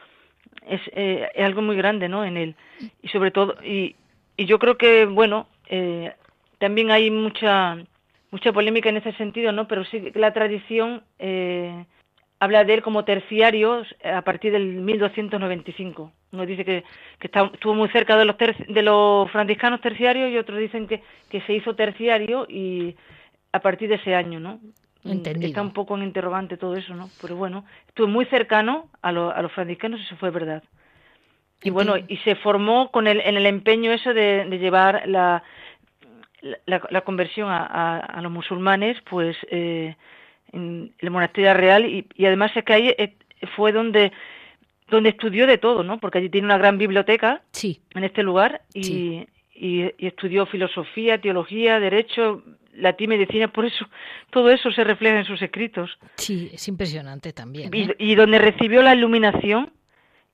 es, 0.67 0.81
eh, 0.93 1.29
algo 1.37 1.61
muy 1.61 1.75
grande, 1.75 2.09
¿no? 2.09 2.23
En 2.25 2.37
él 2.37 2.55
y 3.01 3.07
sobre 3.09 3.31
todo 3.31 3.55
y, 3.63 3.95
y 4.37 4.45
yo 4.45 4.59
creo 4.59 4.77
que 4.77 5.05
bueno 5.05 5.47
eh, 5.69 6.13
también 6.59 6.91
hay 6.91 7.11
mucha 7.11 7.77
mucha 8.31 8.51
polémica 8.51 8.89
en 8.89 8.97
ese 8.97 9.13
sentido, 9.13 9.51
¿no? 9.51 9.67
Pero 9.67 9.85
sí 9.85 10.01
que 10.01 10.19
la 10.19 10.33
tradición 10.33 11.03
eh, 11.19 11.85
habla 12.39 12.63
de 12.63 12.73
él 12.75 12.81
como 12.81 13.05
terciario 13.05 13.83
a 14.03 14.21
partir 14.23 14.51
del 14.51 14.65
1295. 14.81 16.11
Uno 16.33 16.45
dice 16.45 16.65
que, 16.65 16.83
estuvo 17.19 17.73
muy 17.73 17.89
cerca 17.89 18.17
de 18.17 18.25
los, 18.25 18.35
de 18.37 18.81
los 18.81 19.31
franciscanos 19.31 19.79
terciarios 19.79 20.31
y 20.31 20.37
otros 20.37 20.59
dicen 20.59 20.87
que, 20.87 21.01
que 21.29 21.41
se 21.41 21.53
hizo 21.53 21.75
terciario 21.75 22.45
y 22.49 22.95
a 23.53 23.59
partir 23.59 23.87
de 23.87 23.95
ese 23.95 24.13
año, 24.13 24.39
¿no? 24.39 24.59
Entendido. 25.05 25.47
Está 25.47 25.61
un 25.61 25.71
poco 25.71 25.95
en 25.95 26.03
interrogante 26.03 26.57
todo 26.57 26.75
eso, 26.75 26.95
¿no? 26.95 27.09
Pero 27.21 27.35
bueno, 27.35 27.65
estuvo 27.87 28.07
muy 28.07 28.25
cercano 28.25 28.89
a, 29.01 29.09
a 29.09 29.41
los 29.41 29.51
franciscanos 29.51 29.99
y 29.99 30.03
eso 30.03 30.15
fue 30.17 30.31
verdad. 30.31 30.63
Y 31.63 31.69
bueno, 31.69 31.95
y 31.97 32.17
se 32.17 32.35
formó 32.35 32.91
con 32.91 33.07
el, 33.07 33.21
en 33.21 33.37
el 33.37 33.45
empeño 33.45 33.91
eso 33.91 34.13
de, 34.13 34.45
llevar 34.59 35.07
la, 35.07 35.43
la, 36.65 37.01
conversión 37.01 37.49
a, 37.49 37.97
a, 37.97 38.21
los 38.21 38.31
musulmanes, 38.31 38.97
pues 39.09 39.35
eh, 39.49 39.95
en 40.51 40.93
el 40.99 41.09
monasterio 41.09 41.53
real 41.53 41.85
y, 41.85 42.05
además 42.25 42.51
es 42.55 42.63
que 42.63 42.73
ahí 42.73 42.95
eh, 42.97 43.15
fue 43.55 43.71
donde 43.71 44.11
donde 44.87 45.09
estudió 45.09 45.47
de 45.47 45.57
todo, 45.57 45.83
¿no? 45.83 45.99
Porque 45.99 46.19
allí 46.19 46.29
tiene 46.29 46.45
una 46.45 46.59
gran 46.59 46.77
biblioteca 46.77 47.41
sí. 47.51 47.81
en 47.95 48.03
este 48.03 48.21
lugar 48.21 48.61
y, 48.71 49.25
y, 49.55 49.91
estudió 49.97 50.45
filosofía, 50.45 51.19
teología, 51.19 51.79
derecho, 51.79 52.43
latín, 52.75 53.09
medicina, 53.09 53.47
por 53.47 53.65
eso 53.65 53.85
todo 54.29 54.49
eso 54.49 54.71
se 54.71 54.83
refleja 54.83 55.19
en 55.19 55.25
sus 55.25 55.41
escritos. 55.41 55.97
Sí, 56.15 56.49
es 56.53 56.67
impresionante 56.67 57.33
también. 57.33 57.73
¿eh? 57.73 57.95
Y, 57.97 58.15
donde 58.15 58.39
recibió 58.39 58.81
la 58.81 58.95
iluminación 58.95 59.71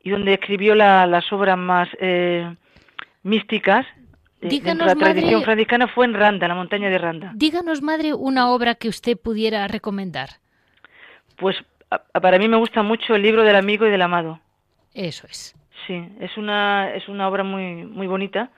y 0.04 0.10
donde 0.10 0.34
escribió 0.34 0.76
las 0.76 1.32
obras 1.32 1.58
más 1.58 1.90
eh, 2.00 2.56
místicas 3.24 3.86
Díganos, 4.42 4.88
la 4.88 4.96
tradición 4.96 5.44
franciscana 5.44 5.88
fue 5.88 6.06
en 6.06 6.16
Randa, 6.16 6.48
la 6.48 6.56
montaña 6.56 6.90
de 6.90 6.98
Randa. 6.98 7.32
Díganos, 7.36 7.82
madre, 7.82 8.14
una 8.14 8.50
obra 8.50 8.76
que 8.76 8.90
usted 8.90 9.16
pudiera 9.18 9.68
recomendar. 9.68 10.30
Pues 11.38 11.56
para 12.22 12.40
mí 12.40 12.48
me 12.48 12.58
gusta 12.58 12.82
mucho 12.82 13.16
el 13.16 13.22
libro 13.22 13.44
del 13.44 13.56
amigo 13.56 13.86
y 13.86 13.92
del 13.92 14.02
amado. 14.02 14.40
Eso 14.94 15.28
es. 15.28 15.56
Sí, 15.86 16.10
es 16.20 16.38
una 16.38 16.94
es 16.94 17.08
una 17.08 17.28
obra 17.28 17.44
muy 17.44 17.86
muy 17.86 18.08
bonita, 18.08 18.52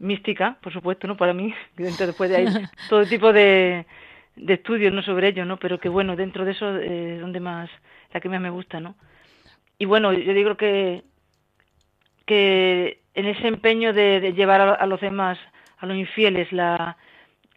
mística, 0.00 0.56
por 0.60 0.72
supuesto, 0.72 1.06
no 1.06 1.16
para 1.16 1.32
mí. 1.32 1.54
Dentro 1.76 2.06
después 2.06 2.28
de 2.30 2.36
ahí 2.36 2.46
todo 2.88 3.06
tipo 3.06 3.32
de, 3.32 3.86
de 4.34 4.54
estudios 4.54 4.92
no 4.92 5.02
sobre 5.02 5.28
ello, 5.28 5.44
no, 5.44 5.58
pero 5.58 5.78
que 5.78 5.88
bueno 5.88 6.16
dentro 6.16 6.44
de 6.44 6.52
eso 6.52 6.76
es 6.76 7.20
donde 7.20 7.38
más 7.38 7.70
la 8.12 8.20
que 8.20 8.28
más 8.28 8.40
me 8.40 8.50
gusta, 8.50 8.80
¿no? 8.80 8.96
Y 9.78 9.84
bueno, 9.84 10.12
yo 10.12 10.34
digo 10.34 10.56
que 10.56 11.04
que 12.26 13.00
en 13.14 13.26
ese 13.26 13.48
empeño 13.48 13.92
de, 13.92 14.32
llevar 14.34 14.60
a, 14.60 14.86
los 14.86 15.00
demás, 15.00 15.36
a 15.78 15.86
los 15.86 15.96
infieles, 15.96 16.52
la, 16.52 16.96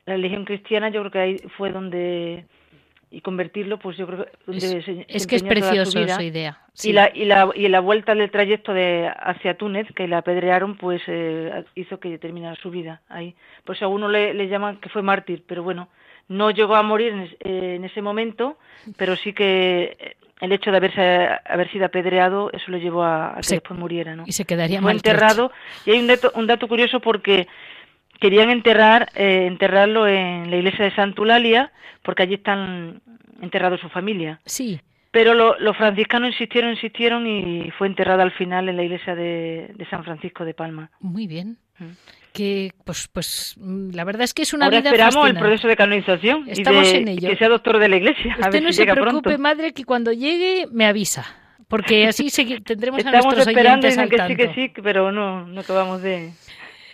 la 0.06 0.14
religión 0.14 0.46
cristiana, 0.46 0.90
yo 0.90 1.02
creo 1.02 1.12
que 1.12 1.20
ahí 1.20 1.38
fue 1.58 1.72
donde 1.72 2.46
y 3.14 3.22
convertirlo, 3.22 3.78
pues 3.78 3.96
yo 3.96 4.08
creo 4.08 4.26
que 4.26 5.06
es, 5.08 5.28
que 5.28 5.36
es 5.36 5.44
precioso 5.44 6.00
esa 6.00 6.24
idea. 6.24 6.60
Y 6.84 6.94
la 6.94 7.12
y 7.14 7.26
la 7.26 7.50
y 7.54 7.68
la 7.68 7.80
vuelta 7.80 8.16
del 8.16 8.32
trayecto 8.32 8.74
de 8.74 9.08
hacia 9.16 9.56
Túnez, 9.56 9.88
que 9.96 10.08
la 10.08 10.18
apedrearon, 10.18 10.78
pues 10.78 11.02
eh, 11.06 11.64
hizo 11.76 12.00
que 12.00 12.18
terminara 12.18 12.56
su 12.56 12.72
vida 12.72 13.02
ahí. 13.10 13.36
Por 13.64 13.76
eso 13.76 13.86
a 13.86 13.88
uno 13.88 14.10
le, 14.10 14.34
le 14.34 14.48
llaman 14.48 14.78
que 14.78 14.90
fue 14.90 15.04
mártir, 15.04 15.44
pero 15.46 15.62
bueno, 15.62 15.90
no 16.28 16.50
llegó 16.50 16.76
a 16.76 16.82
morir 16.82 17.14
en, 17.14 17.76
en 17.76 17.86
ese 17.86 18.02
momento, 18.02 18.58
pero 18.98 19.16
sí 19.16 19.32
que 19.34 20.16
el 20.42 20.52
hecho 20.52 20.72
de 20.72 20.78
haberse 20.78 21.30
haber 21.46 21.72
sido 21.72 21.86
apedreado 21.86 22.50
eso 22.52 22.66
lo 22.72 22.78
llevó 22.78 23.04
a, 23.04 23.38
que 23.48 23.56
después 23.56 23.80
muriera 23.80 24.16
no 24.16 24.24
y 24.26 24.32
se 24.32 24.44
quedaría 24.44 24.82
fue 24.82 24.92
enterrado 24.92 25.52
y 25.86 25.92
hay 25.92 26.00
un 26.00 26.08
dato 26.08 26.32
un 26.36 26.48
dato 26.48 26.68
curioso 26.68 27.00
porque 27.00 27.48
querían 28.20 28.50
enterrar 28.50 29.10
eh, 29.16 29.46
enterrarlo 29.48 30.08
en 30.08 30.50
la 30.50 30.58
iglesia 30.58 30.86
de 30.86 30.96
Santa 30.96 31.20
Eulalia 31.22 31.72
porque 32.04 32.24
allí 32.24 32.36
están 32.36 33.02
enterrados 33.42 33.80
su 33.82 33.90
familia. 33.90 34.40
Sí. 34.46 34.80
Pero 35.12 35.36
los 35.36 35.78
franciscanos 35.78 36.30
insistieron 36.30 36.72
insistieron 36.72 37.28
y 37.28 37.70
fue 37.78 37.86
enterrado 37.86 38.24
al 38.24 38.32
final 38.32 38.68
en 38.68 38.78
la 38.78 38.84
iglesia 38.84 39.14
de, 39.14 39.72
de 39.76 39.86
San 39.90 40.04
Francisco 40.04 40.44
de 40.44 40.56
Palma. 40.56 40.90
Muy 41.02 41.28
bien. 41.28 41.58
Mm. 41.78 41.92
Que 42.34 42.72
pues 42.84 43.08
pues 43.14 43.56
mm, 43.58 43.92
la 43.92 44.06
verdad 44.06 44.24
es 44.24 44.34
que 44.34 44.42
es 44.42 44.54
una 44.54 44.66
Ahora 44.66 44.80
vida 44.80 44.90
esperamos 44.90 45.30
el 45.30 45.38
proceso 45.38 45.68
de 45.68 45.76
canonización 45.76 46.50
Estamos 46.50 46.92
en 46.92 47.08
ello. 47.08 47.30
que 47.30 47.38
sea 47.38 47.48
doctor 47.48 47.78
de 47.78 47.90
la 47.90 47.98
Iglesia. 47.98 48.36
Usted 48.40 48.64
no 48.64 48.74
se 48.74 48.86
preocupe, 48.86 49.38
madre, 49.38 49.72
que 49.72 49.84
cuando 49.84 50.12
llegue 50.12 50.66
me 50.72 50.88
avisa, 50.88 51.26
porque 51.68 52.08
así 52.08 52.30
tendremos 52.64 53.06
a 53.06 53.12
nuestros 53.12 53.48
esperando 53.48 53.88
oyentes 53.88 53.98
al 53.98 54.10
que 54.10 54.28
sí, 54.28 54.36
que 54.36 54.54
sí, 54.54 54.82
pero 54.82 55.12
no, 55.12 55.46
no 55.46 55.62
acabamos 55.62 56.02
de... 56.02 56.32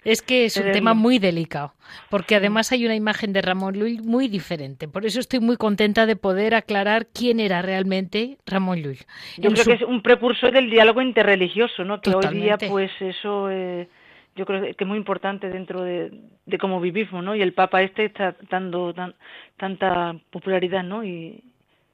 Es 0.03 0.21
que 0.21 0.45
es 0.45 0.57
un 0.57 0.71
tema 0.71 0.93
muy 0.93 1.19
delicado, 1.19 1.73
porque 2.09 2.35
además 2.35 2.71
hay 2.71 2.85
una 2.85 2.95
imagen 2.95 3.33
de 3.33 3.41
Ramón 3.41 3.75
Llull 3.75 4.01
muy 4.03 4.27
diferente. 4.27 4.87
Por 4.87 5.05
eso 5.05 5.19
estoy 5.19 5.39
muy 5.39 5.57
contenta 5.57 6.05
de 6.05 6.15
poder 6.15 6.55
aclarar 6.55 7.07
quién 7.07 7.39
era 7.39 7.61
realmente 7.61 8.37
Ramón 8.45 8.81
Llull. 8.81 8.97
Yo 9.37 9.51
creo 9.51 9.65
que 9.65 9.73
es 9.73 9.81
un 9.81 10.01
precursor 10.01 10.51
del 10.51 10.69
diálogo 10.69 11.01
interreligioso, 11.01 11.83
¿no? 11.83 12.01
Que 12.01 12.13
hoy 12.15 12.27
día, 12.33 12.57
pues 12.57 12.91
eso... 12.99 13.49
Eh 13.49 13.87
yo 14.39 14.45
creo 14.45 14.61
que 14.61 14.83
es 14.83 14.87
muy 14.87 14.97
importante 14.97 15.49
dentro 15.49 15.83
de, 15.83 16.11
cómo 16.59 16.79
vivimos, 16.79 17.21
¿no? 17.23 17.35
Y 17.35 17.41
el 17.41 17.53
Papa 17.53 17.81
este 17.81 18.05
está 18.05 18.35
dando 18.49 18.95
tanta 19.57 20.15
popularidad, 20.31 20.83
¿no? 20.83 21.03
Y, 21.03 21.43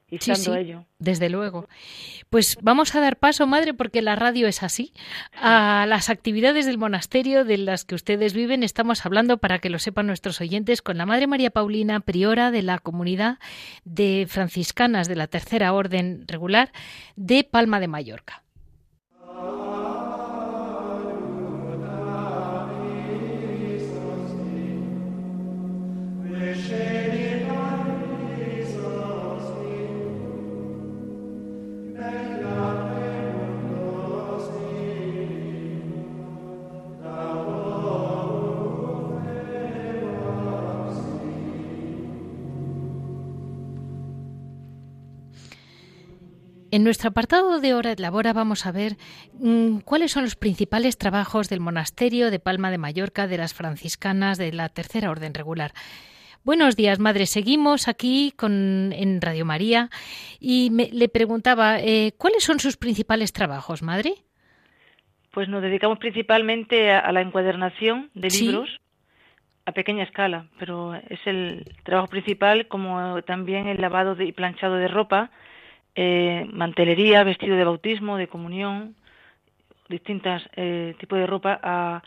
y 0.08 0.18
sí, 0.18 0.34
sí, 0.36 0.50
ello. 0.50 0.84
Desde 0.98 1.28
luego. 1.28 1.68
Pues 2.30 2.56
vamos 2.62 2.94
a 2.94 3.00
dar 3.00 3.16
paso, 3.16 3.46
madre, 3.46 3.74
porque 3.74 4.02
la 4.02 4.14
radio 4.14 4.46
es 4.46 4.62
así. 4.62 4.92
A 5.34 5.84
las 5.88 6.10
actividades 6.10 6.66
del 6.66 6.78
monasterio 6.78 7.44
de 7.44 7.58
las 7.58 7.84
que 7.84 7.96
ustedes 7.96 8.32
viven 8.32 8.62
estamos 8.62 9.04
hablando, 9.04 9.38
para 9.38 9.58
que 9.58 9.70
lo 9.70 9.78
sepan 9.78 10.06
nuestros 10.06 10.40
oyentes, 10.40 10.80
con 10.80 10.96
la 10.96 11.06
Madre 11.06 11.26
María 11.26 11.50
Paulina, 11.50 12.00
priora 12.00 12.50
de 12.50 12.62
la 12.62 12.78
comunidad 12.78 13.38
de 13.84 14.26
franciscanas 14.28 15.08
de 15.08 15.16
la 15.16 15.26
Tercera 15.26 15.72
Orden 15.72 16.24
Regular 16.28 16.72
de 17.16 17.42
Palma 17.42 17.80
de 17.80 17.88
Mallorca. 17.88 18.42
En 46.76 46.84
nuestro 46.84 47.08
apartado 47.08 47.58
de 47.58 47.72
Hora 47.72 47.94
de 47.94 48.02
Labora 48.02 48.34
vamos 48.34 48.66
a 48.66 48.70
ver 48.70 48.96
mm, 49.32 49.78
cuáles 49.78 50.12
son 50.12 50.24
los 50.24 50.36
principales 50.36 50.98
trabajos 50.98 51.48
del 51.48 51.58
monasterio 51.58 52.30
de 52.30 52.38
Palma 52.38 52.70
de 52.70 52.76
Mallorca 52.76 53.26
de 53.26 53.38
las 53.38 53.54
franciscanas 53.54 54.36
de 54.36 54.52
la 54.52 54.68
Tercera 54.68 55.10
Orden 55.10 55.32
Regular. 55.32 55.72
Buenos 56.44 56.76
días, 56.76 56.98
madre. 56.98 57.24
Seguimos 57.24 57.88
aquí 57.88 58.34
con, 58.36 58.92
en 58.92 59.22
Radio 59.22 59.46
María 59.46 59.88
y 60.38 60.70
le 60.92 61.08
preguntaba, 61.08 61.80
eh, 61.80 62.12
¿cuáles 62.18 62.44
son 62.44 62.60
sus 62.60 62.76
principales 62.76 63.32
trabajos, 63.32 63.82
madre? 63.82 64.12
Pues 65.30 65.48
nos 65.48 65.62
dedicamos 65.62 65.98
principalmente 65.98 66.90
a, 66.90 67.10
la 67.10 67.22
encuadernación 67.22 68.10
de 68.12 68.28
libros 68.28 68.82
a 69.64 69.72
pequeña 69.72 70.04
escala, 70.04 70.48
pero 70.58 70.94
es 70.94 71.20
el 71.24 71.74
trabajo 71.84 72.08
principal, 72.08 72.68
como 72.68 73.22
también 73.22 73.66
el 73.66 73.80
lavado 73.80 74.20
y 74.22 74.32
planchado 74.32 74.74
de 74.74 74.88
ropa, 74.88 75.30
eh, 75.96 76.46
mantelería, 76.52 77.24
vestido 77.24 77.56
de 77.56 77.64
bautismo, 77.64 78.16
de 78.16 78.28
comunión, 78.28 78.94
distintos 79.88 80.48
eh, 80.54 80.94
tipos 80.98 81.18
de 81.18 81.26
ropa 81.26 81.58
a, 81.62 82.02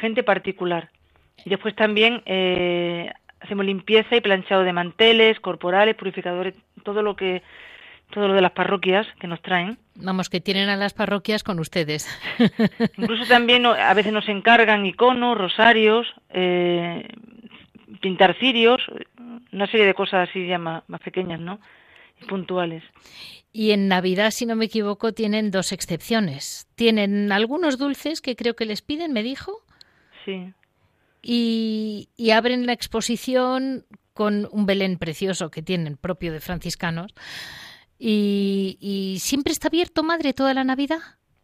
gente 0.00 0.24
particular. 0.24 0.90
Y 1.44 1.50
después 1.50 1.76
también 1.76 2.22
eh, 2.26 3.12
hacemos 3.38 3.64
limpieza 3.64 4.16
y 4.16 4.20
planchado 4.20 4.64
de 4.64 4.72
manteles, 4.72 5.38
corporales, 5.38 5.94
purificadores, 5.94 6.54
todo 6.82 7.00
lo 7.00 7.14
que 7.14 7.42
todo 8.10 8.28
lo 8.28 8.34
de 8.34 8.42
las 8.42 8.52
parroquias 8.52 9.06
que 9.18 9.26
nos 9.26 9.40
traen. 9.42 9.78
Vamos, 9.96 10.28
que 10.28 10.40
tienen 10.40 10.68
a 10.68 10.76
las 10.76 10.94
parroquias 10.94 11.42
con 11.42 11.58
ustedes. 11.58 12.08
Incluso 12.96 13.26
también 13.26 13.66
a 13.66 13.94
veces 13.94 14.12
nos 14.12 14.28
encargan 14.28 14.86
iconos, 14.86 15.38
rosarios, 15.38 16.06
eh, 16.30 17.08
pintar 18.00 18.36
cirios, 18.38 18.82
una 19.52 19.66
serie 19.66 19.86
de 19.86 19.94
cosas 19.94 20.28
así 20.28 20.46
ya 20.46 20.58
más, 20.58 20.82
pequeñas, 21.02 21.40
¿no? 21.40 21.58
Y 22.20 22.26
puntuales. 22.26 22.82
Y 23.52 23.70
en 23.70 23.88
Navidad, 23.88 24.30
si 24.30 24.46
no 24.46 24.56
me 24.56 24.64
equivoco, 24.64 25.12
tienen 25.12 25.50
dos 25.50 25.72
excepciones. 25.72 26.66
Tienen 26.74 27.30
algunos 27.30 27.78
dulces 27.78 28.20
que 28.20 28.36
creo 28.36 28.54
que 28.56 28.66
les 28.66 28.82
piden, 28.82 29.12
me 29.12 29.22
dijo. 29.22 29.62
Sí. 30.24 30.52
Y, 31.22 32.08
y 32.16 32.30
abren 32.30 32.66
la 32.66 32.72
exposición 32.72 33.84
con 34.12 34.48
un 34.50 34.66
Belén 34.66 34.98
precioso 34.98 35.50
que 35.50 35.62
tienen 35.62 35.96
propio 35.96 36.32
de 36.32 36.40
franciscanos 36.40 37.14
¿Y, 37.98 39.16
siempre 39.18 39.52
está 39.52 39.68
abierto, 39.68 40.02
madre, 40.02 40.32
toda 40.32 40.52
la 40.52 40.64
Navidad? 40.64 40.98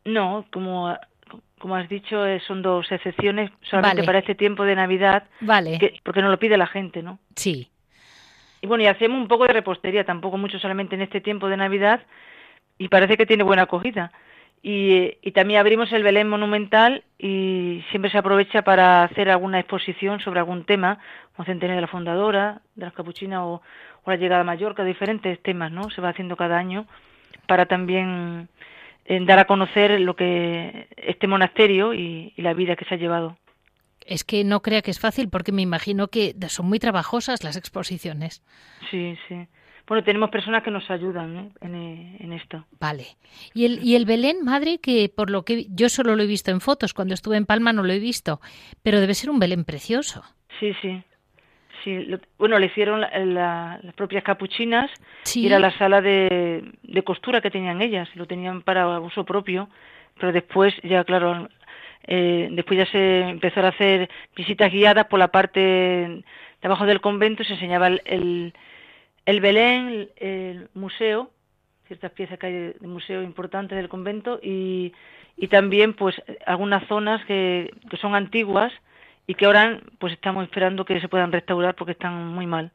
No, 0.05 0.45
como, 0.53 0.95
como 1.59 1.77
has 1.77 1.89
dicho, 1.89 2.27
eh, 2.27 2.41
son 2.47 2.63
dos 2.63 2.91
excepciones 2.91 3.51
solamente 3.63 4.03
para 4.05 4.19
este 4.19 4.35
tiempo 4.35 4.65
de 4.65 4.75
Navidad. 4.75 5.25
Vale. 5.41 6.01
porque 6.05 6.21
nos 6.21 6.31
lo 6.31 6.39
pide 6.39 6.57
la 6.57 6.67
gente, 6.67 7.03
¿no? 7.03 7.19
Sí. 7.35 7.70
Y 8.61 8.67
bueno, 8.67 8.85
y 8.85 8.87
hacemos 8.87 9.21
un 9.21 9.29
poco 9.29 9.47
de 9.47 9.53
repostería, 9.53 10.05
tampoco 10.05 10.39
mucho 10.39 10.59
solamente 10.59 10.95
en 10.95 11.03
este 11.03 11.21
tiempo 11.21 11.49
de 11.49 11.57
Navidad, 11.57 12.03
y 12.79 12.89
parece 12.89 13.17
que 13.17 13.27
tiene 13.27 13.43
buena 13.43 13.63
acogida. 13.63 14.13
Y, 14.63 15.17
y, 15.23 15.33
también 15.33 15.59
abrimos 15.59 15.91
el 15.93 16.03
Belén 16.03 16.29
Monumental 16.29 17.03
y 17.19 17.83
siempre 17.91 18.11
se 18.11 18.19
aprovecha 18.19 18.61
para 18.61 19.05
hacer 19.05 19.31
alguna 19.31 19.59
exposición 19.59 20.21
sobre 20.21 20.41
algún 20.41 20.65
tema, 20.65 20.99
como 21.35 21.47
Centenario 21.47 21.77
de 21.77 21.81
la 21.81 21.87
Fundadora, 21.87 22.61
de 22.75 22.85
las 22.85 22.93
Capuchinas 22.93 23.41
o, 23.43 23.63
la 24.07 24.17
llegada 24.17 24.41
a 24.41 24.45
Mallorca, 24.45 24.85
diferentes 24.85 25.41
temas, 25.43 25.71
¿no? 25.71 25.89
Se 25.91 26.01
va 26.01 26.09
haciendo 26.11 26.37
cada 26.37 26.59
año 26.59 26.87
para 27.47 27.67
también 27.67 28.49
eh, 29.05 29.21
dar 29.25 29.39
a 29.39 29.45
conocer 29.45 30.01
lo 30.01 30.15
que 30.17 30.89
este 30.97 31.27
monasterio 31.27 31.95
y, 31.95 32.33
la 32.37 32.55
vida 32.55 32.77
que 32.77 32.85
se 32.85 32.95
ha 32.95 32.99
llevado. 32.99 33.37
Es 34.11 34.25
que 34.25 34.45
no 34.45 34.61
crea 34.61 34.83
que 34.83 34.91
es 34.91 35.01
fácil 35.01 35.31
porque 35.31 35.53
me 35.53 35.63
imagino 35.63 36.09
que 36.09 36.35
son 36.49 36.67
muy 36.67 36.79
trabajosas 36.79 37.43
las 37.45 37.57
exposiciones. 37.57 38.43
Sí, 38.91 39.17
sí. 39.29 39.47
Bueno, 39.87 40.05
tenemos 40.05 40.31
personas 40.31 40.63
que 40.63 40.71
nos 40.71 40.89
ayudan 40.91 41.37
¿eh? 41.37 41.51
en, 41.63 41.75
eh, 41.75 42.17
en, 42.21 42.33
esto. 42.33 42.65
Vale. 42.79 43.07
¿Y 43.55 43.65
el, 43.65 43.83
¿Y 43.83 43.97
el 43.97 44.05
Belén, 44.05 44.45
madre, 44.45 44.79
que 44.79 45.09
por 45.09 45.31
lo 45.31 45.45
que 45.45 45.67
yo 45.71 45.89
solo 45.89 46.15
lo 46.15 46.23
he 46.23 46.27
visto 46.27 46.51
en 46.51 46.61
fotos, 46.61 46.93
cuando 46.93 47.15
estuve 47.15 47.37
en 47.37 47.47
Palma 47.47 47.73
no 47.73 47.83
lo 47.83 47.93
he 47.93 47.99
visto, 47.99 48.41
pero 48.83 49.01
debe 49.01 49.15
ser 49.15 49.31
un 49.31 49.39
Belén 49.41 49.65
precioso? 49.65 50.23
Sí, 50.61 50.75
sí. 50.83 51.03
Sí, 51.83 52.07
bueno, 52.39 52.59
le 52.59 52.67
hicieron 52.67 53.01
las 53.01 53.95
propias 53.95 54.23
capuchinas 54.23 54.91
y 55.35 55.47
era 55.47 55.59
la 55.59 55.77
sala 55.79 56.01
de, 56.01 56.63
costura 57.05 57.41
que 57.41 57.51
tenían 57.51 57.81
ellas, 57.81 58.09
lo 58.15 58.27
tenían 58.27 58.63
para 58.63 59.01
uso 59.01 59.25
propio, 59.25 59.69
pero 60.19 60.33
después 60.33 60.75
ya, 60.83 61.05
claro, 61.05 61.49
eh, 62.13 62.49
después 62.51 62.77
ya 62.77 62.87
se 62.87 63.21
empezó 63.21 63.61
a 63.61 63.69
hacer 63.69 64.11
visitas 64.35 64.73
guiadas 64.73 65.07
por 65.07 65.21
la 65.21 65.29
parte 65.29 65.61
de 65.61 66.25
abajo 66.63 66.85
del 66.85 67.01
convento, 67.01 67.45
se 67.45 67.53
enseñaba 67.53 67.87
el, 67.87 68.53
el, 69.25 69.41
Belén, 69.41 70.09
el, 70.17 70.69
museo, 70.75 71.31
ciertas 71.87 72.11
piezas 72.11 72.37
que 72.37 72.47
hay 72.47 72.53
de, 72.53 72.75
museo 72.83 73.23
importantes 73.23 73.79
del 73.79 73.89
convento 73.89 74.41
y, 74.43 74.93
y 75.37 75.47
también 75.47 75.95
pues 75.95 76.21
algunas 76.47 76.87
zonas 76.89 77.25
que, 77.27 77.73
son 78.01 78.17
antiguas, 78.17 78.73
y 79.29 79.35
que 79.35 79.47
ahora 79.47 79.81
pues 80.01 80.13
estamos 80.13 80.43
esperando 80.43 80.85
que 80.85 81.01
se 81.01 81.09
puedan 81.09 81.31
restaurar 81.31 81.77
porque 81.77 81.93
están 81.93 82.27
muy 82.27 82.47
mal. 82.47 82.73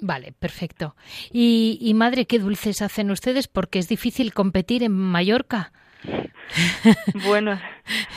Vale, 0.00 0.32
perfecto. 0.38 0.94
Y, 1.32 1.92
madre, 1.96 2.26
¿qué 2.26 2.38
dulces 2.38 2.82
hacen 2.82 3.10
ustedes? 3.10 3.48
Porque 3.48 3.80
es 3.80 3.88
difícil 3.88 4.32
competir 4.32 4.84
en 4.84 4.92
Mallorca. 4.92 5.72
Bueno, 7.26 7.58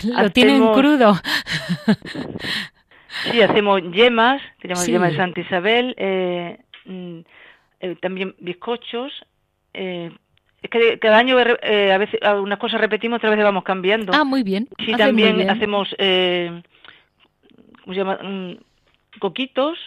lo 0.03 0.29
tienen 0.31 0.73
crudo. 0.73 1.13
sí, 3.31 3.41
hacemos 3.41 3.81
yemas, 3.91 4.41
tenemos 4.61 4.85
yemas 4.85 5.11
de 5.11 5.17
Santa 5.17 5.41
Isabel, 5.41 5.95
eh, 5.97 6.59
mm, 6.85 7.19
eh, 7.79 7.95
también 8.01 8.35
bizcochos. 8.39 9.11
Eh, 9.73 10.11
es 10.61 10.69
que 10.69 10.99
cada 10.99 11.17
año 11.17 11.37
a 11.37 11.97
veces 11.97 12.19
algunas 12.21 12.59
cosas 12.59 12.81
repetimos, 12.81 13.17
otras 13.17 13.31
veces 13.31 13.45
vamos 13.45 13.63
cambiando. 13.63 14.11
Ah, 14.13 14.25
muy 14.25 14.43
bien. 14.43 14.67
Sí, 14.85 14.91
también 14.93 15.49
hacemos 15.49 15.87
¿cómo 15.97 17.93
se 17.93 17.99
llama? 18.01 18.19
Mm, 18.21 18.57
coquitos 19.19 19.79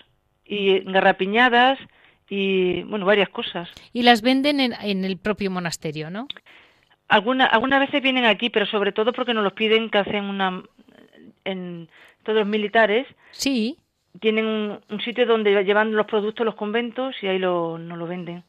y 0.44 0.80
garrapiñadas 0.80 1.78
y, 2.28 2.82
bueno, 2.84 3.06
varias 3.06 3.28
cosas. 3.28 3.68
Y 3.92 4.02
las 4.02 4.22
venden 4.22 4.58
en, 4.58 5.04
el 5.04 5.16
propio 5.18 5.50
monasterio, 5.50 6.10
¿no? 6.10 6.26
Alguna, 7.12 7.44
algunas 7.44 7.80
veces 7.80 8.02
vienen 8.02 8.24
aquí, 8.24 8.48
pero 8.48 8.64
sobre 8.64 8.92
todo 8.92 9.12
porque 9.12 9.34
nos 9.34 9.44
los 9.44 9.52
piden 9.52 9.90
que 9.90 9.98
hacen 9.98 10.24
una... 10.24 10.62
En 11.44 11.88
todos 12.22 12.38
los 12.38 12.48
militares. 12.48 13.06
Sí. 13.32 13.76
Tienen 14.20 14.46
un, 14.46 15.00
sitio 15.04 15.26
donde 15.26 15.64
llevan 15.64 15.92
los 15.92 16.06
productos 16.06 16.46
los 16.46 16.54
conventos 16.54 17.16
y 17.20 17.26
ahí 17.26 17.38
lo, 17.38 17.76
nos 17.78 17.98
lo 17.98 18.06
venden. 18.06 18.44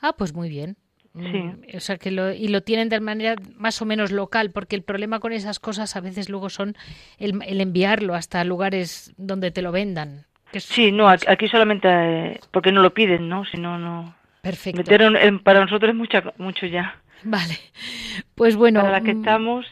Ah, 0.00 0.12
pues 0.16 0.34
muy 0.34 0.48
bien. 0.48 0.76
Sí. 1.14 1.38
Mm, 1.38 1.62
o 1.74 1.80
sea 1.80 1.96
que 1.96 2.10
lo, 2.10 2.32
y 2.32 2.48
lo 2.48 2.60
tienen 2.60 2.90
de 2.90 3.00
manera 3.00 3.34
más 3.56 3.80
o 3.82 3.86
menos 3.86 4.12
local, 4.12 4.50
porque 4.52 4.76
el 4.76 4.82
problema 4.82 5.18
con 5.18 5.32
esas 5.32 5.58
cosas 5.58 5.96
a 5.96 6.00
veces 6.00 6.28
luego 6.28 6.50
son 6.50 6.76
el, 7.18 7.60
enviarlo 7.60 8.14
hasta 8.14 8.44
lugares 8.44 9.14
donde 9.16 9.50
te 9.50 9.62
lo 9.62 9.72
vendan. 9.72 10.26
Sí, 10.52 10.92
no, 10.92 11.08
aquí 11.08 11.48
solamente 11.48 11.88
eh, 11.88 12.40
porque 12.50 12.70
no 12.70 12.82
lo 12.82 12.94
piden, 12.94 13.28
¿no? 13.28 13.44
Si 13.46 13.56
no, 13.56 13.78
no. 13.78 14.14
Perfecto. 14.42 14.84
para 15.42 15.60
nosotros 15.60 15.90
es 15.90 15.96
mucha, 15.96 16.32
mucho 16.36 16.66
ya. 16.66 17.00
Vale. 17.22 17.58
Pues 18.34 18.56
bueno. 18.56 18.80
Para 18.80 18.92
la 18.92 19.00
que 19.02 19.14
mm, 19.14 19.18
estamos. 19.18 19.66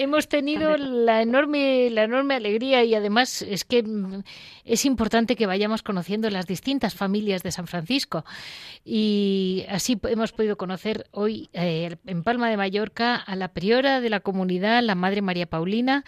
Hemos 0.00 0.28
tenido 0.28 0.76
la 0.76 1.22
enorme, 1.22 1.90
la 1.90 2.04
enorme 2.04 2.34
alegría 2.34 2.84
y 2.84 2.94
además 2.94 3.42
es 3.42 3.64
que 3.64 3.82
mm, 3.82 4.22
es 4.64 4.84
importante 4.84 5.34
que 5.34 5.46
vayamos 5.46 5.82
conociendo 5.82 6.30
las 6.30 6.46
distintas 6.46 6.94
familias 6.94 7.42
de 7.42 7.50
San 7.50 7.66
Francisco. 7.66 8.24
Y 8.84 9.64
así 9.68 9.98
hemos 10.04 10.30
podido 10.30 10.56
conocer 10.56 11.08
hoy 11.10 11.50
eh, 11.52 11.96
en 12.06 12.22
Palma 12.22 12.48
de 12.48 12.56
Mallorca 12.56 13.16
a 13.16 13.34
la 13.34 13.48
priora 13.48 14.00
de 14.00 14.08
la 14.08 14.20
comunidad, 14.20 14.84
la 14.84 14.94
Madre 14.94 15.20
María 15.20 15.46
Paulina. 15.46 16.04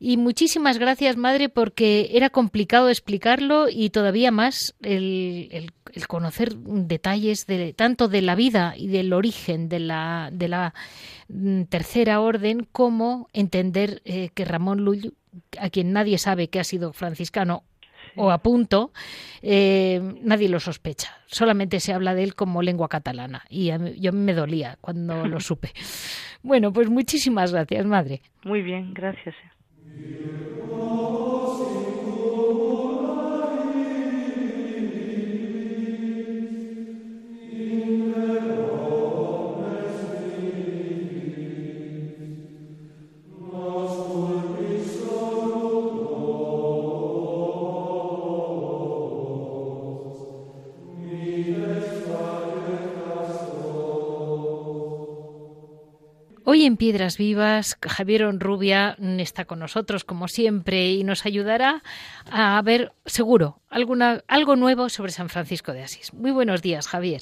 Y 0.00 0.16
muchísimas 0.16 0.78
gracias, 0.78 1.18
Madre, 1.18 1.50
porque 1.50 2.12
era 2.12 2.30
complicado 2.30 2.88
explicarlo 2.88 3.68
y 3.68 3.90
todavía 3.90 4.30
más 4.30 4.74
el, 4.80 5.48
el, 5.52 5.70
el 5.92 6.06
conocer 6.06 6.56
detalles 6.56 7.46
de, 7.46 7.74
tanto 7.74 8.08
de 8.08 8.22
la 8.22 8.34
vida 8.36 8.74
y 8.74 8.88
del 8.88 9.12
origen 9.12 9.68
de 9.68 9.80
la, 9.80 10.30
de 10.32 10.48
la 10.48 10.74
tercera 11.68 12.20
orden 12.20 12.66
como 12.70 13.28
entender 13.32 14.02
eh, 14.04 14.30
que 14.34 14.44
Ramón 14.44 14.84
Lull, 14.84 15.14
a 15.58 15.70
quien 15.70 15.92
nadie 15.92 16.18
sabe 16.18 16.48
que 16.48 16.60
ha 16.60 16.64
sido 16.64 16.92
franciscano 16.92 17.64
o 18.16 18.30
a 18.30 18.38
punto, 18.38 18.92
eh, 19.42 20.00
nadie 20.22 20.48
lo 20.48 20.60
sospecha. 20.60 21.16
Solamente 21.26 21.80
se 21.80 21.92
habla 21.92 22.14
de 22.14 22.22
él 22.22 22.34
como 22.34 22.62
lengua 22.62 22.88
catalana. 22.88 23.44
Y 23.48 23.72
yo 23.98 24.12
me 24.12 24.34
dolía 24.34 24.78
cuando 24.80 25.26
lo 25.26 25.40
supe. 25.40 25.72
Bueno, 26.42 26.72
pues 26.72 26.88
muchísimas 26.88 27.52
gracias, 27.52 27.84
madre. 27.86 28.22
Muy 28.44 28.62
bien, 28.62 28.94
gracias. 28.94 29.34
Hoy 56.64 56.68
en 56.68 56.78
Piedras 56.78 57.18
Vivas, 57.18 57.76
Javier 57.86 58.24
Onrubia 58.24 58.96
está 59.18 59.44
con 59.44 59.58
nosotros 59.58 60.02
como 60.02 60.28
siempre 60.28 60.92
y 60.92 61.04
nos 61.04 61.26
ayudará 61.26 61.82
a 62.32 62.62
ver, 62.62 62.92
seguro, 63.04 63.60
alguna, 63.68 64.24
algo 64.28 64.56
nuevo 64.56 64.88
sobre 64.88 65.12
San 65.12 65.28
Francisco 65.28 65.74
de 65.74 65.82
Asís. 65.82 66.14
Muy 66.14 66.30
buenos 66.30 66.62
días, 66.62 66.88
Javier. 66.88 67.20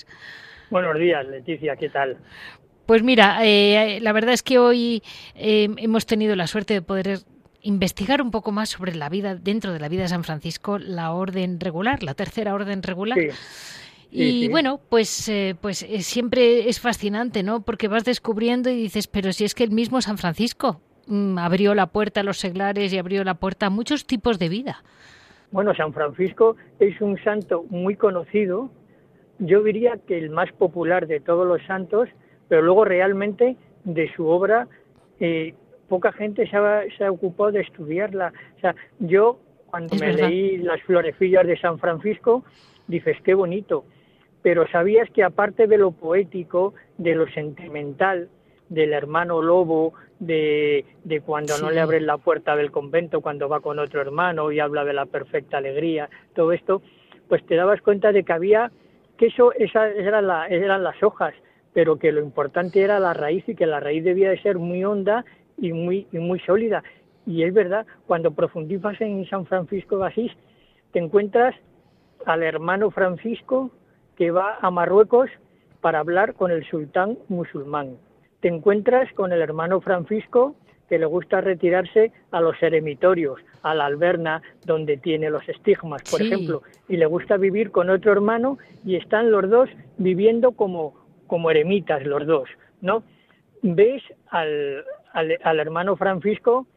Buenos 0.71 0.97
días, 0.97 1.27
Leticia, 1.27 1.75
¿qué 1.75 1.89
tal? 1.89 2.19
Pues 2.87 3.03
mira, 3.03 3.41
eh, 3.43 3.99
la 4.01 4.13
verdad 4.13 4.33
es 4.33 4.45
que 4.45 4.61
hoy 4.61 5.03
eh, 5.35 5.69
hemos 5.77 6.07
tenido 6.07 6.37
la 6.37 6.47
suerte 6.47 6.75
de 6.75 6.83
poder 6.83 7.19
investigar 7.63 8.23
un 8.23 8.31
poco 8.31 8.53
más 8.53 8.69
sobre 8.69 8.95
la 8.95 9.09
vida 9.09 9.35
dentro 9.35 9.73
de 9.73 9.81
la 9.81 9.89
vida 9.89 10.03
de 10.03 10.09
San 10.09 10.23
Francisco, 10.23 10.79
la 10.79 11.11
orden 11.11 11.59
regular, 11.59 12.05
la 12.05 12.15
tercera 12.15 12.55
orden 12.55 12.85
regular. 12.85 13.19
Y 14.15 14.49
bueno, 14.49 14.79
pues, 14.91 15.29
eh, 15.29 15.55
pues 15.59 15.83
eh, 15.83 16.03
siempre 16.03 16.69
es 16.69 16.81
fascinante, 16.81 17.43
¿no? 17.43 17.63
Porque 17.63 17.89
vas 17.89 18.05
descubriendo 18.05 18.69
y 18.69 18.75
dices, 18.75 19.09
pero 19.09 19.33
si 19.33 19.45
es 19.45 19.55
que 19.55 19.65
el 19.65 19.71
mismo 19.71 20.03
San 20.03 20.19
Francisco 20.19 20.83
mm, 21.07 21.39
abrió 21.39 21.75
la 21.75 21.87
puerta 21.87 22.21
a 22.21 22.23
los 22.23 22.37
seglares 22.37 22.93
y 22.93 22.99
abrió 22.99 23.25
la 23.25 23.35
puerta 23.35 23.67
a 23.67 23.71
muchos 23.71 24.07
tipos 24.07 24.39
de 24.39 24.51
vida. 24.51 24.85
Bueno, 25.51 25.75
San 25.75 25.95
Francisco 25.95 26.57
es 26.79 27.01
un 27.01 27.23
santo 27.23 27.65
muy 27.71 27.97
conocido, 27.97 28.71
yo 29.39 29.63
diría 29.63 29.99
que 30.07 30.19
el 30.19 30.31
más 30.31 30.53
popular 30.53 31.07
de 31.07 31.21
todos 31.21 31.47
los 31.47 31.63
santos, 31.67 32.09
pero 32.49 32.63
luego 32.63 32.85
realmente 32.85 33.57
de 33.85 34.13
su 34.15 34.27
obra 34.27 34.69
eh, 35.21 35.55
poca 35.89 36.13
gente 36.13 36.47
se 36.49 36.57
ha, 36.57 36.83
se 36.97 37.05
ha, 37.05 37.11
ocupado 37.11 37.53
de 37.53 37.61
estudiarla. 37.61 38.33
O 38.57 38.61
sea, 38.61 38.75
yo 39.01 39.41
cuando 39.67 39.97
me 39.97 40.13
leí 40.13 40.59
las 40.59 40.81
florecillas 40.83 41.47
de 41.47 41.59
San 41.59 41.79
Francisco, 41.79 42.45
dices, 42.87 43.17
qué 43.25 43.35
bonito, 43.35 43.85
pero 44.43 44.69
sabías 44.69 45.09
que 45.11 45.23
aparte 45.23 45.67
de 45.67 45.79
lo 45.79 45.93
poético, 45.93 46.75
de 46.99 47.15
lo 47.15 47.29
sentimental, 47.29 48.29
del 48.69 48.93
hermano 48.93 49.41
lobo, 49.41 49.95
de, 50.19 50.85
de 51.05 51.21
cuando 51.21 51.59
no 51.59 51.71
le 51.71 51.81
abren 51.81 52.07
la 52.07 52.19
puerta 52.19 52.57
del 52.57 52.71
convento, 52.71 53.21
cuando 53.21 53.49
va 53.49 53.61
con 53.61 53.79
otro 53.79 54.01
hermano 54.01 54.51
y 54.51 54.61
habla 54.61 54.85
de 54.85 54.93
la 54.93 55.07
perfecta 55.07 55.59
alegría, 55.59 56.09
todo 56.35 56.53
esto, 56.53 56.83
pues 57.29 57.45
te 57.47 57.57
dabas 57.57 57.81
cuenta 57.83 58.13
de 58.13 58.25
que 58.25 58.33
había, 58.33 58.71
que 59.17 59.27
eso, 59.27 59.53
esas 59.53 59.95
eran, 59.97 60.27
la, 60.27 60.47
eran 60.47 60.83
las 60.83 61.03
hojas, 61.03 61.35
pero 61.73 61.99
que 61.99 62.13
lo 62.13 62.21
importante 62.21 62.83
era 62.83 62.99
la 62.99 63.15
raíz 63.15 63.49
y 63.49 63.55
que 63.55 63.67
la 63.67 63.81
raíz 63.81 64.05
debía 64.05 64.31
de 64.31 64.41
ser 64.43 64.59
muy 64.59 64.85
honda 64.85 65.25
y 65.59 65.73
muy, 65.73 66.07
y 66.13 66.19
muy 66.19 66.41
sólida. 66.41 66.83
Y 67.27 67.43
es 67.45 67.55
verdad, 67.55 67.87
cuando 68.07 68.33
profundizas 68.33 69.01
en 69.01 69.29
San 69.29 69.47
Francisco 69.47 69.99
de 69.99 70.07
Asís, 70.07 70.33
te 70.93 70.99
encuentras 70.99 71.55
al 72.27 72.43
hermano 72.43 72.91
Francisco 72.91 73.71
que 74.23 74.31
va 74.31 74.57
a 74.63 74.71
Marruecos 74.71 75.29
para 75.81 75.99
hablar 75.99 76.35
con 76.35 76.53
el 76.53 76.65
sultán 76.71 77.19
musulmán. 77.27 77.97
Te 78.39 78.47
encuentras 78.47 79.13
con 79.15 79.33
el 79.33 79.41
hermano 79.43 79.81
Francisco 79.81 80.55
que 80.89 80.97
le 80.97 81.07
gusta 81.07 81.41
retirarse 81.41 82.13
a 82.31 82.41
los 82.41 82.55
eremitorios, 82.63 83.41
a 83.65 83.75
la 83.75 83.87
alberna 83.87 84.41
donde 84.65 84.97
tiene 84.97 85.29
los 85.29 85.49
estigmas, 85.49 86.03
por 86.09 86.23
ejemplo, 86.23 86.63
y 86.89 86.99
le 86.99 87.07
gusta 87.07 87.37
vivir 87.37 87.73
con 87.73 87.91
otro 87.91 88.13
hermano 88.13 88.59
y 88.85 88.95
están 88.95 89.33
los 89.33 89.51
dos 89.51 89.69
viviendo 89.99 90.53
como, 90.53 90.95
como 91.27 91.51
eremitas 91.51 92.07
los 92.07 92.25
dos, 92.25 92.49
¿no? 92.81 93.03
Ves 93.63 94.05
al, 94.29 94.85
al, 95.15 95.37
al 95.43 95.59
hermano 95.59 95.97
Francisco 95.97 96.69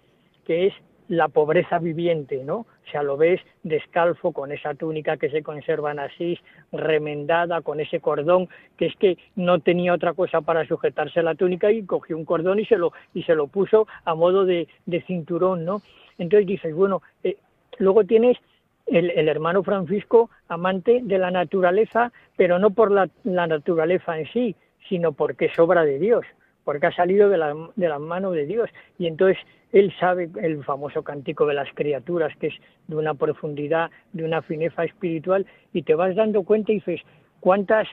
que 0.46 0.66
es 0.66 0.74
la 1.08 1.28
pobreza 1.28 1.80
viviente, 1.80 2.44
¿no? 2.44 2.58
O 2.58 2.92
sea, 2.92 3.04
lo 3.04 3.18
ves 3.18 3.42
descalzo 3.64 4.32
con 4.32 4.52
esa 4.52 4.74
túnica 4.74 5.18
que 5.18 5.30
se 5.30 5.44
conserva 5.44 5.92
en 5.92 6.00
Asís, 6.00 6.40
remendada 6.72 7.62
con 7.62 7.80
ese 7.80 8.00
cordón, 8.00 8.48
que 8.78 8.88
es 8.88 8.96
que 8.96 9.18
no 9.36 9.60
tenía 9.60 9.94
otra 9.94 10.14
cosa 10.14 10.42
para 10.42 10.68
sujetarse 10.68 11.22
la 11.22 11.36
túnica 11.36 11.72
y 11.72 11.84
cogió 11.86 12.18
un 12.18 12.26
cordón 12.26 12.60
y 12.60 12.66
se 12.66 12.78
lo, 12.78 12.94
y 13.14 13.24
se 13.24 13.36
lo 13.36 13.48
puso 13.48 13.88
a 14.04 14.16
modo 14.16 14.46
de, 14.46 14.68
de 14.86 15.02
cinturón, 15.02 15.66
¿no? 15.66 15.82
Entonces 16.18 16.48
dices, 16.48 16.74
bueno, 16.74 17.02
eh, 17.24 17.38
luego 17.78 18.04
tienes 18.04 18.38
el, 18.86 19.10
el, 19.12 19.28
hermano 19.28 19.64
Francisco, 19.64 20.30
amante 20.48 21.02
de 21.04 21.18
la 21.18 21.32
naturaleza, 21.32 22.12
pero 22.38 22.60
no 22.60 22.70
por 22.70 22.92
la, 22.92 23.10
la 23.24 23.48
naturaleza 23.48 24.18
en 24.18 24.28
sí, 24.32 24.56
sino 24.88 25.12
porque 25.12 25.46
es 25.46 25.60
obra 25.60 25.84
de 25.84 26.00
Dios 26.00 26.26
porque 26.66 26.88
ha 26.88 26.92
salido 26.92 27.30
de 27.30 27.38
la, 27.38 27.56
de 27.76 27.88
la 27.88 28.00
mano 28.00 28.32
de 28.32 28.46
Dios. 28.46 28.70
Y 29.00 29.08
entonces 29.08 29.38
él 29.72 29.94
sabe 30.00 30.30
el 30.42 30.64
famoso 30.64 31.04
cántico 31.04 31.46
de 31.46 31.54
las 31.54 31.70
criaturas, 31.74 32.36
que 32.40 32.48
es 32.48 32.56
de 32.88 32.96
una 32.96 33.14
profundidad, 33.14 33.92
de 34.12 34.26
una 34.26 34.42
fineza 34.42 34.84
espiritual, 34.84 35.46
y 35.72 35.84
te 35.84 35.96
vas 35.96 36.16
dando 36.16 36.44
cuenta 36.44 36.72
y 36.72 36.76
dices, 36.76 37.02
¿cuántas, 37.40 37.88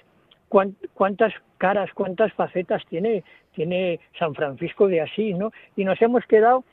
cuántas 0.49 1.33
caras, 1.59 1.91
cuántas 1.95 2.33
facetas 2.33 2.83
tiene, 2.89 3.23
tiene 3.55 4.01
San 4.18 4.35
Francisco 4.35 4.89
de 4.89 5.01
Asís, 5.01 5.37
¿no? 5.37 5.53
Y 5.77 5.85
nos 5.85 6.01
hemos 6.03 6.25
quedado, 6.27 6.64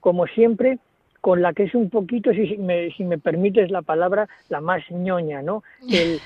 como 0.00 0.26
siempre, 0.26 0.78
con 1.20 1.42
la 1.42 1.52
que 1.52 1.64
es 1.64 1.74
un 1.74 1.90
poquito, 1.90 2.32
si 2.32 2.56
me, 2.58 2.90
si 2.92 3.04
me 3.04 3.18
permites 3.18 3.70
la 3.70 3.82
palabra, 3.82 4.28
la 4.48 4.60
más 4.60 4.82
ñoña, 4.90 5.42
¿no? 5.42 5.62
El, 5.90 6.20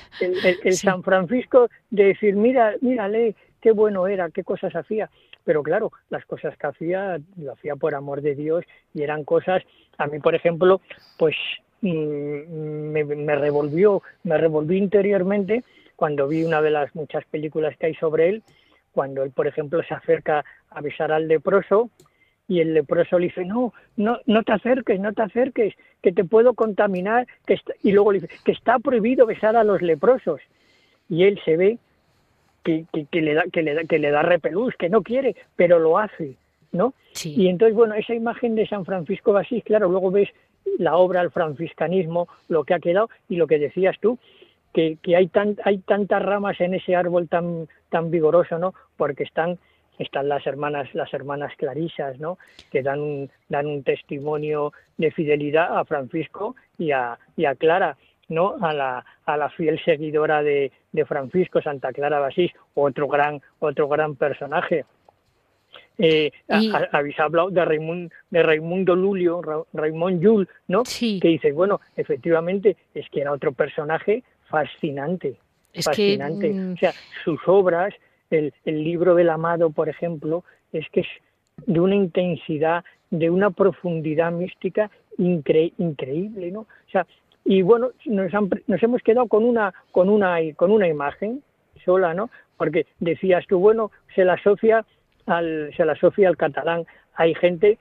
el, 0.63 0.73
San 0.73 1.03
Francisco 1.03 1.69
de 1.89 2.05
decir, 2.05 2.35
mira, 2.35 2.75
mírale, 2.81 3.35
qué 3.63 3.71
bueno 3.71 4.07
era, 4.07 4.29
qué 4.29 4.43
cosas 4.43 4.75
hacía. 4.75 5.09
Pero 5.45 5.63
claro, 5.63 5.93
las 6.09 6.25
cosas 6.25 6.55
que 6.57 6.67
hacía, 6.67 7.17
lo 7.37 7.53
hacía 7.53 7.77
por 7.77 7.95
amor 7.95 8.21
de 8.21 8.35
Dios 8.35 8.65
y 8.93 9.03
eran 9.03 9.23
cosas, 9.23 9.63
a 9.97 10.05
mí 10.07 10.19
por 10.19 10.35
ejemplo, 10.35 10.81
pues 11.17 11.35
mm, 11.81 11.87
me, 11.87 13.03
me 13.05 13.35
revolvió, 13.35 14.03
me 14.23 14.37
revolvió 14.37 14.77
interiormente 14.77 15.63
cuando 15.95 16.27
vi 16.27 16.43
una 16.43 16.61
de 16.61 16.71
las 16.71 16.93
muchas 16.93 17.23
películas 17.25 17.77
que 17.77 17.85
hay 17.85 17.95
sobre 17.95 18.27
él, 18.27 18.43
cuando 18.91 19.23
él, 19.23 19.31
por 19.31 19.47
ejemplo, 19.47 19.81
se 19.81 19.93
acerca 19.93 20.43
a 20.69 20.81
besar 20.81 21.13
al 21.13 21.29
leproso 21.29 21.89
y 22.49 22.59
el 22.59 22.73
leproso 22.73 23.17
le 23.17 23.27
dice, 23.27 23.45
no, 23.45 23.73
no, 23.95 24.19
no 24.25 24.43
te 24.43 24.51
acerques, 24.51 24.99
no 24.99 25.13
te 25.13 25.21
acerques, 25.21 25.73
que 26.01 26.11
te 26.11 26.25
puedo 26.25 26.53
contaminar, 26.53 27.25
que 27.47 27.57
y 27.81 27.93
luego 27.93 28.11
le 28.11 28.19
dice, 28.19 28.35
que 28.43 28.51
está 28.51 28.77
prohibido 28.79 29.25
besar 29.25 29.55
a 29.55 29.63
los 29.63 29.81
leprosos. 29.81 30.41
Y 31.07 31.23
él 31.23 31.39
se 31.45 31.55
ve 31.55 31.79
que, 32.63 32.85
que, 33.11 33.21
le 33.21 33.33
da, 33.33 33.43
que, 33.51 33.61
le 33.61 33.73
da, 33.73 33.83
que 33.83 33.99
le 33.99 34.11
da 34.11 34.21
repelús, 34.21 34.73
que 34.75 34.89
no 34.89 35.01
quiere, 35.01 35.35
pero 35.55 35.79
lo 35.79 35.97
hace, 35.97 36.35
¿no? 36.71 36.93
Y 37.23 37.47
entonces, 37.47 37.75
bueno, 37.75 37.95
esa 37.95 38.15
imagen 38.15 38.55
de 38.55 38.67
San 38.67 38.85
Francisco 38.85 39.33
de 39.33 39.41
Asís, 39.41 39.63
claro, 39.63 39.89
luego 39.89 40.11
ves 40.11 40.29
la 40.77 40.95
obra 40.95 41.21
al 41.21 41.31
franciscanismo, 41.31 42.27
lo 42.47 42.63
que 42.63 42.73
ha 42.73 42.79
quedado, 42.79 43.09
y 43.29 43.35
lo 43.35 43.47
que 43.47 43.59
decías 43.59 43.97
tú, 43.99 44.17
que, 44.73 44.97
que 45.01 45.15
hay, 45.15 45.27
tan, 45.27 45.57
hay 45.63 45.79
tantas 45.79 46.23
ramas 46.23 46.59
en 46.61 46.73
ese 46.73 46.95
árbol 46.95 47.27
tan, 47.27 47.67
tan 47.89 48.09
vigoroso, 48.09 48.57
¿no? 48.57 48.73
Porque 48.97 49.23
están 49.23 49.59
están 49.99 50.27
las 50.27 50.45
hermanas 50.47 50.89
las 50.95 51.13
hermanas 51.13 51.53
clarisas 51.55 52.19
no 52.19 52.39
que 52.71 52.81
dan 52.81 52.99
un, 52.99 53.29
dan 53.47 53.67
un 53.67 53.83
testimonio 53.83 54.73
de 54.97 55.11
fidelidad 55.11 55.77
a 55.77 55.85
Francisco 55.85 56.55
y 56.79 56.91
a, 56.91 57.19
y 57.37 57.45
a 57.45 57.53
Clara 57.53 57.95
¿no? 58.29 58.55
a, 58.61 58.73
la, 58.73 59.05
a 59.25 59.37
la 59.37 59.49
fiel 59.49 59.79
seguidora 59.83 60.43
de, 60.43 60.71
de 60.91 61.05
Francisco, 61.05 61.61
Santa 61.61 61.91
Clara 61.91 62.19
Basís, 62.19 62.51
otro 62.73 63.07
gran, 63.07 63.41
otro 63.59 63.87
gran 63.87 64.15
personaje. 64.15 64.85
Eh, 65.97 66.31
habéis 66.47 67.19
hablado 67.19 67.49
de 67.49 67.63
Raimundo, 67.63 68.13
de 68.29 68.43
Raimundo 68.43 68.95
Lulio, 68.95 69.65
Raimond 69.73 70.21
Yul, 70.21 70.49
¿no? 70.67 70.83
Que 70.83 71.27
dice, 71.27 71.51
bueno, 71.51 71.81
efectivamente, 71.95 72.77
es 72.93 73.07
que 73.09 73.21
era 73.21 73.31
otro 73.31 73.51
personaje 73.51 74.23
fascinante, 74.49 75.35
fascinante. 75.83 76.49
Mm, 76.51 76.73
o 76.73 76.77
sea, 76.77 76.93
sus 77.23 77.39
obras, 77.47 77.93
el, 78.29 78.53
el 78.65 78.83
libro 78.83 79.13
del 79.13 79.29
amado, 79.29 79.69
por 79.69 79.87
ejemplo, 79.87 80.43
es 80.71 80.89
que 80.89 81.01
es 81.01 81.07
de 81.67 81.79
una 81.79 81.95
intensidad, 81.95 82.83
de 83.11 83.29
una 83.29 83.51
profundidad 83.51 84.31
mística 84.31 84.89
increíble, 85.17 86.51
¿no? 86.51 86.61
O 86.61 86.91
sea, 86.91 87.05
y 87.45 87.61
bueno 87.61 87.91
nos, 88.05 88.31
nos 88.67 88.83
hemos 88.83 89.01
quedado 89.01 89.27
con 89.27 89.43
una 89.43 89.73
con 89.91 90.09
una 90.09 90.37
con 90.55 90.71
una 90.71 90.87
imagen 90.87 91.43
sola 91.83 92.13
no 92.13 92.29
porque 92.57 92.85
decías 92.99 93.45
tú 93.47 93.59
bueno 93.59 93.91
se 94.15 94.23
la 94.23 94.33
asocia 94.33 94.85
al 95.25 95.73
se 95.75 95.85
la 95.85 95.93
asocia 95.93 96.27
al 96.27 96.37
catalán. 96.37 96.85
Hay 97.15 97.35
gente 97.35 97.77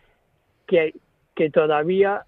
que 0.66 0.94
que 1.34 1.50
todavía 1.50 2.24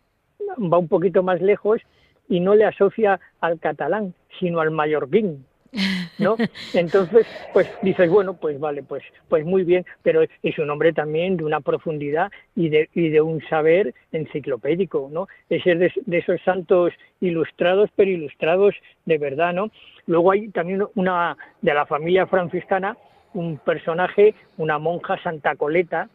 va 0.58 0.78
un 0.78 0.88
poquito 0.88 1.22
más 1.22 1.40
lejos 1.40 1.80
y 2.28 2.40
no 2.40 2.54
le 2.54 2.64
asocia 2.64 3.20
al 3.40 3.58
catalán 3.60 4.14
sino 4.38 4.60
al 4.60 4.70
mallorquín 4.70 5.44
¿no? 6.18 6.36
Entonces, 6.74 7.26
pues 7.52 7.68
dices, 7.82 8.10
bueno, 8.10 8.34
pues 8.34 8.58
vale, 8.58 8.82
pues, 8.82 9.02
pues 9.28 9.44
muy 9.44 9.64
bien, 9.64 9.84
pero 10.02 10.22
es 10.42 10.58
un 10.58 10.70
hombre 10.70 10.92
también 10.92 11.36
de 11.36 11.44
una 11.44 11.60
profundidad 11.60 12.30
y 12.54 12.68
de, 12.68 12.88
y 12.94 13.08
de 13.08 13.20
un 13.20 13.42
saber 13.48 13.94
enciclopédico, 14.12 15.08
¿no? 15.10 15.28
Ese 15.48 15.74
de, 15.74 15.92
de 16.06 16.18
esos 16.18 16.40
santos 16.42 16.92
ilustrados, 17.20 17.90
pero 17.96 18.10
ilustrados 18.10 18.74
de 19.04 19.18
verdad, 19.18 19.52
¿no? 19.52 19.70
Luego 20.06 20.32
hay 20.32 20.48
también 20.48 20.84
una 20.94 21.36
de 21.62 21.74
la 21.74 21.86
familia 21.86 22.26
franciscana, 22.26 22.96
un 23.32 23.58
personaje, 23.58 24.34
una 24.58 24.78
monja 24.78 25.20
Santa 25.22 25.56
Coleta, 25.56 26.08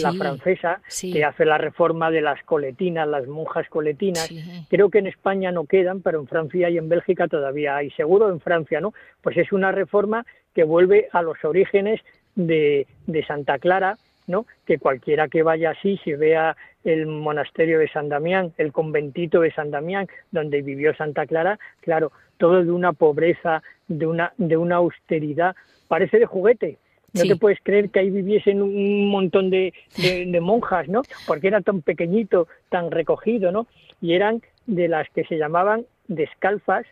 la 0.00 0.12
francesa, 0.12 0.80
que 1.00 1.24
hace 1.24 1.44
la 1.44 1.58
reforma 1.58 2.10
de 2.10 2.20
las 2.20 2.42
coletinas, 2.44 3.08
las 3.08 3.26
monjas 3.26 3.68
coletinas. 3.68 4.28
Creo 4.68 4.90
que 4.90 4.98
en 4.98 5.06
España 5.06 5.52
no 5.52 5.66
quedan, 5.66 6.02
pero 6.02 6.20
en 6.20 6.26
Francia 6.26 6.70
y 6.70 6.78
en 6.78 6.88
Bélgica 6.88 7.28
todavía 7.28 7.76
hay, 7.76 7.90
seguro 7.90 8.30
en 8.30 8.40
Francia, 8.40 8.80
¿no? 8.80 8.94
Pues 9.22 9.36
es 9.36 9.52
una 9.52 9.72
reforma 9.72 10.24
que 10.54 10.64
vuelve 10.64 11.08
a 11.12 11.22
los 11.22 11.42
orígenes 11.44 12.00
de, 12.34 12.86
de 13.06 13.24
Santa 13.26 13.58
Clara, 13.58 13.96
¿no? 14.26 14.46
Que 14.66 14.78
cualquiera 14.78 15.28
que 15.28 15.42
vaya 15.42 15.70
así, 15.70 15.98
si 16.02 16.12
vea 16.14 16.56
el 16.84 17.06
monasterio 17.06 17.78
de 17.78 17.88
San 17.88 18.08
Damián, 18.08 18.52
el 18.58 18.72
conventito 18.72 19.40
de 19.40 19.52
San 19.52 19.70
Damián, 19.70 20.08
donde 20.30 20.62
vivió 20.62 20.94
Santa 20.94 21.26
Clara, 21.26 21.58
claro, 21.80 22.12
todo 22.38 22.64
de 22.64 22.70
una 22.70 22.92
pobreza, 22.92 23.62
de 23.88 24.06
una, 24.06 24.32
de 24.36 24.56
una 24.56 24.76
austeridad, 24.76 25.54
parece 25.88 26.18
de 26.18 26.26
juguete. 26.26 26.78
No 27.16 27.22
te 27.24 27.36
puedes 27.36 27.58
creer 27.62 27.90
que 27.90 28.00
ahí 28.00 28.10
viviesen 28.10 28.62
un 28.62 29.08
montón 29.08 29.50
de, 29.50 29.72
de, 29.96 30.40
monjas, 30.40 30.88
¿no? 30.88 31.02
Porque 31.26 31.48
era 31.48 31.60
tan 31.60 31.82
pequeñito, 31.82 32.48
tan 32.68 32.90
recogido, 32.90 33.52
¿no? 33.52 33.66
Y 34.00 34.14
eran 34.14 34.42
de 34.66 34.88
las 34.88 35.08
que 35.10 35.24
se 35.24 35.38
llamaban 35.38 35.86
descalfas, 36.08 36.86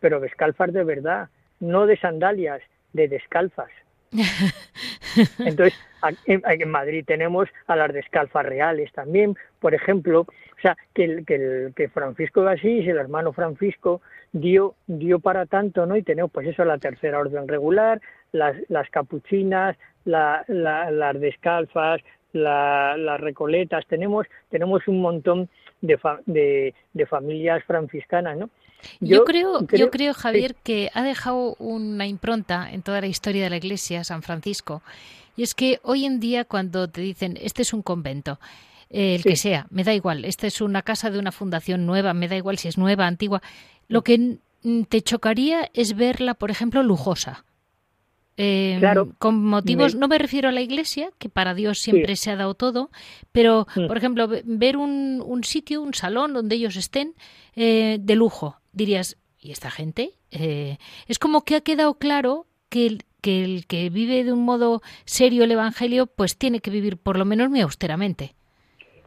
pero 0.00 0.20
descalfas 0.20 0.72
de 0.72 0.84
verdad, 0.84 1.28
no 1.60 1.86
de 1.86 1.96
sandalias, 1.96 2.62
de 2.92 3.08
descalfas. 3.08 3.70
Entonces, 5.38 5.78
en 6.26 6.70
Madrid 6.70 7.04
tenemos 7.06 7.48
a 7.66 7.76
las 7.76 7.92
descalfas 7.92 8.46
reales 8.46 8.90
también, 8.92 9.36
por 9.60 9.74
ejemplo, 9.74 10.22
o 10.22 10.60
sea, 10.62 10.76
que, 10.94 11.24
que, 11.26 11.72
que 11.74 11.88
Francisco 11.88 12.42
de 12.42 12.52
Asís, 12.52 12.86
el 12.86 12.98
hermano 12.98 13.32
Francisco, 13.32 14.02
dio, 14.32 14.74
dio 14.86 15.18
para 15.18 15.46
tanto, 15.46 15.86
¿no? 15.86 15.96
Y 15.96 16.02
tenemos, 16.02 16.30
pues 16.30 16.46
eso, 16.46 16.64
la 16.64 16.78
tercera 16.78 17.18
orden 17.18 17.48
regular, 17.48 18.00
las, 18.32 18.56
las 18.68 18.88
capuchinas, 18.90 19.76
la, 20.04 20.44
las 20.48 21.20
descalfas, 21.20 22.00
las 22.32 23.20
recoletas, 23.20 23.84
tenemos, 23.86 24.26
tenemos 24.50 24.86
un 24.86 25.00
montón 25.00 25.48
de, 25.80 25.98
de, 26.26 26.74
de 26.92 27.06
familias 27.06 27.64
franciscanas, 27.64 28.36
¿no? 28.38 28.50
Yo, 29.00 29.24
creo, 29.24 29.66
yo 29.66 29.90
creo, 29.90 30.14
Javier, 30.14 30.54
que 30.54 30.90
ha 30.94 31.02
dejado 31.02 31.54
una 31.58 32.06
impronta 32.06 32.70
en 32.72 32.82
toda 32.82 33.00
la 33.00 33.08
historia 33.08 33.44
de 33.44 33.50
la 33.50 33.56
Iglesia, 33.56 34.04
San 34.04 34.22
Francisco, 34.22 34.82
y 35.36 35.42
es 35.42 35.54
que 35.54 35.80
hoy 35.82 36.06
en 36.06 36.18
día 36.18 36.44
cuando 36.44 36.88
te 36.88 37.00
dicen, 37.00 37.38
este 37.40 37.62
es 37.62 37.74
un 37.74 37.82
convento, 37.82 38.38
eh, 38.88 39.14
el 39.14 39.22
que 39.22 39.36
sea, 39.36 39.66
me 39.70 39.84
da 39.84 39.92
igual, 39.92 40.24
esta 40.24 40.46
es 40.46 40.60
una 40.60 40.82
casa 40.82 41.10
de 41.10 41.18
una 41.18 41.32
fundación 41.32 41.86
nueva, 41.86 42.14
me 42.14 42.28
da 42.28 42.36
igual 42.36 42.58
si 42.58 42.68
es 42.68 42.78
nueva, 42.78 43.06
antigua, 43.06 43.42
lo 43.88 44.02
que 44.02 44.38
te 44.88 45.02
chocaría 45.02 45.70
es 45.74 45.94
verla, 45.94 46.34
por 46.34 46.50
ejemplo, 46.50 46.82
lujosa. 46.82 47.44
Eh, 48.36 48.76
claro. 48.78 49.08
Con 49.18 49.44
motivos, 49.44 49.94
no 49.94 50.08
me 50.08 50.18
refiero 50.18 50.48
a 50.48 50.52
la 50.52 50.62
iglesia, 50.62 51.10
que 51.18 51.28
para 51.28 51.54
Dios 51.54 51.78
siempre 51.78 52.16
se 52.16 52.30
ha 52.30 52.36
dado 52.36 52.54
todo, 52.54 52.90
pero, 53.32 53.66
mm. 53.76 53.86
por 53.86 53.96
ejemplo, 53.96 54.28
ver 54.44 54.76
un, 54.76 55.22
un, 55.24 55.44
sitio, 55.44 55.82
un 55.82 55.94
salón 55.94 56.32
donde 56.32 56.54
ellos 56.54 56.76
estén 56.76 57.14
eh, 57.54 57.98
de 58.00 58.16
lujo, 58.16 58.56
dirías, 58.72 59.18
¿y 59.38 59.52
esta 59.52 59.70
gente? 59.70 60.12
Eh, 60.30 60.78
es 61.06 61.18
como 61.18 61.44
que 61.44 61.56
ha 61.56 61.60
quedado 61.60 61.94
claro 61.98 62.46
que 62.70 62.86
el, 62.86 63.02
que 63.20 63.44
el 63.44 63.66
que 63.66 63.90
vive 63.90 64.24
de 64.24 64.32
un 64.32 64.44
modo 64.44 64.80
serio 65.04 65.44
el 65.44 65.52
Evangelio, 65.52 66.06
pues 66.06 66.38
tiene 66.38 66.60
que 66.60 66.70
vivir 66.70 66.96
por 66.96 67.18
lo 67.18 67.24
menos 67.24 67.50
muy 67.50 67.60
austeramente. 67.60 68.32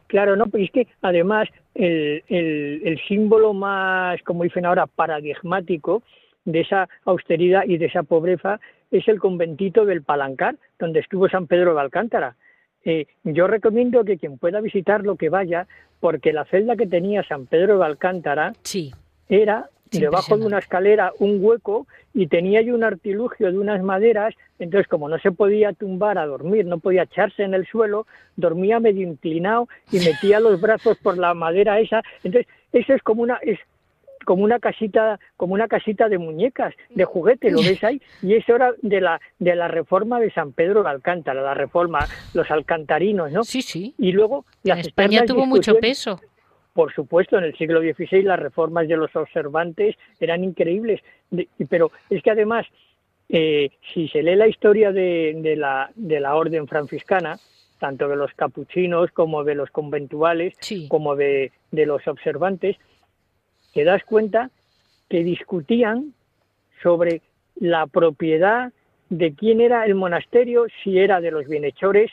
Claro, 0.06 0.36
no, 0.36 0.46
pues 0.46 0.64
es 0.64 0.70
que 0.70 0.86
además 1.02 1.48
el, 1.74 2.22
el, 2.28 2.82
el 2.84 3.00
símbolo 3.08 3.52
más, 3.52 4.22
como 4.22 4.44
dicen 4.44 4.66
ahora, 4.66 4.86
paradigmático 4.86 6.02
de 6.44 6.60
esa 6.60 6.88
austeridad 7.04 7.62
y 7.66 7.78
de 7.78 7.86
esa 7.86 8.02
pobreza 8.02 8.60
es 8.90 9.08
el 9.08 9.18
conventito 9.18 9.84
del 9.84 10.02
Palancar, 10.02 10.56
donde 10.78 11.00
estuvo 11.00 11.28
San 11.28 11.46
Pedro 11.46 11.74
de 11.74 11.80
Alcántara. 11.80 12.36
Eh, 12.84 13.06
yo 13.24 13.46
recomiendo 13.46 14.04
que 14.04 14.18
quien 14.18 14.38
pueda 14.38 14.60
visitarlo 14.60 15.16
que 15.16 15.30
vaya, 15.30 15.66
porque 16.00 16.32
la 16.32 16.44
celda 16.44 16.76
que 16.76 16.86
tenía 16.86 17.22
San 17.22 17.46
Pedro 17.46 17.78
de 17.78 17.86
Alcántara 17.86 18.52
sí. 18.62 18.92
era 19.28 19.70
debajo 19.90 20.36
de 20.36 20.46
una 20.46 20.58
escalera 20.58 21.12
un 21.18 21.38
hueco 21.42 21.86
y 22.12 22.26
tenía 22.26 22.60
ahí 22.60 22.70
un 22.70 22.84
artilugio 22.84 23.50
de 23.50 23.58
unas 23.58 23.82
maderas, 23.82 24.34
entonces 24.58 24.88
como 24.88 25.08
no 25.08 25.18
se 25.18 25.32
podía 25.32 25.72
tumbar 25.72 26.18
a 26.18 26.26
dormir, 26.26 26.66
no 26.66 26.78
podía 26.78 27.04
echarse 27.04 27.42
en 27.42 27.54
el 27.54 27.66
suelo, 27.66 28.06
dormía 28.36 28.80
medio 28.80 29.06
inclinado 29.06 29.68
y 29.90 29.98
metía 29.98 30.40
los 30.40 30.60
brazos 30.60 30.98
por 30.98 31.18
la 31.18 31.34
madera 31.34 31.80
esa, 31.80 32.02
entonces 32.22 32.50
eso 32.72 32.94
es 32.94 33.02
como 33.02 33.22
una 33.22 33.36
es 33.36 33.58
como 34.24 34.44
una 34.44 34.58
casita, 34.58 35.18
como 35.36 35.54
una 35.54 35.68
casita 35.68 36.08
de 36.08 36.18
muñecas, 36.18 36.74
de 36.90 37.04
juguete, 37.04 37.50
lo 37.50 37.58
ves 37.58 37.82
ahí, 37.84 38.00
y 38.22 38.34
eso 38.34 38.56
era 38.56 38.72
de 38.82 39.00
la, 39.00 39.20
de 39.38 39.54
la 39.54 39.68
reforma 39.68 40.20
de 40.20 40.30
San 40.32 40.52
Pedro 40.52 40.82
de 40.82 40.90
Alcántara, 40.90 41.42
la 41.42 41.54
reforma, 41.54 42.06
los 42.34 42.50
alcantarinos, 42.50 43.30
¿no? 43.32 43.44
Sí, 43.44 43.62
sí. 43.62 43.94
Y 43.98 44.12
luego 44.12 44.44
las 44.62 44.80
España 44.80 45.24
tuvo 45.24 45.46
mucho 45.46 45.76
peso. 45.76 46.20
Por 46.72 46.92
supuesto, 46.92 47.38
en 47.38 47.44
el 47.44 47.56
siglo 47.56 47.80
XVI 47.80 48.22
las 48.22 48.40
reformas 48.40 48.88
de 48.88 48.96
los 48.96 49.14
observantes 49.14 49.96
eran 50.18 50.42
increíbles, 50.42 51.00
pero 51.68 51.92
es 52.10 52.20
que 52.22 52.32
además, 52.32 52.66
eh, 53.28 53.70
si 53.92 54.08
se 54.08 54.22
lee 54.22 54.34
la 54.34 54.48
historia 54.48 54.90
de, 54.90 55.34
de, 55.36 55.54
la, 55.54 55.90
de 55.94 56.18
la 56.18 56.34
orden 56.34 56.66
franciscana, 56.66 57.38
tanto 57.78 58.08
de 58.08 58.16
los 58.16 58.32
capuchinos 58.34 59.10
como 59.12 59.44
de 59.44 59.54
los 59.54 59.70
conventuales, 59.70 60.54
como 60.88 61.14
de, 61.14 61.52
de 61.70 61.86
los 61.86 62.06
observantes, 62.08 62.76
te 63.74 63.84
das 63.84 64.02
cuenta 64.04 64.50
que 65.08 65.22
discutían 65.22 66.14
sobre 66.82 67.20
la 67.56 67.86
propiedad 67.86 68.72
de 69.10 69.34
quién 69.34 69.60
era 69.60 69.84
el 69.84 69.94
monasterio, 69.94 70.66
si 70.82 70.98
era 70.98 71.20
de 71.20 71.30
los 71.30 71.46
bienhechores 71.46 72.10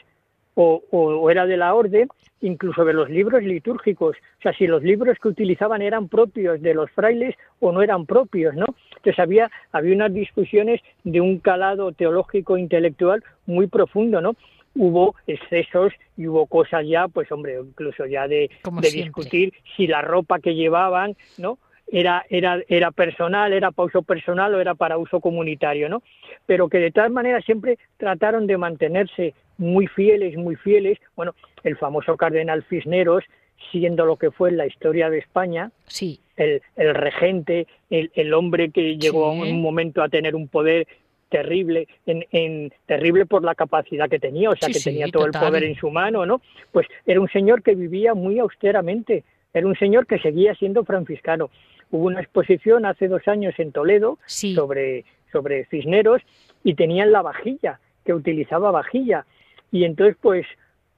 o, 0.56 1.30
era 1.30 1.46
de 1.46 1.58
la 1.58 1.74
orden, 1.74 2.10
incluso 2.42 2.84
de 2.84 2.94
los 2.94 3.10
libros 3.10 3.42
litúrgicos, 3.44 4.18
o 4.18 4.42
sea, 4.42 4.54
si 4.54 4.68
los 4.68 4.84
libros 4.84 5.18
que 5.20 5.30
utilizaban 5.30 5.82
eran 5.82 6.08
propios 6.08 6.62
de 6.62 6.74
los 6.74 6.92
frailes 6.92 7.36
o 7.60 7.72
no 7.72 7.82
eran 7.82 8.06
propios, 8.06 8.54
¿no? 8.56 8.66
Entonces 8.98 9.18
había, 9.20 9.50
había 9.72 9.96
unas 9.96 10.14
discusiones 10.14 10.82
de 11.04 11.22
un 11.22 11.40
calado 11.40 11.92
teológico 11.94 12.58
intelectual 12.58 13.24
muy 13.46 13.68
profundo, 13.68 14.22
¿no? 14.22 14.36
Hubo 14.76 15.16
excesos 15.28 15.94
y 16.18 16.28
hubo 16.28 16.46
cosas 16.46 16.86
ya, 16.88 17.08
pues 17.08 17.32
hombre, 17.32 17.60
incluso 17.60 18.06
ya 18.06 18.28
de, 18.28 18.50
discutir 18.82 19.54
si 19.76 19.88
la 19.88 20.02
ropa 20.02 20.40
que 20.40 20.56
llevaban, 20.56 21.16
¿no? 21.38 21.58
Era, 21.94 22.26
era, 22.30 22.62
era 22.70 22.92
personal, 22.92 23.52
era 23.52 23.72
para 23.72 23.88
uso 23.88 24.02
personal 24.02 24.56
o 24.56 24.62
era 24.62 24.76
para 24.76 24.98
uso 24.98 25.20
comunitario, 25.20 25.90
¿no? 25.90 26.02
Pero 26.46 26.70
que 26.70 26.78
de 26.78 26.92
tal 26.92 27.12
manera 27.12 27.42
siempre 27.42 27.78
trataron 27.98 28.48
de 28.48 28.58
mantenerse 28.58 29.34
muy 29.58 29.88
fieles, 29.88 30.38
muy 30.38 30.56
fieles. 30.56 31.00
Bueno, 31.18 31.36
el 31.64 31.76
famoso 31.76 32.16
cardenal 32.16 32.64
Cisneros, 32.70 33.26
siendo 33.72 34.06
lo 34.06 34.16
que 34.16 34.32
fue 34.32 34.50
en 34.50 34.58
la 34.58 34.68
historia 34.68 35.10
de 35.10 35.20
España, 35.20 35.72
sí. 35.86 36.22
el, 36.38 36.62
el 36.78 36.96
regente, 36.96 37.68
el, 37.90 38.10
el 38.16 38.34
hombre 38.34 38.72
que 38.72 38.98
llegó 38.98 39.34
en 39.34 39.56
un 39.56 39.62
momento 39.62 40.02
a 40.02 40.08
tener 40.08 40.34
un 40.34 40.48
poder 40.48 40.88
terrible, 41.32 41.88
en, 42.06 42.74
terrible 42.86 43.26
por 43.26 43.44
la 43.44 43.56
capacidad 43.56 44.10
que 44.10 44.20
tenía, 44.20 44.50
o 44.50 44.56
sea, 44.56 44.68
que 44.68 44.82
tenía 44.82 45.08
todo 45.08 45.26
el 45.26 45.32
poder 45.32 45.64
en 45.64 45.76
su 45.76 45.90
mano, 45.90 46.26
¿no? 46.26 46.42
Pues 46.74 46.86
era 47.08 47.22
un 47.22 47.30
señor 47.30 47.64
que 47.64 47.74
vivía 47.74 48.14
muy 48.14 48.38
austeramente, 48.38 49.24
era 49.54 49.66
un 49.66 49.76
señor 49.78 50.06
que 50.06 50.20
seguía 50.20 50.54
siendo 50.56 50.84
franciscano. 50.84 51.50
Hubo 51.90 52.08
una 52.08 52.20
exposición 52.20 52.86
hace 52.86 53.08
dos 53.08 53.28
años 53.30 53.54
en 53.58 53.72
Toledo 53.72 54.20
sobre, 54.26 55.06
sobre 55.32 55.66
Cisneros 55.66 56.22
y 56.66 56.76
tenían 56.76 57.14
la 57.14 57.22
vajilla, 57.22 57.80
que 58.06 58.14
utilizaba 58.14 58.70
vajilla. 58.72 59.26
Y 59.72 59.86
entonces, 59.86 60.18
pues, 60.22 60.46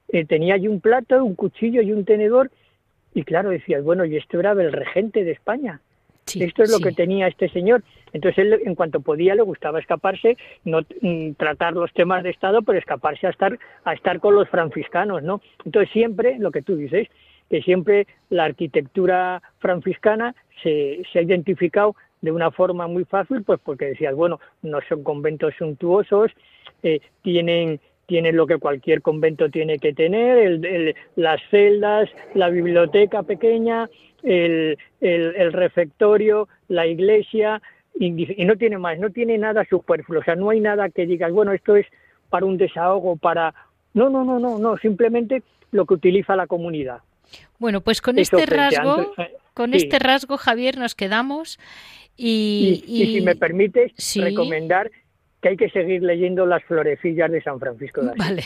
eh, 0.09 0.25
tenía 0.25 0.55
allí 0.55 0.67
un 0.67 0.81
plato, 0.81 1.23
un 1.23 1.35
cuchillo 1.35 1.83
y 1.83 1.91
un 1.91 2.05
tenedor. 2.05 2.49
Y 3.13 3.23
claro, 3.23 3.51
decías, 3.51 3.83
bueno, 3.83 4.03
y 4.03 4.17
esto 4.17 4.39
era 4.39 4.55
del 4.55 4.73
regente 4.73 5.23
de 5.23 5.31
España. 5.31 5.79
Esto 6.25 6.63
es 6.63 6.71
lo 6.71 6.79
que 6.79 6.91
tenía 6.91 7.27
este 7.27 7.49
señor. 7.49 7.83
Entonces 8.13 8.45
él, 8.45 8.61
en 8.65 8.75
cuanto 8.75 9.01
podía, 9.01 9.35
le 9.35 9.41
gustaba 9.41 9.79
escaparse, 9.79 10.37
no 10.63 10.81
mm, 11.01 11.33
tratar 11.33 11.73
los 11.73 11.91
temas 11.93 12.23
de 12.23 12.29
Estado, 12.29 12.61
pero 12.61 12.77
escaparse 12.79 13.27
a 13.27 13.31
estar, 13.31 13.57
a 13.83 13.93
estar 13.93 14.19
con 14.19 14.35
los 14.35 14.47
franciscanos, 14.49 15.23
¿no? 15.23 15.41
Entonces 15.65 15.91
siempre, 15.91 16.37
lo 16.39 16.51
que 16.51 16.61
tú 16.61 16.75
dices, 16.75 17.07
que 17.49 17.61
siempre 17.61 18.07
la 18.29 18.45
arquitectura 18.45 19.41
franciscana 19.59 20.35
se, 20.61 21.03
se 21.11 21.19
ha 21.19 21.21
identificado 21.21 21.95
de 22.21 22.31
una 22.31 22.51
forma 22.51 22.87
muy 22.87 23.03
fácil, 23.03 23.43
pues 23.43 23.59
porque 23.63 23.85
decías, 23.85 24.15
bueno, 24.15 24.39
no 24.61 24.79
son 24.87 25.03
conventos 25.03 25.53
suntuosos, 25.57 26.31
eh, 26.81 27.01
tienen 27.21 27.81
tienen 28.05 28.35
lo 28.35 28.47
que 28.47 28.57
cualquier 28.57 29.01
convento 29.01 29.49
tiene 29.49 29.79
que 29.79 29.93
tener, 29.93 30.37
el, 30.37 30.95
las 31.15 31.41
celdas, 31.49 32.09
la 32.33 32.49
biblioteca 32.49 33.23
pequeña, 33.23 33.89
el, 34.23 34.77
el, 35.01 35.53
refectorio, 35.53 36.47
la 36.67 36.85
iglesia, 36.87 37.61
y, 37.99 38.09
no 38.11 38.55
tiene 38.57 38.77
más, 38.77 38.99
no 38.99 39.09
tiene 39.09 39.37
nada 39.37 39.65
superfluo, 39.69 40.21
o 40.21 40.23
sea, 40.23 40.35
no 40.35 40.49
hay 40.49 40.59
nada 40.59 40.89
que 40.89 41.05
digas, 41.05 41.31
bueno, 41.31 41.53
esto 41.53 41.75
es 41.75 41.85
para 42.29 42.45
un 42.45 42.57
desahogo, 42.57 43.15
para... 43.15 43.53
No, 43.93 44.09
no, 44.09 44.23
no, 44.23 44.39
no, 44.39 44.57
no, 44.57 44.77
simplemente 44.77 45.43
lo 45.71 45.85
que 45.85 45.93
utiliza 45.93 46.35
la 46.35 46.47
comunidad. 46.47 47.01
Bueno, 47.59 47.81
pues 47.81 48.01
con 48.01 48.17
este 48.17 48.45
rasgo, 48.47 49.13
eh, 49.17 49.35
con 49.53 49.73
este 49.73 49.99
rasgo, 49.99 50.37
Javier, 50.37 50.77
nos 50.77 50.95
quedamos 50.95 51.59
y, 52.17 52.83
y, 52.87 53.05
si 53.13 53.21
me 53.21 53.35
permites 53.35 53.91
recomendar 54.15 54.91
que 55.43 55.49
hay 55.49 55.57
que 55.57 55.69
seguir 55.69 56.01
leyendo 56.01 56.45
las 56.45 56.63
florecillas 56.63 57.29
de 57.29 57.41
San 57.43 57.59
Francisco 57.59 58.01
de 58.01 58.11
Asís. 58.11 58.17
Vale. 58.17 58.43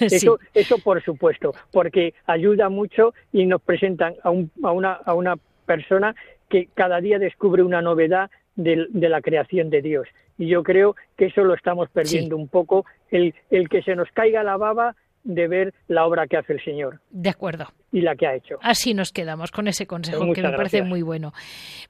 eso, 0.00 0.40
eso 0.54 0.78
por 0.78 1.02
supuesto, 1.04 1.52
porque 1.70 2.14
ayuda 2.26 2.70
mucho 2.70 3.12
y 3.34 3.44
nos 3.44 3.60
presentan 3.60 4.14
a, 4.24 4.30
a, 4.66 4.72
una, 4.72 4.92
a 4.94 5.12
una 5.12 5.36
persona 5.66 6.16
que 6.48 6.68
cada 6.72 7.02
día 7.02 7.18
descubre 7.18 7.62
una 7.62 7.82
novedad 7.82 8.30
de, 8.56 8.88
la 8.94 9.20
creación 9.20 9.68
de 9.68 9.82
Dios. 9.82 10.08
Y 10.38 10.46
yo 10.46 10.62
creo 10.62 10.96
que 11.18 11.26
eso 11.26 11.44
lo 11.44 11.52
estamos 11.52 11.90
perdiendo 11.90 12.38
un 12.38 12.48
poco. 12.48 12.86
El, 13.10 13.34
el 13.50 13.68
que 13.68 13.82
se 13.82 13.94
nos 13.94 14.10
caiga 14.12 14.42
la 14.42 14.56
baba 14.56 14.96
de 15.24 15.48
ver 15.48 15.74
la 15.88 16.04
obra 16.06 16.26
que 16.26 16.36
hace 16.36 16.52
el 16.54 16.64
Señor. 16.64 17.00
De 17.10 17.30
acuerdo. 17.30 17.68
Y 17.92 18.00
la 18.00 18.16
que 18.16 18.26
ha 18.26 18.34
hecho. 18.34 18.58
Así 18.62 18.94
nos 18.94 19.12
quedamos 19.12 19.50
con 19.50 19.68
ese 19.68 19.86
consejo 19.86 20.32
que 20.32 20.42
me 20.42 20.52
parece 20.52 20.82
muy 20.82 21.02
bueno. 21.02 21.34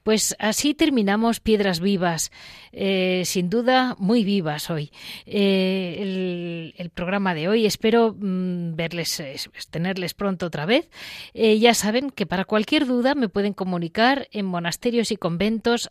Pues 0.03 0.35
así 0.37 0.73
terminamos 0.73 1.39
Piedras 1.39 1.79
Vivas, 1.79 2.31
eh, 2.73 3.21
sin 3.25 3.49
duda 3.49 3.95
muy 3.97 4.25
vivas 4.25 4.69
hoy. 4.69 4.91
Eh, 5.25 6.73
el, 6.77 6.89
programa 6.89 7.33
de 7.33 7.47
hoy, 7.47 7.65
espero 7.65 8.13
mm, 8.17 8.75
verles, 8.75 9.23
tenerles 9.71 10.13
pronto 10.13 10.47
otra 10.47 10.65
vez. 10.65 10.89
Eh, 11.33 11.57
ya 11.57 11.73
saben 11.73 12.09
que 12.09 12.25
para 12.25 12.43
cualquier 12.43 12.85
duda 12.85 13.15
me 13.15 13.29
pueden 13.29 13.53
comunicar 13.53 14.27
en 14.31 14.45
monasterios 14.45 15.11
y 15.11 15.15
conventos 15.15 15.89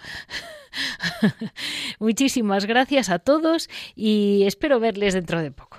Muchísimas 1.99 2.67
gracias 2.67 3.11
a 3.11 3.19
todos 3.19 3.69
y 3.97 4.45
espero 4.47 4.79
verles 4.81 5.15
dentro 5.15 5.41
de 5.41 5.51
poco. 5.51 5.79